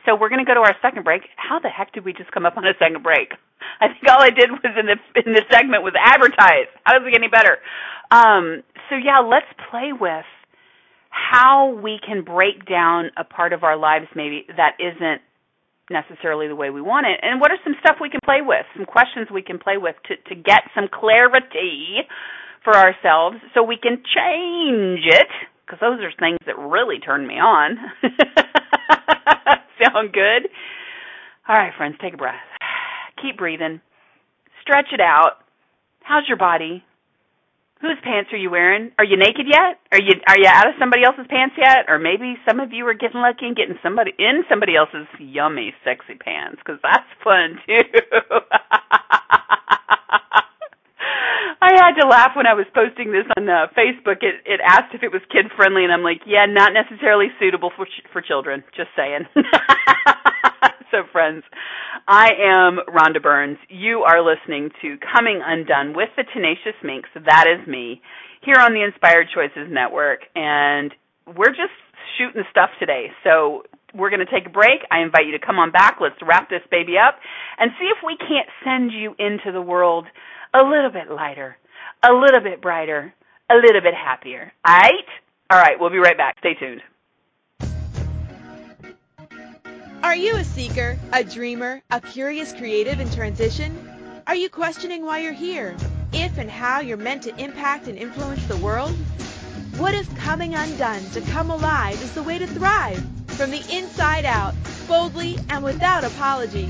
So 0.06 0.16
we're 0.16 0.30
going 0.30 0.44
to 0.44 0.50
go 0.50 0.54
to 0.54 0.62
our 0.62 0.76
second 0.82 1.04
break. 1.04 1.24
How 1.38 1.60
the 1.60 1.70
heck 1.70 1.94
did 1.94 2.04
we 2.04 2.14
just 2.14 2.32
come 2.32 2.46
up 2.46 2.58
on 2.58 2.66
a 2.66 2.74
second 2.80 3.04
break? 3.04 3.32
I 3.80 3.88
think 3.88 4.04
all 4.10 4.22
I 4.22 4.30
did 4.30 4.52
was 4.52 4.74
in 4.78 4.86
the 4.86 4.98
in 5.26 5.34
the 5.34 5.44
segment 5.52 5.84
was 5.84 5.94
advertise. 5.98 6.68
How 6.84 6.98
does 6.98 7.08
it 7.08 7.12
get 7.12 7.22
any 7.22 7.32
better? 7.32 7.58
Um, 8.12 8.64
so 8.90 8.96
yeah, 8.96 9.20
let's 9.20 9.48
play 9.72 9.92
with 9.94 10.26
how 11.14 11.80
we 11.82 12.00
can 12.06 12.24
break 12.24 12.66
down 12.66 13.12
a 13.18 13.24
part 13.24 13.54
of 13.54 13.64
our 13.64 13.78
lives 13.78 14.08
maybe 14.16 14.46
that 14.58 14.74
isn't 14.80 15.22
necessarily 15.90 16.48
the 16.48 16.56
way 16.56 16.72
we 16.72 16.82
want 16.82 17.06
it 17.06 17.20
and 17.22 17.40
what 17.40 17.52
are 17.52 17.58
some 17.64 17.76
stuff 17.80 17.98
we 18.02 18.10
can 18.10 18.20
play 18.26 18.40
with 18.42 18.66
some 18.76 18.86
questions 18.86 19.28
we 19.32 19.44
can 19.44 19.60
play 19.60 19.78
with 19.78 19.96
to 20.08 20.16
to 20.28 20.34
get 20.34 20.64
some 20.74 20.88
clarity 20.92 21.98
for 22.64 22.74
ourselves 22.76 23.38
so 23.54 23.62
we 23.62 23.78
can 23.78 24.02
change 24.02 25.06
it 25.06 25.28
because 25.66 25.80
those 25.80 26.00
are 26.02 26.12
things 26.20 26.40
that 26.48 26.58
really 26.58 26.98
turn 27.00 27.28
me 27.28 27.36
on 27.36 27.78
sound 29.84 30.14
good 30.14 30.50
all 31.48 31.56
right 31.56 31.74
friends 31.78 31.96
take 32.02 32.14
a 32.14 32.18
breath 32.18 32.36
keep 33.22 33.38
breathing 33.38 33.82
stretch 34.62 34.88
it 34.94 35.02
out 35.02 35.44
how's 36.02 36.28
your 36.28 36.38
body 36.38 36.84
Whose 37.84 38.00
pants 38.02 38.32
are 38.32 38.38
you 38.38 38.50
wearing? 38.50 38.92
Are 38.98 39.04
you 39.04 39.18
naked 39.18 39.46
yet? 39.46 39.76
Are 39.92 40.00
you 40.00 40.16
are 40.26 40.40
you 40.40 40.48
out 40.48 40.70
of 40.70 40.76
somebody 40.80 41.04
else's 41.04 41.28
pants 41.30 41.56
yet? 41.58 41.84
Or 41.90 42.00
maybe 42.00 42.36
some 42.48 42.62
of 42.62 42.72
you 42.72 42.88
are 42.88 42.94
getting 42.94 43.20
lucky 43.20 43.46
and 43.46 43.58
getting 43.58 43.76
somebody 43.84 44.14
in 44.18 44.46
somebody 44.48 44.78
else's 44.78 45.06
yummy, 45.20 45.74
sexy 45.84 46.16
pants 46.16 46.62
because 46.64 46.80
that's 46.82 47.04
fun 47.22 47.60
too. 47.68 47.84
I 51.64 51.72
had 51.80 51.96
to 52.02 52.08
laugh 52.08 52.36
when 52.36 52.46
I 52.46 52.54
was 52.54 52.68
posting 52.76 53.16
this 53.16 53.24
on 53.38 53.48
uh, 53.48 53.72
Facebook. 53.72 54.20
It 54.20 54.44
it 54.44 54.60
asked 54.60 54.92
if 54.94 55.02
it 55.02 55.16
was 55.16 55.22
kid 55.32 55.48
friendly, 55.56 55.84
and 55.88 55.94
I'm 55.94 56.04
like, 56.04 56.20
yeah, 56.28 56.46
not 56.46 56.76
necessarily 56.76 57.28
suitable 57.40 57.72
for 57.76 57.86
ch- 57.86 58.04
for 58.12 58.22
children. 58.22 58.64
Just 58.76 58.90
saying. 58.98 59.24
so, 60.92 61.08
friends, 61.12 61.44
I 62.06 62.36
am 62.36 62.84
Rhonda 62.92 63.24
Burns. 63.24 63.58
You 63.70 64.04
are 64.04 64.20
listening 64.20 64.72
to 64.82 64.98
Coming 65.16 65.40
Undone 65.40 65.96
with 65.96 66.10
the 66.18 66.26
Tenacious 66.34 66.76
Minx. 66.84 67.08
That 67.16 67.48
is 67.48 67.66
me 67.66 68.02
here 68.44 68.60
on 68.60 68.74
the 68.74 68.84
Inspired 68.84 69.28
Choices 69.34 69.72
Network, 69.72 70.20
and 70.36 70.92
we're 71.26 71.56
just 71.56 71.72
shooting 72.18 72.44
stuff 72.52 72.72
today. 72.78 73.08
So 73.24 73.64
we're 73.96 74.10
going 74.10 74.26
to 74.26 74.32
take 74.32 74.48
a 74.48 74.52
break. 74.52 74.84
I 74.92 75.00
invite 75.00 75.28
you 75.28 75.38
to 75.38 75.46
come 75.46 75.60
on 75.60 75.72
back. 75.72 75.98
Let's 76.02 76.20
wrap 76.28 76.50
this 76.50 76.66
baby 76.70 77.00
up 77.00 77.16
and 77.58 77.72
see 77.80 77.88
if 77.88 78.04
we 78.04 78.18
can't 78.18 78.50
send 78.66 78.92
you 78.92 79.16
into 79.18 79.54
the 79.54 79.62
world 79.62 80.08
a 80.54 80.64
little 80.64 80.92
bit 80.92 81.10
lighter, 81.10 81.58
a 82.04 82.14
little 82.14 82.42
bit 82.42 82.62
brighter, 82.62 83.14
a 83.50 83.56
little 83.56 83.82
bit 83.82 83.94
happier. 83.94 84.52
All 84.66 84.76
right? 84.76 85.06
All 85.50 85.60
right, 85.60 85.80
we'll 85.80 85.90
be 85.90 85.98
right 85.98 86.18
back. 86.18 86.38
Stay 86.40 86.54
tuned. 86.56 86.82
Are 90.04 90.16
you 90.16 90.36
a 90.36 90.44
seeker, 90.44 90.98
a 91.14 91.24
dreamer, 91.24 91.82
a 91.90 92.02
curious 92.02 92.54
creative 92.54 93.00
in 93.00 93.10
transition? 93.10 93.90
Are 94.28 94.36
you 94.36 94.50
questioning 94.50 95.06
why 95.06 95.20
you're 95.20 95.34
here? 95.34 95.76
If 96.12 96.38
and 96.38 96.50
how 96.50 96.82
you're 96.82 96.98
meant 96.98 97.24
to 97.24 97.36
impact 97.42 97.88
and 97.88 97.98
influence 97.98 98.46
the 98.48 98.58
world? 98.58 98.92
What 99.78 99.96
if 99.96 100.14
coming 100.18 100.56
undone 100.56 101.04
to 101.12 101.22
come 101.22 101.50
alive 101.50 102.02
is 102.04 102.14
the 102.14 102.22
way 102.22 102.38
to 102.38 102.46
thrive? 102.46 103.04
From 103.30 103.50
the 103.50 103.64
inside 103.76 104.26
out, 104.26 104.54
boldly 104.88 105.38
and 105.50 105.64
without 105.64 106.04
apology. 106.04 106.70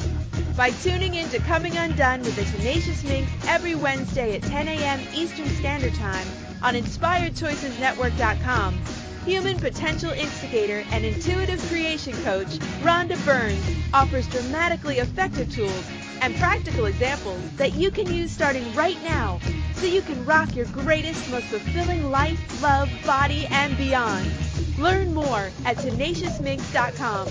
By 0.55 0.69
tuning 0.71 1.15
in 1.15 1.27
to 1.29 1.39
Coming 1.39 1.77
Undone 1.77 2.21
with 2.21 2.35
the 2.35 2.45
Tenacious 2.45 3.03
Minx 3.03 3.31
every 3.47 3.73
Wednesday 3.75 4.35
at 4.35 4.43
10 4.43 4.67
a.m. 4.67 4.99
Eastern 5.13 5.47
Standard 5.47 5.95
Time 5.95 6.27
on 6.61 6.75
InspiredChoicesNetwork.com 6.75 8.79
human 9.25 9.57
potential 9.57 10.11
instigator 10.11 10.83
and 10.91 11.05
intuitive 11.05 11.61
creation 11.69 12.13
coach, 12.23 12.47
Rhonda 12.81 13.23
Burns 13.25 13.63
offers 13.93 14.27
dramatically 14.27 14.99
effective 14.99 15.51
tools 15.51 15.85
and 16.21 16.35
practical 16.35 16.85
examples 16.85 17.39
that 17.55 17.73
you 17.73 17.89
can 17.89 18.13
use 18.13 18.31
starting 18.31 18.73
right 18.75 19.01
now 19.03 19.39
so 19.75 19.85
you 19.85 20.01
can 20.01 20.25
rock 20.25 20.53
your 20.55 20.65
greatest, 20.67 21.29
most 21.31 21.45
fulfilling 21.45 22.11
life, 22.11 22.61
love, 22.61 22.89
body, 23.05 23.45
and 23.47 23.77
beyond. 23.77 24.29
Learn 24.77 25.13
more 25.13 25.49
at 25.65 25.77
tenaciousminx.com. 25.77 27.27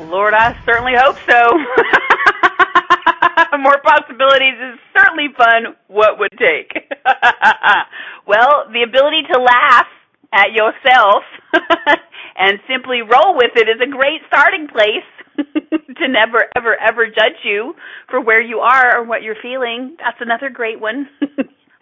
Lord, 0.00 0.34
I 0.34 0.56
certainly 0.64 0.94
hope 0.96 1.16
so. 1.28 1.48
More 3.58 3.78
possibilities 3.84 4.54
is 4.58 4.78
certainly 4.96 5.28
fun. 5.36 5.76
What 5.88 6.18
would 6.18 6.32
take? 6.38 6.72
well, 8.26 8.64
the 8.72 8.82
ability 8.82 9.22
to 9.32 9.40
laugh 9.40 9.86
at 10.32 10.52
yourself 10.52 11.22
and 12.36 12.58
simply 12.66 13.02
roll 13.02 13.36
with 13.36 13.52
it 13.56 13.68
is 13.68 13.80
a 13.80 13.90
great 13.90 14.22
starting 14.26 14.68
place 14.68 15.04
to 15.36 16.08
never, 16.08 16.44
ever, 16.56 16.76
ever 16.80 17.06
judge 17.06 17.40
you 17.44 17.74
for 18.10 18.20
where 18.20 18.40
you 18.40 18.58
are 18.58 18.98
or 18.98 19.04
what 19.04 19.22
you're 19.22 19.36
feeling. 19.42 19.96
That's 19.98 20.18
another 20.20 20.50
great 20.50 20.80
one. 20.80 21.08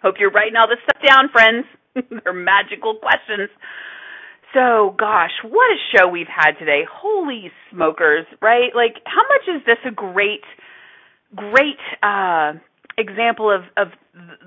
Hope 0.03 0.15
you're 0.19 0.31
writing 0.31 0.55
all 0.55 0.67
this 0.67 0.79
stuff 0.83 1.01
down, 1.05 1.29
friends. 1.29 1.65
They're 1.93 2.33
magical 2.33 2.95
questions. 2.95 3.49
So, 4.53 4.95
gosh, 4.97 5.31
what 5.43 5.71
a 5.71 5.77
show 5.95 6.07
we've 6.07 6.27
had 6.27 6.53
today. 6.59 6.81
Holy 6.91 7.51
smokers, 7.71 8.25
right? 8.41 8.75
Like, 8.75 8.97
how 9.05 9.21
much 9.21 9.55
is 9.55 9.65
this 9.65 9.77
a 9.85 9.91
great, 9.91 10.43
great 11.35 11.79
uh, 12.03 12.53
example 12.97 13.49
of, 13.49 13.61
of 13.77 13.93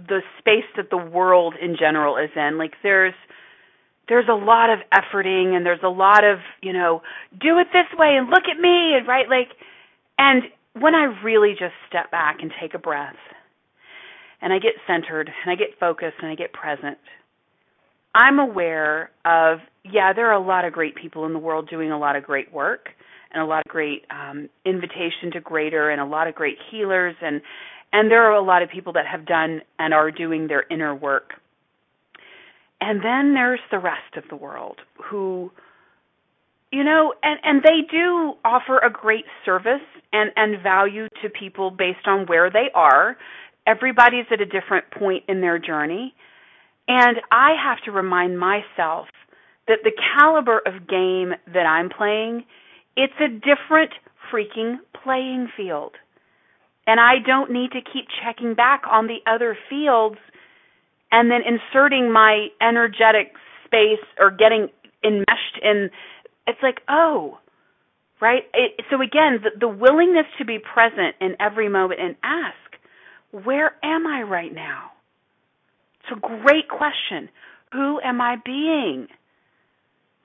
the 0.07 0.21
space 0.39 0.69
that 0.77 0.91
the 0.91 0.99
world 0.99 1.55
in 1.61 1.77
general 1.79 2.19
is 2.19 2.31
in? 2.37 2.59
Like, 2.59 2.75
there's, 2.83 3.15
there's 4.09 4.29
a 4.29 4.35
lot 4.35 4.71
of 4.71 4.81
efforting 4.93 5.57
and 5.57 5.65
there's 5.65 5.83
a 5.83 5.89
lot 5.89 6.25
of, 6.25 6.39
you 6.63 6.73
know, 6.73 7.01
do 7.41 7.59
it 7.59 7.69
this 7.73 7.87
way 7.99 8.17
and 8.19 8.29
look 8.29 8.45
at 8.51 8.61
me 8.61 8.93
and 8.97 9.09
right 9.09 9.29
like 9.29 9.49
and 10.19 10.45
when 10.75 10.95
I 10.95 11.05
really 11.23 11.53
just 11.53 11.75
step 11.89 12.11
back 12.11 12.39
and 12.41 12.51
take 12.61 12.75
a 12.75 12.79
breath 12.79 13.17
and 14.43 14.53
I 14.53 14.59
get 14.59 14.73
centered 14.87 15.29
and 15.29 15.51
I 15.53 15.55
get 15.55 15.79
focused 15.79 16.17
and 16.21 16.31
I 16.31 16.35
get 16.35 16.53
present, 16.53 16.99
I'm 18.15 18.39
aware 18.39 19.11
of, 19.25 19.59
yeah, 19.85 20.13
there 20.13 20.29
are 20.29 20.41
a 20.41 20.47
lot 20.47 20.65
of 20.65 20.73
great 20.73 20.95
people 20.95 21.27
in 21.27 21.33
the 21.33 21.39
world 21.39 21.69
doing 21.69 21.91
a 21.91 21.99
lot 21.99 22.17
of 22.17 22.23
great 22.25 22.53
work 22.53 22.91
and 23.33 23.43
a 23.43 23.47
lot 23.47 23.63
of 23.67 23.71
great 23.71 24.05
um, 24.11 24.49
invitation 24.65 25.33
to 25.33 25.41
greater 25.41 25.91
and 25.91 26.01
a 26.01 26.05
lot 26.05 26.29
of 26.29 26.35
great 26.35 26.57
healers 26.71 27.17
and 27.21 27.43
and 27.93 28.11
there 28.11 28.25
are 28.25 28.35
a 28.35 28.43
lot 28.43 28.63
of 28.63 28.71
people 28.71 28.95
that 28.95 29.07
have 29.07 29.25
done 29.25 29.61
and 29.79 29.95
are 29.95 30.11
doing 30.11 30.49
their 30.49 30.65
inner 30.69 30.93
work. 30.93 31.35
And 32.81 32.99
then 33.05 33.35
there's 33.35 33.61
the 33.71 33.79
rest 33.79 34.17
of 34.17 34.25
the 34.29 34.35
world 34.35 34.79
who 34.97 35.53
you 36.73 36.83
know 36.83 37.15
and 37.23 37.39
and 37.45 37.63
they 37.63 37.87
do 37.91 38.35
offer 38.45 38.79
a 38.79 38.91
great 38.91 39.25
service 39.45 39.87
and 40.13 40.31
and 40.37 40.63
value 40.63 41.09
to 41.23 41.31
people 41.31 41.71
based 41.71 42.07
on 42.07 42.27
where 42.27 42.51
they 42.51 42.69
are 42.75 43.17
everybody's 43.67 44.27
at 44.33 44.41
a 44.41 44.47
different 44.47 44.91
point 44.91 45.23
in 45.29 45.41
their 45.41 45.59
journey 45.59 46.15
and 46.89 47.19
i 47.31 47.53
have 47.63 47.79
to 47.85 47.91
remind 47.91 48.39
myself 48.39 49.07
that 49.67 49.79
the 49.85 49.93
caliber 50.19 50.61
of 50.67 50.87
game 50.89 51.33
that 51.53 51.67
i'm 51.67 51.89
playing 51.89 52.45
it's 52.97 53.15
a 53.21 53.29
different 53.29 53.91
freaking 54.33 54.77
playing 55.03 55.49
field 55.57 55.93
and 56.87 57.01
i 57.01 57.15
don't 57.25 57.51
need 57.51 57.71
to 57.73 57.81
keep 57.81 58.07
checking 58.23 58.55
back 58.55 58.83
on 58.91 59.07
the 59.07 59.19
other 59.31 59.57
fields 59.69 60.19
and 61.13 61.31
then 61.31 61.41
inserting 61.47 62.13
my 62.13 62.49
energetic 62.61 63.33
space 63.65 64.05
or 64.19 64.31
getting 64.31 64.69
enmeshed 65.05 65.59
in 65.63 65.91
it's 66.47 66.59
like, 66.63 66.81
oh, 66.89 67.39
right? 68.21 68.43
It, 68.53 68.85
so 68.91 69.01
again, 69.01 69.41
the, 69.43 69.51
the 69.59 69.69
willingness 69.69 70.27
to 70.39 70.45
be 70.45 70.59
present 70.59 71.17
in 71.21 71.37
every 71.41 71.69
moment 71.69 72.01
and 72.01 72.17
ask, 72.23 73.45
where 73.45 73.73
am 73.83 74.07
I 74.07 74.23
right 74.23 74.55
now? 74.55 74.91
It's 76.05 76.17
a 76.17 76.21
great 76.21 76.69
question. 76.69 77.29
Who 77.73 78.01
am 78.01 78.21
I 78.21 78.37
being? 78.45 79.09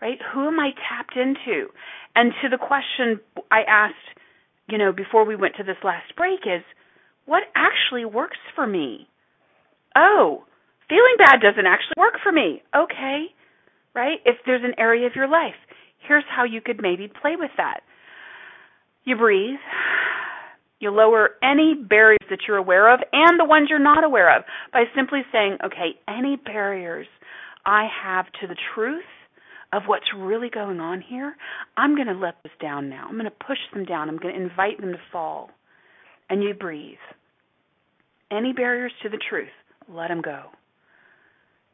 Right? 0.02 0.20
Who 0.34 0.48
am 0.48 0.60
I 0.60 0.72
tapped 0.88 1.16
into? 1.16 1.68
And 2.16 2.32
to 2.42 2.50
the 2.50 2.58
question 2.58 3.20
I 3.52 3.62
asked, 3.68 3.96
you 4.68 4.78
know, 4.78 4.92
before 4.92 5.26
we 5.26 5.36
went 5.36 5.56
to 5.58 5.64
this 5.64 5.78
last 5.84 6.16
break 6.16 6.42
is, 6.46 6.64
what 7.26 7.44
actually 7.56 8.06
works 8.06 8.38
for 8.56 8.66
me? 8.66 9.08
Oh, 9.96 10.44
feeling 10.88 11.16
bad 11.18 11.42
doesn't 11.42 11.66
actually 11.66 11.96
work 11.98 12.16
for 12.24 12.32
me. 12.32 12.62
Okay. 12.76 13.26
Right? 13.96 14.20
If 14.26 14.38
there's 14.46 14.64
an 14.64 14.76
area 14.78 15.08
of 15.08 15.16
your 15.16 15.28
life 15.28 15.56
here's 16.08 16.24
how 16.30 16.44
you 16.44 16.62
could 16.62 16.82
maybe 16.82 17.08
play 17.08 17.36
with 17.38 17.52
that. 17.58 17.82
You 19.06 19.16
breathe. 19.16 19.60
You 20.80 20.92
lower 20.92 21.32
any 21.44 21.76
barriers 21.76 22.20
that 22.30 22.40
you're 22.48 22.58
aware 22.58 22.94
of 22.94 23.02
and 23.12 23.40
the 23.40 23.46
ones 23.46 23.68
you're 23.70 23.80
not 23.80 24.04
aware 24.04 24.36
of 24.36 24.44
by 24.72 24.84
simply 24.96 25.22
saying, 25.32 25.58
okay, 25.64 26.00
any 26.08 26.38
barriers 26.38 27.08
I 27.66 27.88
have 28.04 28.26
to 28.42 28.48
the 28.48 28.56
truth 28.74 29.04
of 29.74 29.84
what's 29.86 30.06
really 30.16 30.50
going 30.50 30.80
on 30.80 31.02
here, 31.02 31.36
I'm 31.78 31.96
going 31.96 32.08
to 32.08 32.14
let 32.14 32.36
this 32.44 32.54
down 32.62 32.90
now. 32.90 33.06
I'm 33.08 33.16
going 33.16 33.26
to 33.26 33.46
push 33.46 33.60
them 33.74 33.86
down. 33.86 34.10
I'm 34.10 34.18
going 34.18 34.34
to 34.34 34.42
invite 34.42 34.80
them 34.80 34.94
to 34.94 35.00
fall. 35.12 35.52
And 36.30 36.42
you 36.42 36.54
breathe. 36.54 36.98
Any 38.32 38.54
barriers 38.54 38.94
to 39.04 39.10
the 39.10 39.20
truth, 39.30 39.50
let 39.88 40.08
them 40.08 40.22
go. 40.22 40.44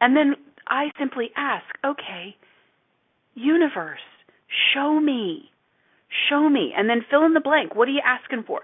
And 0.02 0.16
then 0.16 0.36
I 0.68 0.90
simply 0.98 1.30
ask, 1.38 1.66
okay, 1.86 2.36
universe, 3.34 4.00
Show 4.74 5.00
me. 5.00 5.52
Show 6.30 6.50
me. 6.50 6.74
And 6.76 6.90
then 6.90 7.06
fill 7.10 7.26
in 7.26 7.34
the 7.34 7.40
blank. 7.40 7.76
What 7.76 7.88
are 7.88 7.92
you 7.92 8.02
asking 8.06 8.44
for? 8.48 8.62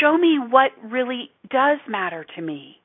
Show 0.00 0.16
me 0.16 0.38
what 0.38 0.70
really 0.82 1.30
does 1.50 1.78
matter 1.88 2.24
to 2.36 2.42
me. 2.42 2.76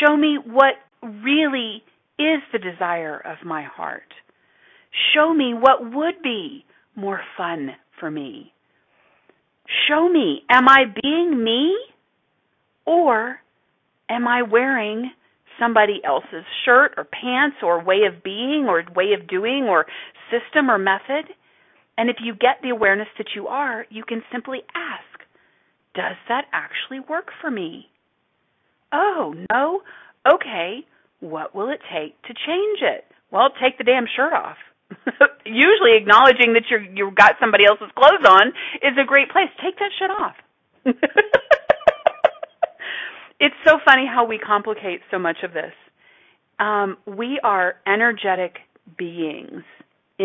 Show 0.00 0.16
me 0.16 0.38
what 0.44 0.74
really 1.02 1.82
is 2.18 2.40
the 2.52 2.58
desire 2.58 3.18
of 3.18 3.44
my 3.44 3.62
heart. 3.62 4.14
Show 5.14 5.32
me 5.32 5.54
what 5.54 5.92
would 5.92 6.22
be 6.22 6.64
more 6.94 7.20
fun 7.36 7.70
for 7.98 8.10
me. 8.10 8.52
Show 9.88 10.08
me, 10.08 10.42
am 10.50 10.68
I 10.68 10.84
being 11.02 11.42
me? 11.42 11.74
Or 12.84 13.36
am 14.08 14.28
I 14.28 14.42
wearing 14.42 15.10
somebody 15.58 16.00
else's 16.04 16.44
shirt 16.64 16.92
or 16.96 17.04
pants 17.04 17.56
or 17.62 17.82
way 17.82 18.00
of 18.06 18.22
being 18.22 18.66
or 18.68 18.82
way 18.94 19.12
of 19.18 19.28
doing 19.28 19.64
or 19.68 19.86
system 20.30 20.70
or 20.70 20.78
method. 20.78 21.32
And 21.96 22.08
if 22.08 22.16
you 22.22 22.34
get 22.34 22.62
the 22.62 22.70
awareness 22.70 23.08
that 23.18 23.28
you 23.34 23.48
are, 23.48 23.86
you 23.90 24.02
can 24.04 24.22
simply 24.32 24.60
ask, 24.74 25.20
does 25.94 26.16
that 26.28 26.46
actually 26.52 27.00
work 27.00 27.28
for 27.40 27.50
me? 27.50 27.86
Oh, 28.92 29.34
no? 29.50 29.82
Okay, 30.26 30.86
what 31.20 31.54
will 31.54 31.70
it 31.70 31.80
take 31.92 32.20
to 32.22 32.34
change 32.34 32.80
it? 32.82 33.04
Well, 33.30 33.50
take 33.62 33.78
the 33.78 33.84
damn 33.84 34.06
shirt 34.16 34.32
off. 34.32 34.56
Usually 35.46 35.96
acknowledging 35.96 36.52
that 36.54 36.64
you're 36.70 36.82
you've 36.82 37.14
got 37.14 37.36
somebody 37.40 37.64
else's 37.64 37.90
clothes 37.96 38.26
on 38.26 38.48
is 38.82 38.96
a 39.00 39.06
great 39.06 39.30
place. 39.30 39.48
Take 39.62 39.78
that 39.78 39.90
shit 39.98 40.10
off. 40.10 40.34
it's 43.40 43.54
so 43.66 43.78
funny 43.86 44.06
how 44.06 44.26
we 44.26 44.38
complicate 44.38 45.00
so 45.10 45.18
much 45.18 45.38
of 45.42 45.52
this. 45.54 45.72
Um, 46.58 46.98
we 47.06 47.40
are 47.42 47.76
energetic 47.86 48.56
beings 48.98 49.62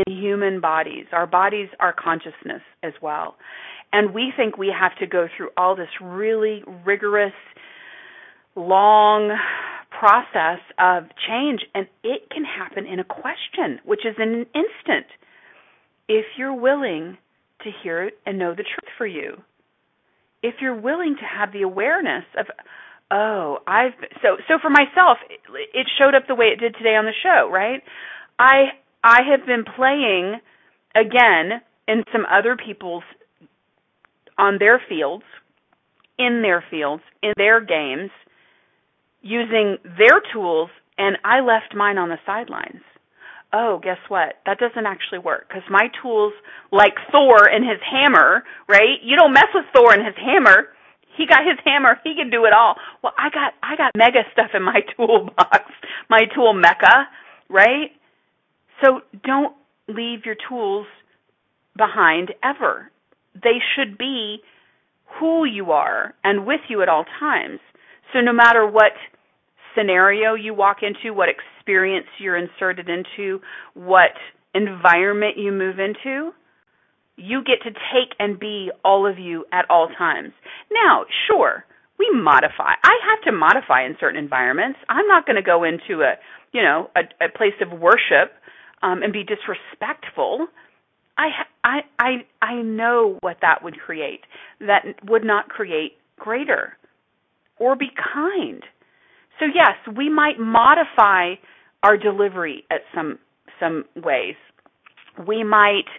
in 0.05 0.13
human 0.13 0.61
bodies. 0.61 1.05
Our 1.11 1.27
bodies 1.27 1.69
are 1.79 1.93
consciousness 1.93 2.61
as 2.83 2.93
well. 3.01 3.35
And 3.91 4.13
we 4.13 4.33
think 4.35 4.57
we 4.57 4.73
have 4.77 4.97
to 4.99 5.07
go 5.07 5.27
through 5.35 5.49
all 5.57 5.75
this 5.75 5.87
really 6.01 6.63
rigorous, 6.85 7.33
long 8.55 9.35
process 9.97 10.59
of 10.77 11.03
change, 11.27 11.61
and 11.73 11.87
it 12.03 12.29
can 12.29 12.43
happen 12.43 12.85
in 12.85 12.99
a 12.99 13.03
question, 13.03 13.79
which 13.85 14.01
is 14.05 14.15
in 14.17 14.29
an 14.29 14.45
instant, 14.53 15.07
if 16.07 16.25
you're 16.37 16.53
willing 16.53 17.17
to 17.63 17.69
hear 17.83 18.03
it 18.03 18.13
and 18.25 18.37
know 18.37 18.51
the 18.51 18.63
truth 18.63 18.91
for 18.97 19.07
you. 19.07 19.37
If 20.43 20.55
you're 20.61 20.79
willing 20.79 21.15
to 21.19 21.25
have 21.25 21.51
the 21.51 21.63
awareness 21.63 22.25
of, 22.37 22.45
Oh, 23.09 23.59
I've 23.65 23.93
so 24.21 24.35
so 24.49 24.59
for 24.61 24.69
myself, 24.69 25.17
it 25.29 25.87
showed 25.97 26.13
up 26.13 26.27
the 26.27 26.35
way 26.35 26.47
it 26.47 26.59
did 26.59 26.75
today 26.75 26.95
on 26.95 27.05
the 27.05 27.15
show, 27.23 27.49
right? 27.49 27.81
I 28.37 28.75
I 29.07 29.21
have 29.31 29.45
been 29.45 29.63
playing 29.63 30.35
again 30.93 31.61
in 31.87 32.03
some 32.11 32.25
other 32.29 32.57
people's 32.57 33.03
on 34.37 34.57
their 34.59 34.81
fields, 34.89 35.23
in 36.19 36.41
their 36.41 36.61
fields, 36.69 37.03
in 37.23 37.31
their 37.37 37.61
games, 37.61 38.11
using 39.21 39.77
their 39.97 40.21
tools, 40.33 40.69
and 40.97 41.17
I 41.23 41.39
left 41.39 41.73
mine 41.73 41.97
on 41.97 42.09
the 42.09 42.17
sidelines. 42.25 42.83
Oh, 43.53 43.79
guess 43.81 43.97
what? 44.09 44.35
That 44.45 44.59
doesn't 44.59 44.85
actually 44.85 45.19
work 45.19 45.47
because 45.47 45.63
my 45.69 45.87
tools, 46.01 46.33
like 46.73 46.95
Thor 47.09 47.47
and 47.49 47.63
his 47.63 47.79
hammer, 47.89 48.43
right? 48.67 48.99
You 49.01 49.15
don't 49.15 49.31
mess 49.31 49.47
with 49.53 49.63
Thor 49.73 49.93
and 49.93 50.05
his 50.05 50.15
hammer 50.17 50.67
he 51.17 51.25
got 51.25 51.39
his 51.43 51.57
hammer. 51.65 51.99
He 52.03 52.13
can 52.13 52.29
do 52.29 52.45
it 52.45 52.53
all. 52.53 52.75
Well, 53.01 53.13
I 53.17 53.29
got 53.33 53.53
I 53.63 53.75
got 53.75 53.97
mega 53.97 54.21
stuff 54.31 54.51
in 54.53 54.61
my 54.61 54.81
toolbox, 54.95 55.65
my 56.11 56.25
tool 56.35 56.53
mecca, 56.53 57.09
right? 57.49 57.89
So 58.83 59.01
don't 59.23 59.55
leave 59.87 60.25
your 60.25 60.35
tools 60.47 60.87
behind 61.75 62.33
ever. 62.43 62.91
They 63.33 63.59
should 63.75 63.97
be 63.97 64.39
who 65.19 65.45
you 65.45 65.71
are 65.71 66.13
and 66.23 66.45
with 66.45 66.61
you 66.69 66.81
at 66.81 66.89
all 66.89 67.05
times. 67.19 67.59
So 68.13 68.19
no 68.19 68.33
matter 68.33 68.67
what 68.67 68.91
scenario 69.75 70.33
you 70.33 70.53
walk 70.53 70.77
into, 70.81 71.13
what 71.13 71.29
experience 71.29 72.07
you're 72.19 72.37
inserted 72.37 72.89
into, 72.89 73.39
what 73.73 74.11
environment 74.53 75.37
you 75.37 75.51
move 75.51 75.79
into, 75.79 76.31
you 77.15 77.43
get 77.43 77.63
to 77.63 77.71
take 77.71 78.13
and 78.19 78.39
be 78.39 78.71
all 78.83 79.09
of 79.09 79.17
you 79.17 79.45
at 79.51 79.65
all 79.69 79.89
times. 79.97 80.33
Now, 80.71 81.05
sure, 81.27 81.65
we 81.97 82.09
modify. 82.13 82.73
I 82.83 82.95
have 83.09 83.23
to 83.25 83.31
modify 83.31 83.85
in 83.85 83.97
certain 83.99 84.21
environments. 84.21 84.79
I'm 84.87 85.07
not 85.07 85.25
going 85.25 85.35
to 85.35 85.41
go 85.41 85.63
into 85.63 86.03
a, 86.03 86.13
you 86.51 86.61
know, 86.61 86.89
a, 86.95 87.25
a 87.25 87.29
place 87.29 87.57
of 87.61 87.79
worship 87.79 88.33
um, 88.81 89.03
and 89.03 89.13
be 89.13 89.23
disrespectful. 89.23 90.47
I, 91.17 91.29
I, 91.63 91.79
I, 91.99 92.11
I 92.41 92.61
know 92.61 93.17
what 93.21 93.37
that 93.41 93.63
would 93.63 93.79
create. 93.79 94.21
That 94.59 94.83
would 95.05 95.23
not 95.23 95.49
create 95.49 95.93
greater 96.17 96.77
or 97.59 97.75
be 97.75 97.89
kind. 98.13 98.63
So 99.39 99.45
yes, 99.45 99.75
we 99.95 100.09
might 100.09 100.39
modify 100.39 101.35
our 101.83 101.97
delivery 101.97 102.65
at 102.71 102.81
some 102.93 103.19
some 103.59 103.85
ways. 103.95 104.35
We 105.27 105.43
might 105.43 105.89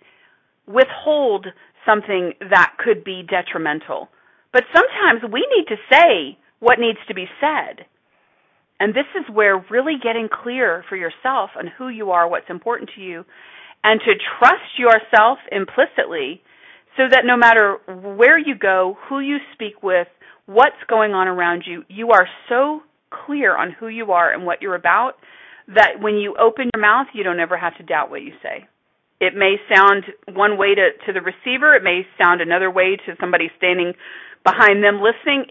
withhold 0.66 1.46
something 1.86 2.34
that 2.50 2.74
could 2.78 3.02
be 3.02 3.22
detrimental. 3.28 4.08
But 4.52 4.64
sometimes 4.74 5.22
we 5.32 5.46
need 5.56 5.66
to 5.68 5.76
say 5.90 6.38
what 6.60 6.78
needs 6.78 6.98
to 7.08 7.14
be 7.14 7.26
said. 7.40 7.84
And 8.80 8.94
this 8.94 9.06
is 9.18 9.24
where 9.32 9.64
really 9.70 9.94
getting 10.02 10.28
clear 10.30 10.84
for 10.88 10.96
yourself 10.96 11.50
on 11.58 11.66
who 11.66 11.88
you 11.88 12.10
are, 12.10 12.28
what's 12.28 12.48
important 12.48 12.90
to 12.94 13.00
you, 13.00 13.24
and 13.82 14.00
to 14.00 14.12
trust 14.38 14.78
yourself 14.78 15.38
implicitly 15.50 16.40
so 16.96 17.04
that 17.10 17.22
no 17.24 17.36
matter 17.36 17.78
where 17.86 18.38
you 18.38 18.54
go, 18.56 18.96
who 19.08 19.20
you 19.20 19.38
speak 19.52 19.82
with, 19.82 20.08
what's 20.46 20.76
going 20.88 21.12
on 21.12 21.28
around 21.28 21.64
you, 21.66 21.84
you 21.88 22.10
are 22.10 22.26
so 22.48 22.80
clear 23.10 23.56
on 23.56 23.70
who 23.78 23.88
you 23.88 24.12
are 24.12 24.32
and 24.32 24.44
what 24.44 24.62
you're 24.62 24.74
about 24.74 25.14
that 25.74 26.00
when 26.00 26.14
you 26.14 26.34
open 26.40 26.70
your 26.74 26.80
mouth, 26.80 27.06
you 27.14 27.22
don't 27.22 27.40
ever 27.40 27.56
have 27.56 27.76
to 27.76 27.82
doubt 27.82 28.10
what 28.10 28.22
you 28.22 28.32
say. 28.42 28.66
It 29.20 29.34
may 29.34 29.56
sound 29.72 30.04
one 30.32 30.56
way 30.56 30.74
to, 30.74 30.90
to 31.06 31.12
the 31.12 31.20
receiver, 31.20 31.74
it 31.74 31.82
may 31.82 32.02
sound 32.20 32.40
another 32.40 32.70
way 32.70 32.96
to 32.96 33.14
somebody 33.20 33.50
standing 33.56 33.92
behind 34.44 34.82
them 34.82 35.00
listening. 35.02 35.46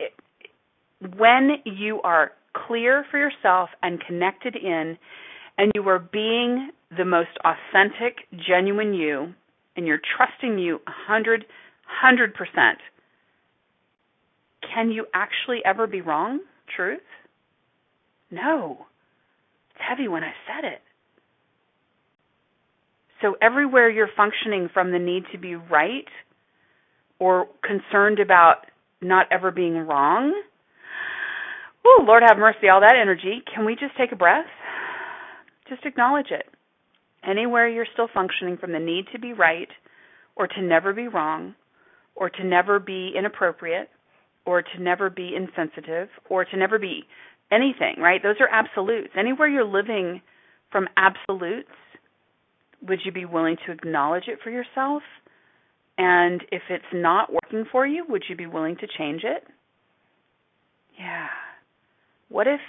When 1.17 1.57
you 1.65 2.01
are 2.01 2.31
clear 2.67 3.05
for 3.11 3.17
yourself 3.17 3.69
and 3.81 4.03
connected 4.05 4.55
in, 4.55 4.97
and 5.57 5.71
you 5.75 5.87
are 5.89 5.99
being 5.99 6.71
the 6.95 7.05
most 7.05 7.29
authentic, 7.43 8.17
genuine 8.47 8.93
you, 8.93 9.33
and 9.75 9.85
you're 9.85 10.01
trusting 10.17 10.57
you 10.57 10.75
a 10.87 10.91
hundred, 11.07 11.45
hundred 11.85 12.33
percent, 12.33 12.79
can 14.73 14.91
you 14.91 15.05
actually 15.13 15.59
ever 15.65 15.87
be 15.87 16.01
wrong? 16.01 16.39
Truth? 16.75 16.99
No. 18.31 18.85
It's 19.71 19.83
heavy 19.87 20.07
when 20.07 20.23
I 20.23 20.33
said 20.45 20.67
it. 20.67 20.81
So 23.21 23.35
everywhere 23.41 23.89
you're 23.89 24.09
functioning 24.15 24.69
from 24.73 24.91
the 24.91 24.99
need 24.99 25.23
to 25.31 25.37
be 25.37 25.55
right 25.55 26.07
or 27.19 27.47
concerned 27.63 28.19
about 28.19 28.65
not 29.01 29.27
ever 29.31 29.51
being 29.51 29.75
wrong, 29.75 30.33
Lord 32.05 32.23
have 32.25 32.37
mercy, 32.37 32.69
all 32.69 32.81
that 32.81 32.95
energy, 32.99 33.41
can 33.53 33.65
we 33.65 33.75
just 33.75 33.95
take 33.97 34.11
a 34.11 34.15
breath? 34.15 34.45
Just 35.69 35.85
acknowledge 35.85 36.31
it. 36.31 36.45
Anywhere 37.27 37.67
you're 37.67 37.87
still 37.93 38.07
functioning 38.13 38.57
from 38.57 38.71
the 38.71 38.79
need 38.79 39.05
to 39.13 39.19
be 39.19 39.33
right 39.33 39.67
or 40.35 40.47
to 40.47 40.61
never 40.61 40.93
be 40.93 41.07
wrong 41.07 41.55
or 42.15 42.29
to 42.29 42.43
never 42.43 42.79
be 42.79 43.13
inappropriate 43.17 43.89
or 44.45 44.61
to 44.61 44.81
never 44.81 45.09
be 45.09 45.35
insensitive 45.35 46.09
or 46.29 46.45
to 46.45 46.57
never 46.57 46.79
be 46.79 47.03
anything, 47.51 47.95
right? 47.99 48.21
Those 48.23 48.37
are 48.39 48.49
absolutes. 48.49 49.09
Anywhere 49.17 49.47
you're 49.47 49.65
living 49.65 50.21
from 50.71 50.87
absolutes, 50.95 51.69
would 52.81 52.99
you 53.03 53.11
be 53.11 53.25
willing 53.25 53.57
to 53.65 53.71
acknowledge 53.71 54.25
it 54.27 54.39
for 54.43 54.49
yourself? 54.49 55.03
And 55.97 56.43
if 56.51 56.61
it's 56.69 56.85
not 56.93 57.31
working 57.31 57.65
for 57.71 57.85
you, 57.85 58.05
would 58.07 58.23
you 58.29 58.35
be 58.35 58.45
willing 58.45 58.77
to 58.77 58.87
change 58.97 59.23
it? 59.23 59.43
Yeah. 60.97 61.27
What 62.29 62.47
if 62.47 62.59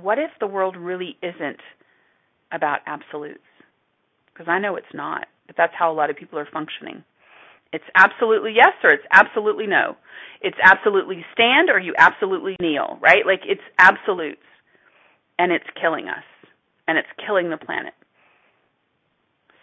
what 0.00 0.18
if 0.18 0.30
the 0.40 0.46
world 0.46 0.76
really 0.76 1.16
isn't 1.22 1.60
about 2.50 2.80
absolutes? 2.86 3.40
Because 4.32 4.48
I 4.48 4.58
know 4.58 4.76
it's 4.76 4.86
not, 4.94 5.26
but 5.46 5.56
that's 5.56 5.74
how 5.78 5.92
a 5.92 5.94
lot 5.94 6.10
of 6.10 6.16
people 6.16 6.38
are 6.38 6.48
functioning. 6.50 7.04
It's 7.72 7.84
absolutely 7.94 8.52
yes 8.54 8.74
or 8.84 8.90
it's 8.90 9.04
absolutely 9.12 9.66
no. 9.66 9.96
It's 10.40 10.56
absolutely 10.62 11.24
stand 11.32 11.70
or 11.70 11.78
you 11.78 11.94
absolutely 11.98 12.56
kneel, 12.60 12.98
right? 13.00 13.24
Like 13.26 13.40
it's 13.46 13.62
absolutes. 13.78 14.40
And 15.38 15.50
it's 15.52 15.64
killing 15.80 16.08
us. 16.08 16.24
And 16.86 16.98
it's 16.98 17.08
killing 17.26 17.50
the 17.50 17.56
planet. 17.56 17.94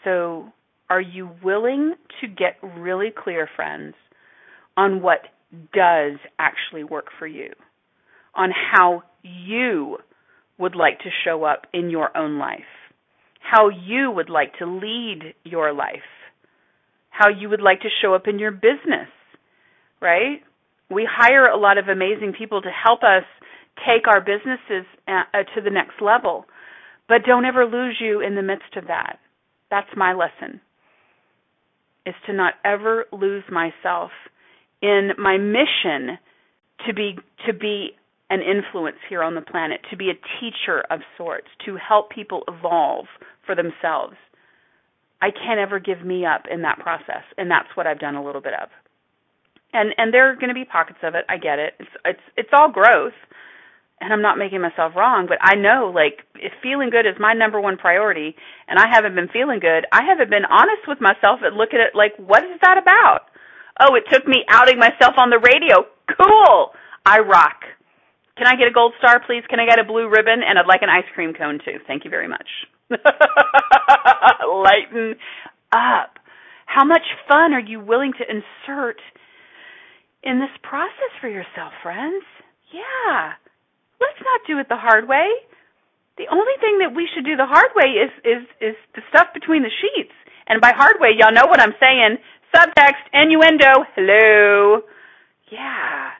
So, 0.03 0.45
are 0.89 1.01
you 1.01 1.29
willing 1.43 1.93
to 2.21 2.27
get 2.27 2.57
really 2.63 3.09
clear, 3.15 3.47
friends, 3.55 3.93
on 4.77 5.01
what 5.01 5.19
does 5.73 6.17
actually 6.39 6.83
work 6.83 7.07
for 7.19 7.27
you? 7.27 7.53
On 8.39 8.49
how 8.51 9.03
you 9.21 9.97
would 10.57 10.75
like 10.75 10.99
to 10.99 11.09
show 11.23 11.43
up 11.43 11.67
in 11.73 11.91
your 11.91 12.15
own 12.17 12.39
life? 12.39 12.61
How 13.39 13.69
you 13.69 14.09
would 14.09 14.29
like 14.29 14.57
to 14.57 14.65
lead 14.65 15.35
your 15.43 15.73
life? 15.73 16.01
how 17.19 17.29
you 17.29 17.49
would 17.49 17.61
like 17.61 17.81
to 17.81 17.89
show 18.01 18.13
up 18.13 18.27
in 18.27 18.39
your 18.39 18.51
business, 18.51 19.09
right? 20.01 20.41
We 20.89 21.07
hire 21.09 21.43
a 21.43 21.57
lot 21.57 21.77
of 21.77 21.89
amazing 21.89 22.33
people 22.37 22.61
to 22.61 22.69
help 22.69 23.03
us 23.03 23.23
take 23.85 24.07
our 24.07 24.21
businesses 24.21 24.85
uh, 25.07 25.23
uh, 25.33 25.43
to 25.55 25.61
the 25.61 25.69
next 25.69 26.01
level, 26.01 26.45
but 27.09 27.23
don't 27.25 27.45
ever 27.45 27.65
lose 27.65 27.97
you 27.99 28.21
in 28.21 28.35
the 28.35 28.41
midst 28.41 28.77
of 28.77 28.87
that. 28.87 29.19
That's 29.69 29.89
my 29.97 30.13
lesson. 30.13 30.61
Is 32.05 32.15
to 32.25 32.33
not 32.33 32.53
ever 32.63 33.05
lose 33.11 33.43
myself 33.51 34.11
in 34.81 35.11
my 35.17 35.37
mission 35.37 36.17
to 36.87 36.93
be 36.93 37.17
to 37.45 37.53
be 37.53 37.89
an 38.29 38.41
influence 38.41 38.97
here 39.09 39.23
on 39.23 39.35
the 39.35 39.41
planet, 39.41 39.81
to 39.89 39.97
be 39.97 40.09
a 40.09 40.19
teacher 40.39 40.83
of 40.89 40.99
sorts, 41.17 41.47
to 41.65 41.75
help 41.77 42.11
people 42.11 42.43
evolve 42.47 43.05
for 43.45 43.55
themselves. 43.55 44.15
I 45.21 45.31
can't 45.31 45.59
ever 45.59 45.79
give 45.79 46.05
me 46.05 46.25
up 46.25 46.43
in 46.49 46.61
that 46.61 46.79
process, 46.79 47.23
and 47.37 47.49
that's 47.49 47.67
what 47.75 47.87
I've 47.87 47.99
done 47.99 48.15
a 48.15 48.23
little 48.23 48.41
bit 48.41 48.53
of. 48.53 48.69
And 49.73 49.93
and 49.97 50.13
there 50.13 50.31
are 50.31 50.35
going 50.35 50.49
to 50.49 50.53
be 50.53 50.65
pockets 50.65 50.99
of 51.03 51.15
it. 51.15 51.25
I 51.29 51.37
get 51.37 51.59
it. 51.59 51.73
It's 51.79 51.89
it's 52.05 52.25
it's 52.37 52.49
all 52.53 52.71
growth, 52.71 53.17
and 54.01 54.13
I'm 54.13 54.21
not 54.21 54.37
making 54.37 54.61
myself 54.61 54.93
wrong. 54.95 55.27
But 55.27 55.37
I 55.41 55.55
know, 55.55 55.91
like, 55.93 56.25
if 56.35 56.53
feeling 56.63 56.89
good 56.89 57.05
is 57.05 57.19
my 57.19 57.33
number 57.33 57.59
one 57.59 57.77
priority, 57.77 58.35
and 58.67 58.79
I 58.79 58.87
haven't 58.91 59.15
been 59.15 59.27
feeling 59.27 59.59
good, 59.59 59.85
I 59.91 60.03
haven't 60.07 60.29
been 60.29 60.45
honest 60.45 60.87
with 60.87 61.01
myself 61.01 61.41
and 61.43 61.57
look 61.57 61.73
at 61.73 61.81
it 61.81 61.93
like, 61.93 62.13
what 62.17 62.43
is 62.43 62.59
that 62.61 62.77
about? 62.77 63.29
Oh, 63.79 63.95
it 63.95 64.03
took 64.11 64.27
me 64.27 64.43
outing 64.49 64.79
myself 64.79 65.15
on 65.17 65.29
the 65.29 65.39
radio. 65.39 65.85
Cool. 66.17 66.71
I 67.05 67.19
rock. 67.19 67.61
Can 68.39 68.47
I 68.47 68.55
get 68.55 68.71
a 68.71 68.71
gold 68.71 68.93
star, 68.97 69.19
please? 69.19 69.43
Can 69.51 69.59
I 69.59 69.67
get 69.67 69.79
a 69.79 69.83
blue 69.83 70.07
ribbon? 70.07 70.39
And 70.47 70.57
I'd 70.57 70.65
like 70.65 70.81
an 70.81 70.87
ice 70.87 71.03
cream 71.13 71.33
cone 71.35 71.59
too. 71.59 71.83
Thank 71.85 72.05
you 72.05 72.09
very 72.09 72.27
much. 72.27 72.47
Lighten 74.47 75.19
up. 75.75 76.15
How 76.65 76.85
much 76.85 77.03
fun 77.27 77.51
are 77.51 77.59
you 77.59 77.83
willing 77.83 78.13
to 78.15 78.23
insert 78.23 79.01
in 80.23 80.39
this 80.39 80.55
process 80.63 81.11
for 81.19 81.27
yourself, 81.27 81.75
friends? 81.83 82.23
Yeah. 82.71 83.35
Let's 83.99 84.23
not 84.23 84.47
do 84.47 84.57
it 84.59 84.69
the 84.69 84.79
hard 84.79 85.09
way. 85.09 85.27
The 86.15 86.31
only 86.31 86.55
thing 86.63 86.79
that 86.79 86.95
we 86.95 87.09
should 87.13 87.25
do 87.25 87.35
the 87.35 87.45
hard 87.45 87.75
way 87.75 87.99
is 87.99 88.11
is 88.23 88.43
is 88.63 88.75
the 88.95 89.01
stuff 89.09 89.27
between 89.33 89.63
the 89.63 89.75
sheets. 89.83 90.15
And 90.47 90.61
by 90.61 90.71
hard 90.71 90.95
way, 90.99 91.11
y'all 91.11 91.35
know 91.35 91.47
what 91.47 91.59
I'm 91.59 91.75
saying. 91.83 92.17
Subtext, 92.55 93.03
innuendo, 93.11 93.83
hello. 93.95 94.81
Yeah. 95.51 96.11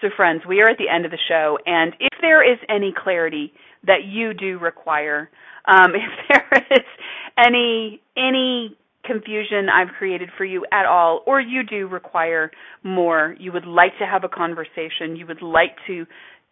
So 0.00 0.08
friends, 0.14 0.42
we 0.46 0.60
are 0.60 0.68
at 0.68 0.78
the 0.78 0.88
end 0.88 1.04
of 1.04 1.10
the 1.10 1.18
show 1.28 1.58
and 1.66 1.94
if 2.00 2.12
there 2.20 2.42
is 2.42 2.58
any 2.68 2.92
clarity 2.96 3.52
that 3.86 4.04
you 4.04 4.34
do 4.34 4.58
require, 4.58 5.30
um, 5.66 5.92
if 5.94 6.28
there 6.28 6.62
is 6.70 6.86
any 7.38 8.00
any 8.16 8.76
confusion 9.06 9.68
I've 9.72 9.94
created 9.96 10.30
for 10.36 10.44
you 10.44 10.66
at 10.72 10.84
all, 10.84 11.22
or 11.26 11.40
you 11.40 11.62
do 11.62 11.86
require 11.86 12.50
more, 12.82 13.36
you 13.38 13.52
would 13.52 13.66
like 13.66 13.96
to 14.00 14.06
have 14.06 14.24
a 14.24 14.28
conversation, 14.28 15.14
you 15.16 15.26
would 15.26 15.42
like 15.42 15.76
to 15.86 16.06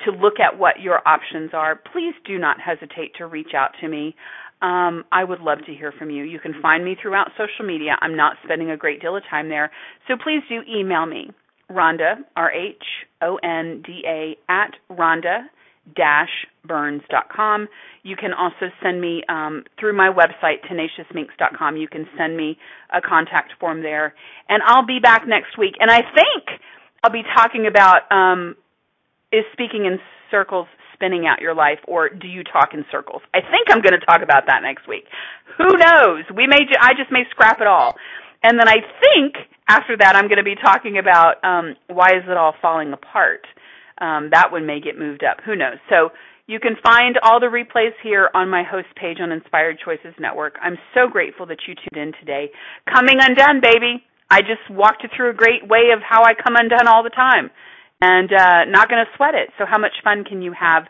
to 0.05 0.11
look 0.11 0.34
at 0.40 0.59
what 0.59 0.80
your 0.80 1.07
options 1.07 1.51
are, 1.55 1.76
please 1.92 2.14
do 2.26 2.36
not 2.36 2.57
hesitate 2.61 3.14
to 3.16 3.26
reach 3.26 3.55
out 3.57 3.70
to 3.80 3.88
me. 3.88 4.14
Um, 4.61 5.05
I 5.12 5.22
would 5.22 5.40
love 5.40 5.59
to 5.66 5.74
hear 5.74 5.92
from 5.97 6.11
you. 6.11 6.24
You 6.24 6.40
can 6.40 6.55
find 6.61 6.84
me 6.84 6.97
throughout 7.01 7.28
social 7.38 7.64
media. 7.64 7.97
I'm 8.01 8.16
not 8.16 8.36
spending 8.45 8.70
a 8.70 8.76
great 8.76 9.01
deal 9.01 9.16
of 9.16 9.22
time 9.30 9.49
there, 9.49 9.70
so 10.09 10.14
please 10.22 10.42
do 10.49 10.62
email 10.68 11.07
me, 11.07 11.30
Rhonda 11.75 12.16
R 12.37 12.53
H 12.53 12.85
O 13.20 13.37
N 13.37 13.83
D 13.85 14.03
A 14.07 14.37
at 14.49 14.75
Rhonda 14.91 15.47
burns.com. 16.66 17.68
You 18.03 18.16
can 18.16 18.33
also 18.33 18.72
send 18.83 19.01
me 19.01 19.22
um, 19.29 19.64
through 19.79 19.97
my 19.97 20.09
website, 20.09 20.64
tenaciousminx.com. 20.70 21.77
You 21.77 21.89
can 21.89 22.07
send 22.16 22.37
me 22.37 22.59
a 22.93 23.01
contact 23.01 23.53
form 23.61 23.83
there. 23.83 24.14
And 24.49 24.62
I'll 24.66 24.87
be 24.87 24.99
back 25.03 25.27
next 25.27 25.59
week. 25.59 25.75
And 25.81 25.91
I 25.91 26.01
think 26.01 26.61
I'll 27.03 27.12
be 27.12 27.22
talking 27.37 27.66
about 27.66 28.11
um, 28.11 28.57
is 29.33 29.45
speaking 29.53 29.85
in 29.85 29.99
circles 30.31 30.66
spinning 30.95 31.27
out 31.27 31.41
your 31.41 31.55
life 31.55 31.79
or 31.89 32.09
do 32.09 32.29
you 32.29 32.43
talk 32.45 32.70
in 32.72 32.85
circles? 32.91 33.20
I 33.35 33.41
think 33.41 33.68
I'm 33.68 33.83
going 33.83 33.99
to 33.99 34.07
talk 34.07 34.22
about 34.22 34.45
that 34.47 34.62
next 34.62 34.89
week. 34.89 35.05
Who 35.59 35.77
knows? 35.77 36.25
We 36.35 36.47
may 36.47 36.61
ju- 36.61 36.81
I 36.81 36.95
just 36.97 37.11
may 37.11 37.25
scrap 37.31 37.61
it 37.61 37.66
all. 37.66 37.95
And 38.45 38.59
then 38.59 38.68
I 38.68 38.76
think 39.03 39.34
after 39.68 39.97
that 39.99 40.14
I'm 40.14 40.28
going 40.28 40.38
to 40.38 40.45
be 40.45 40.55
talking 40.55 40.99
about 40.99 41.42
um, 41.42 41.74
why 41.88 42.11
is 42.11 42.22
it 42.28 42.36
all 42.36 42.55
falling 42.62 42.92
apart? 42.92 43.47
um, 44.01 44.30
that 44.32 44.51
one 44.51 44.66
may 44.66 44.80
get 44.80 44.99
moved 44.99 45.24
up. 45.24 45.38
Who 45.45 45.57
knows? 45.57 45.78
So 45.88 46.11
you 46.47 46.61
can 46.61 46.76
find 46.82 47.16
all 47.22 47.40
the 47.40 47.47
replays 47.47 47.95
here 48.03 48.30
on 48.34 48.51
my 48.51 48.62
host 48.62 48.88
page 48.97 49.18
on 49.20 49.32
Inspired 49.32 49.78
Choices 49.84 50.14
Network. 50.18 50.55
I'm 50.62 50.76
so 50.95 51.09
grateful 51.09 51.47
that 51.47 51.59
you 51.66 51.74
tuned 51.74 52.09
in 52.09 52.12
today. 52.20 52.51
Coming 52.92 53.18
undone, 53.20 53.61
baby. 53.62 54.05
I 54.30 54.40
just 54.40 54.68
walked 54.70 55.03
you 55.03 55.09
through 55.14 55.30
a 55.30 55.34
great 55.34 55.68
way 55.68 55.92
of 55.95 56.01
how 56.03 56.24
I 56.24 56.34
come 56.34 56.57
undone 56.57 56.88
all 56.88 57.03
the 57.03 57.11
time. 57.11 57.51
And 58.01 58.30
uh, 58.32 58.64
not 58.68 58.90
going 58.90 59.05
to 59.05 59.16
sweat 59.16 59.34
it. 59.34 59.51
So 59.57 59.64
how 59.64 59.78
much 59.78 59.92
fun 60.03 60.24
can 60.24 60.42
you 60.42 60.53
have 60.59 60.84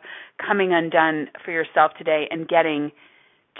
coming 0.44 0.72
undone 0.72 1.28
for 1.44 1.52
yourself 1.52 1.92
today 1.98 2.26
and 2.30 2.48
getting 2.48 2.90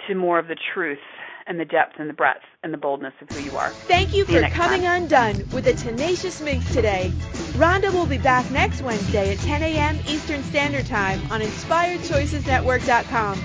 to 0.08 0.14
more 0.14 0.38
of 0.40 0.48
the 0.48 0.56
truth 0.74 0.98
and 1.46 1.58
the 1.60 1.64
depth 1.64 1.98
and 1.98 2.08
the 2.08 2.14
breadth 2.14 2.42
and 2.62 2.72
the 2.72 2.78
boldness 2.78 3.14
of 3.20 3.28
who 3.30 3.40
you 3.42 3.56
are. 3.56 3.70
Thank 3.70 4.14
you 4.14 4.24
See 4.24 4.34
for 4.34 4.40
you 4.40 4.48
coming 4.50 4.82
time. 4.82 5.02
undone 5.04 5.36
with 5.52 5.64
the 5.64 5.74
Tenacious 5.74 6.40
Minx 6.40 6.72
today. 6.72 7.12
Rhonda 7.54 7.92
will 7.92 8.06
be 8.06 8.18
back 8.18 8.50
next 8.50 8.82
Wednesday 8.82 9.32
at 9.34 9.38
10 9.40 9.62
a.m. 9.62 9.98
Eastern 10.08 10.42
Standard 10.44 10.86
Time 10.86 11.20
on 11.30 11.40
InspiredChoicesNetwork.com. 11.40 13.38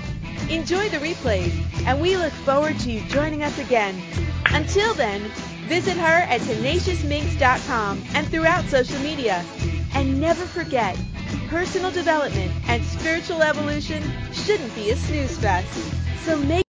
Enjoy 0.48 0.88
the 0.88 0.96
replays, 0.98 1.52
and 1.86 2.00
we 2.00 2.16
look 2.16 2.32
forward 2.32 2.78
to 2.80 2.90
you 2.90 3.02
joining 3.08 3.42
us 3.42 3.58
again. 3.58 4.00
Until 4.46 4.94
then, 4.94 5.20
visit 5.68 5.96
her 5.96 6.06
at 6.24 6.40
tenaciousminx.com 6.40 8.02
and 8.14 8.26
throughout 8.26 8.64
social 8.64 8.98
media. 9.00 9.44
And 9.94 10.20
never 10.20 10.44
forget, 10.44 10.98
personal 11.48 11.90
development, 11.90 12.50
and 12.68 12.82
spiritual 12.84 13.42
evolution 13.42 14.02
shouldn't 14.32 14.74
be 14.74 14.90
a 14.90 14.96
snooze 14.96 15.36
fest. 15.38 15.68
So 16.24 16.36
make 16.38 16.64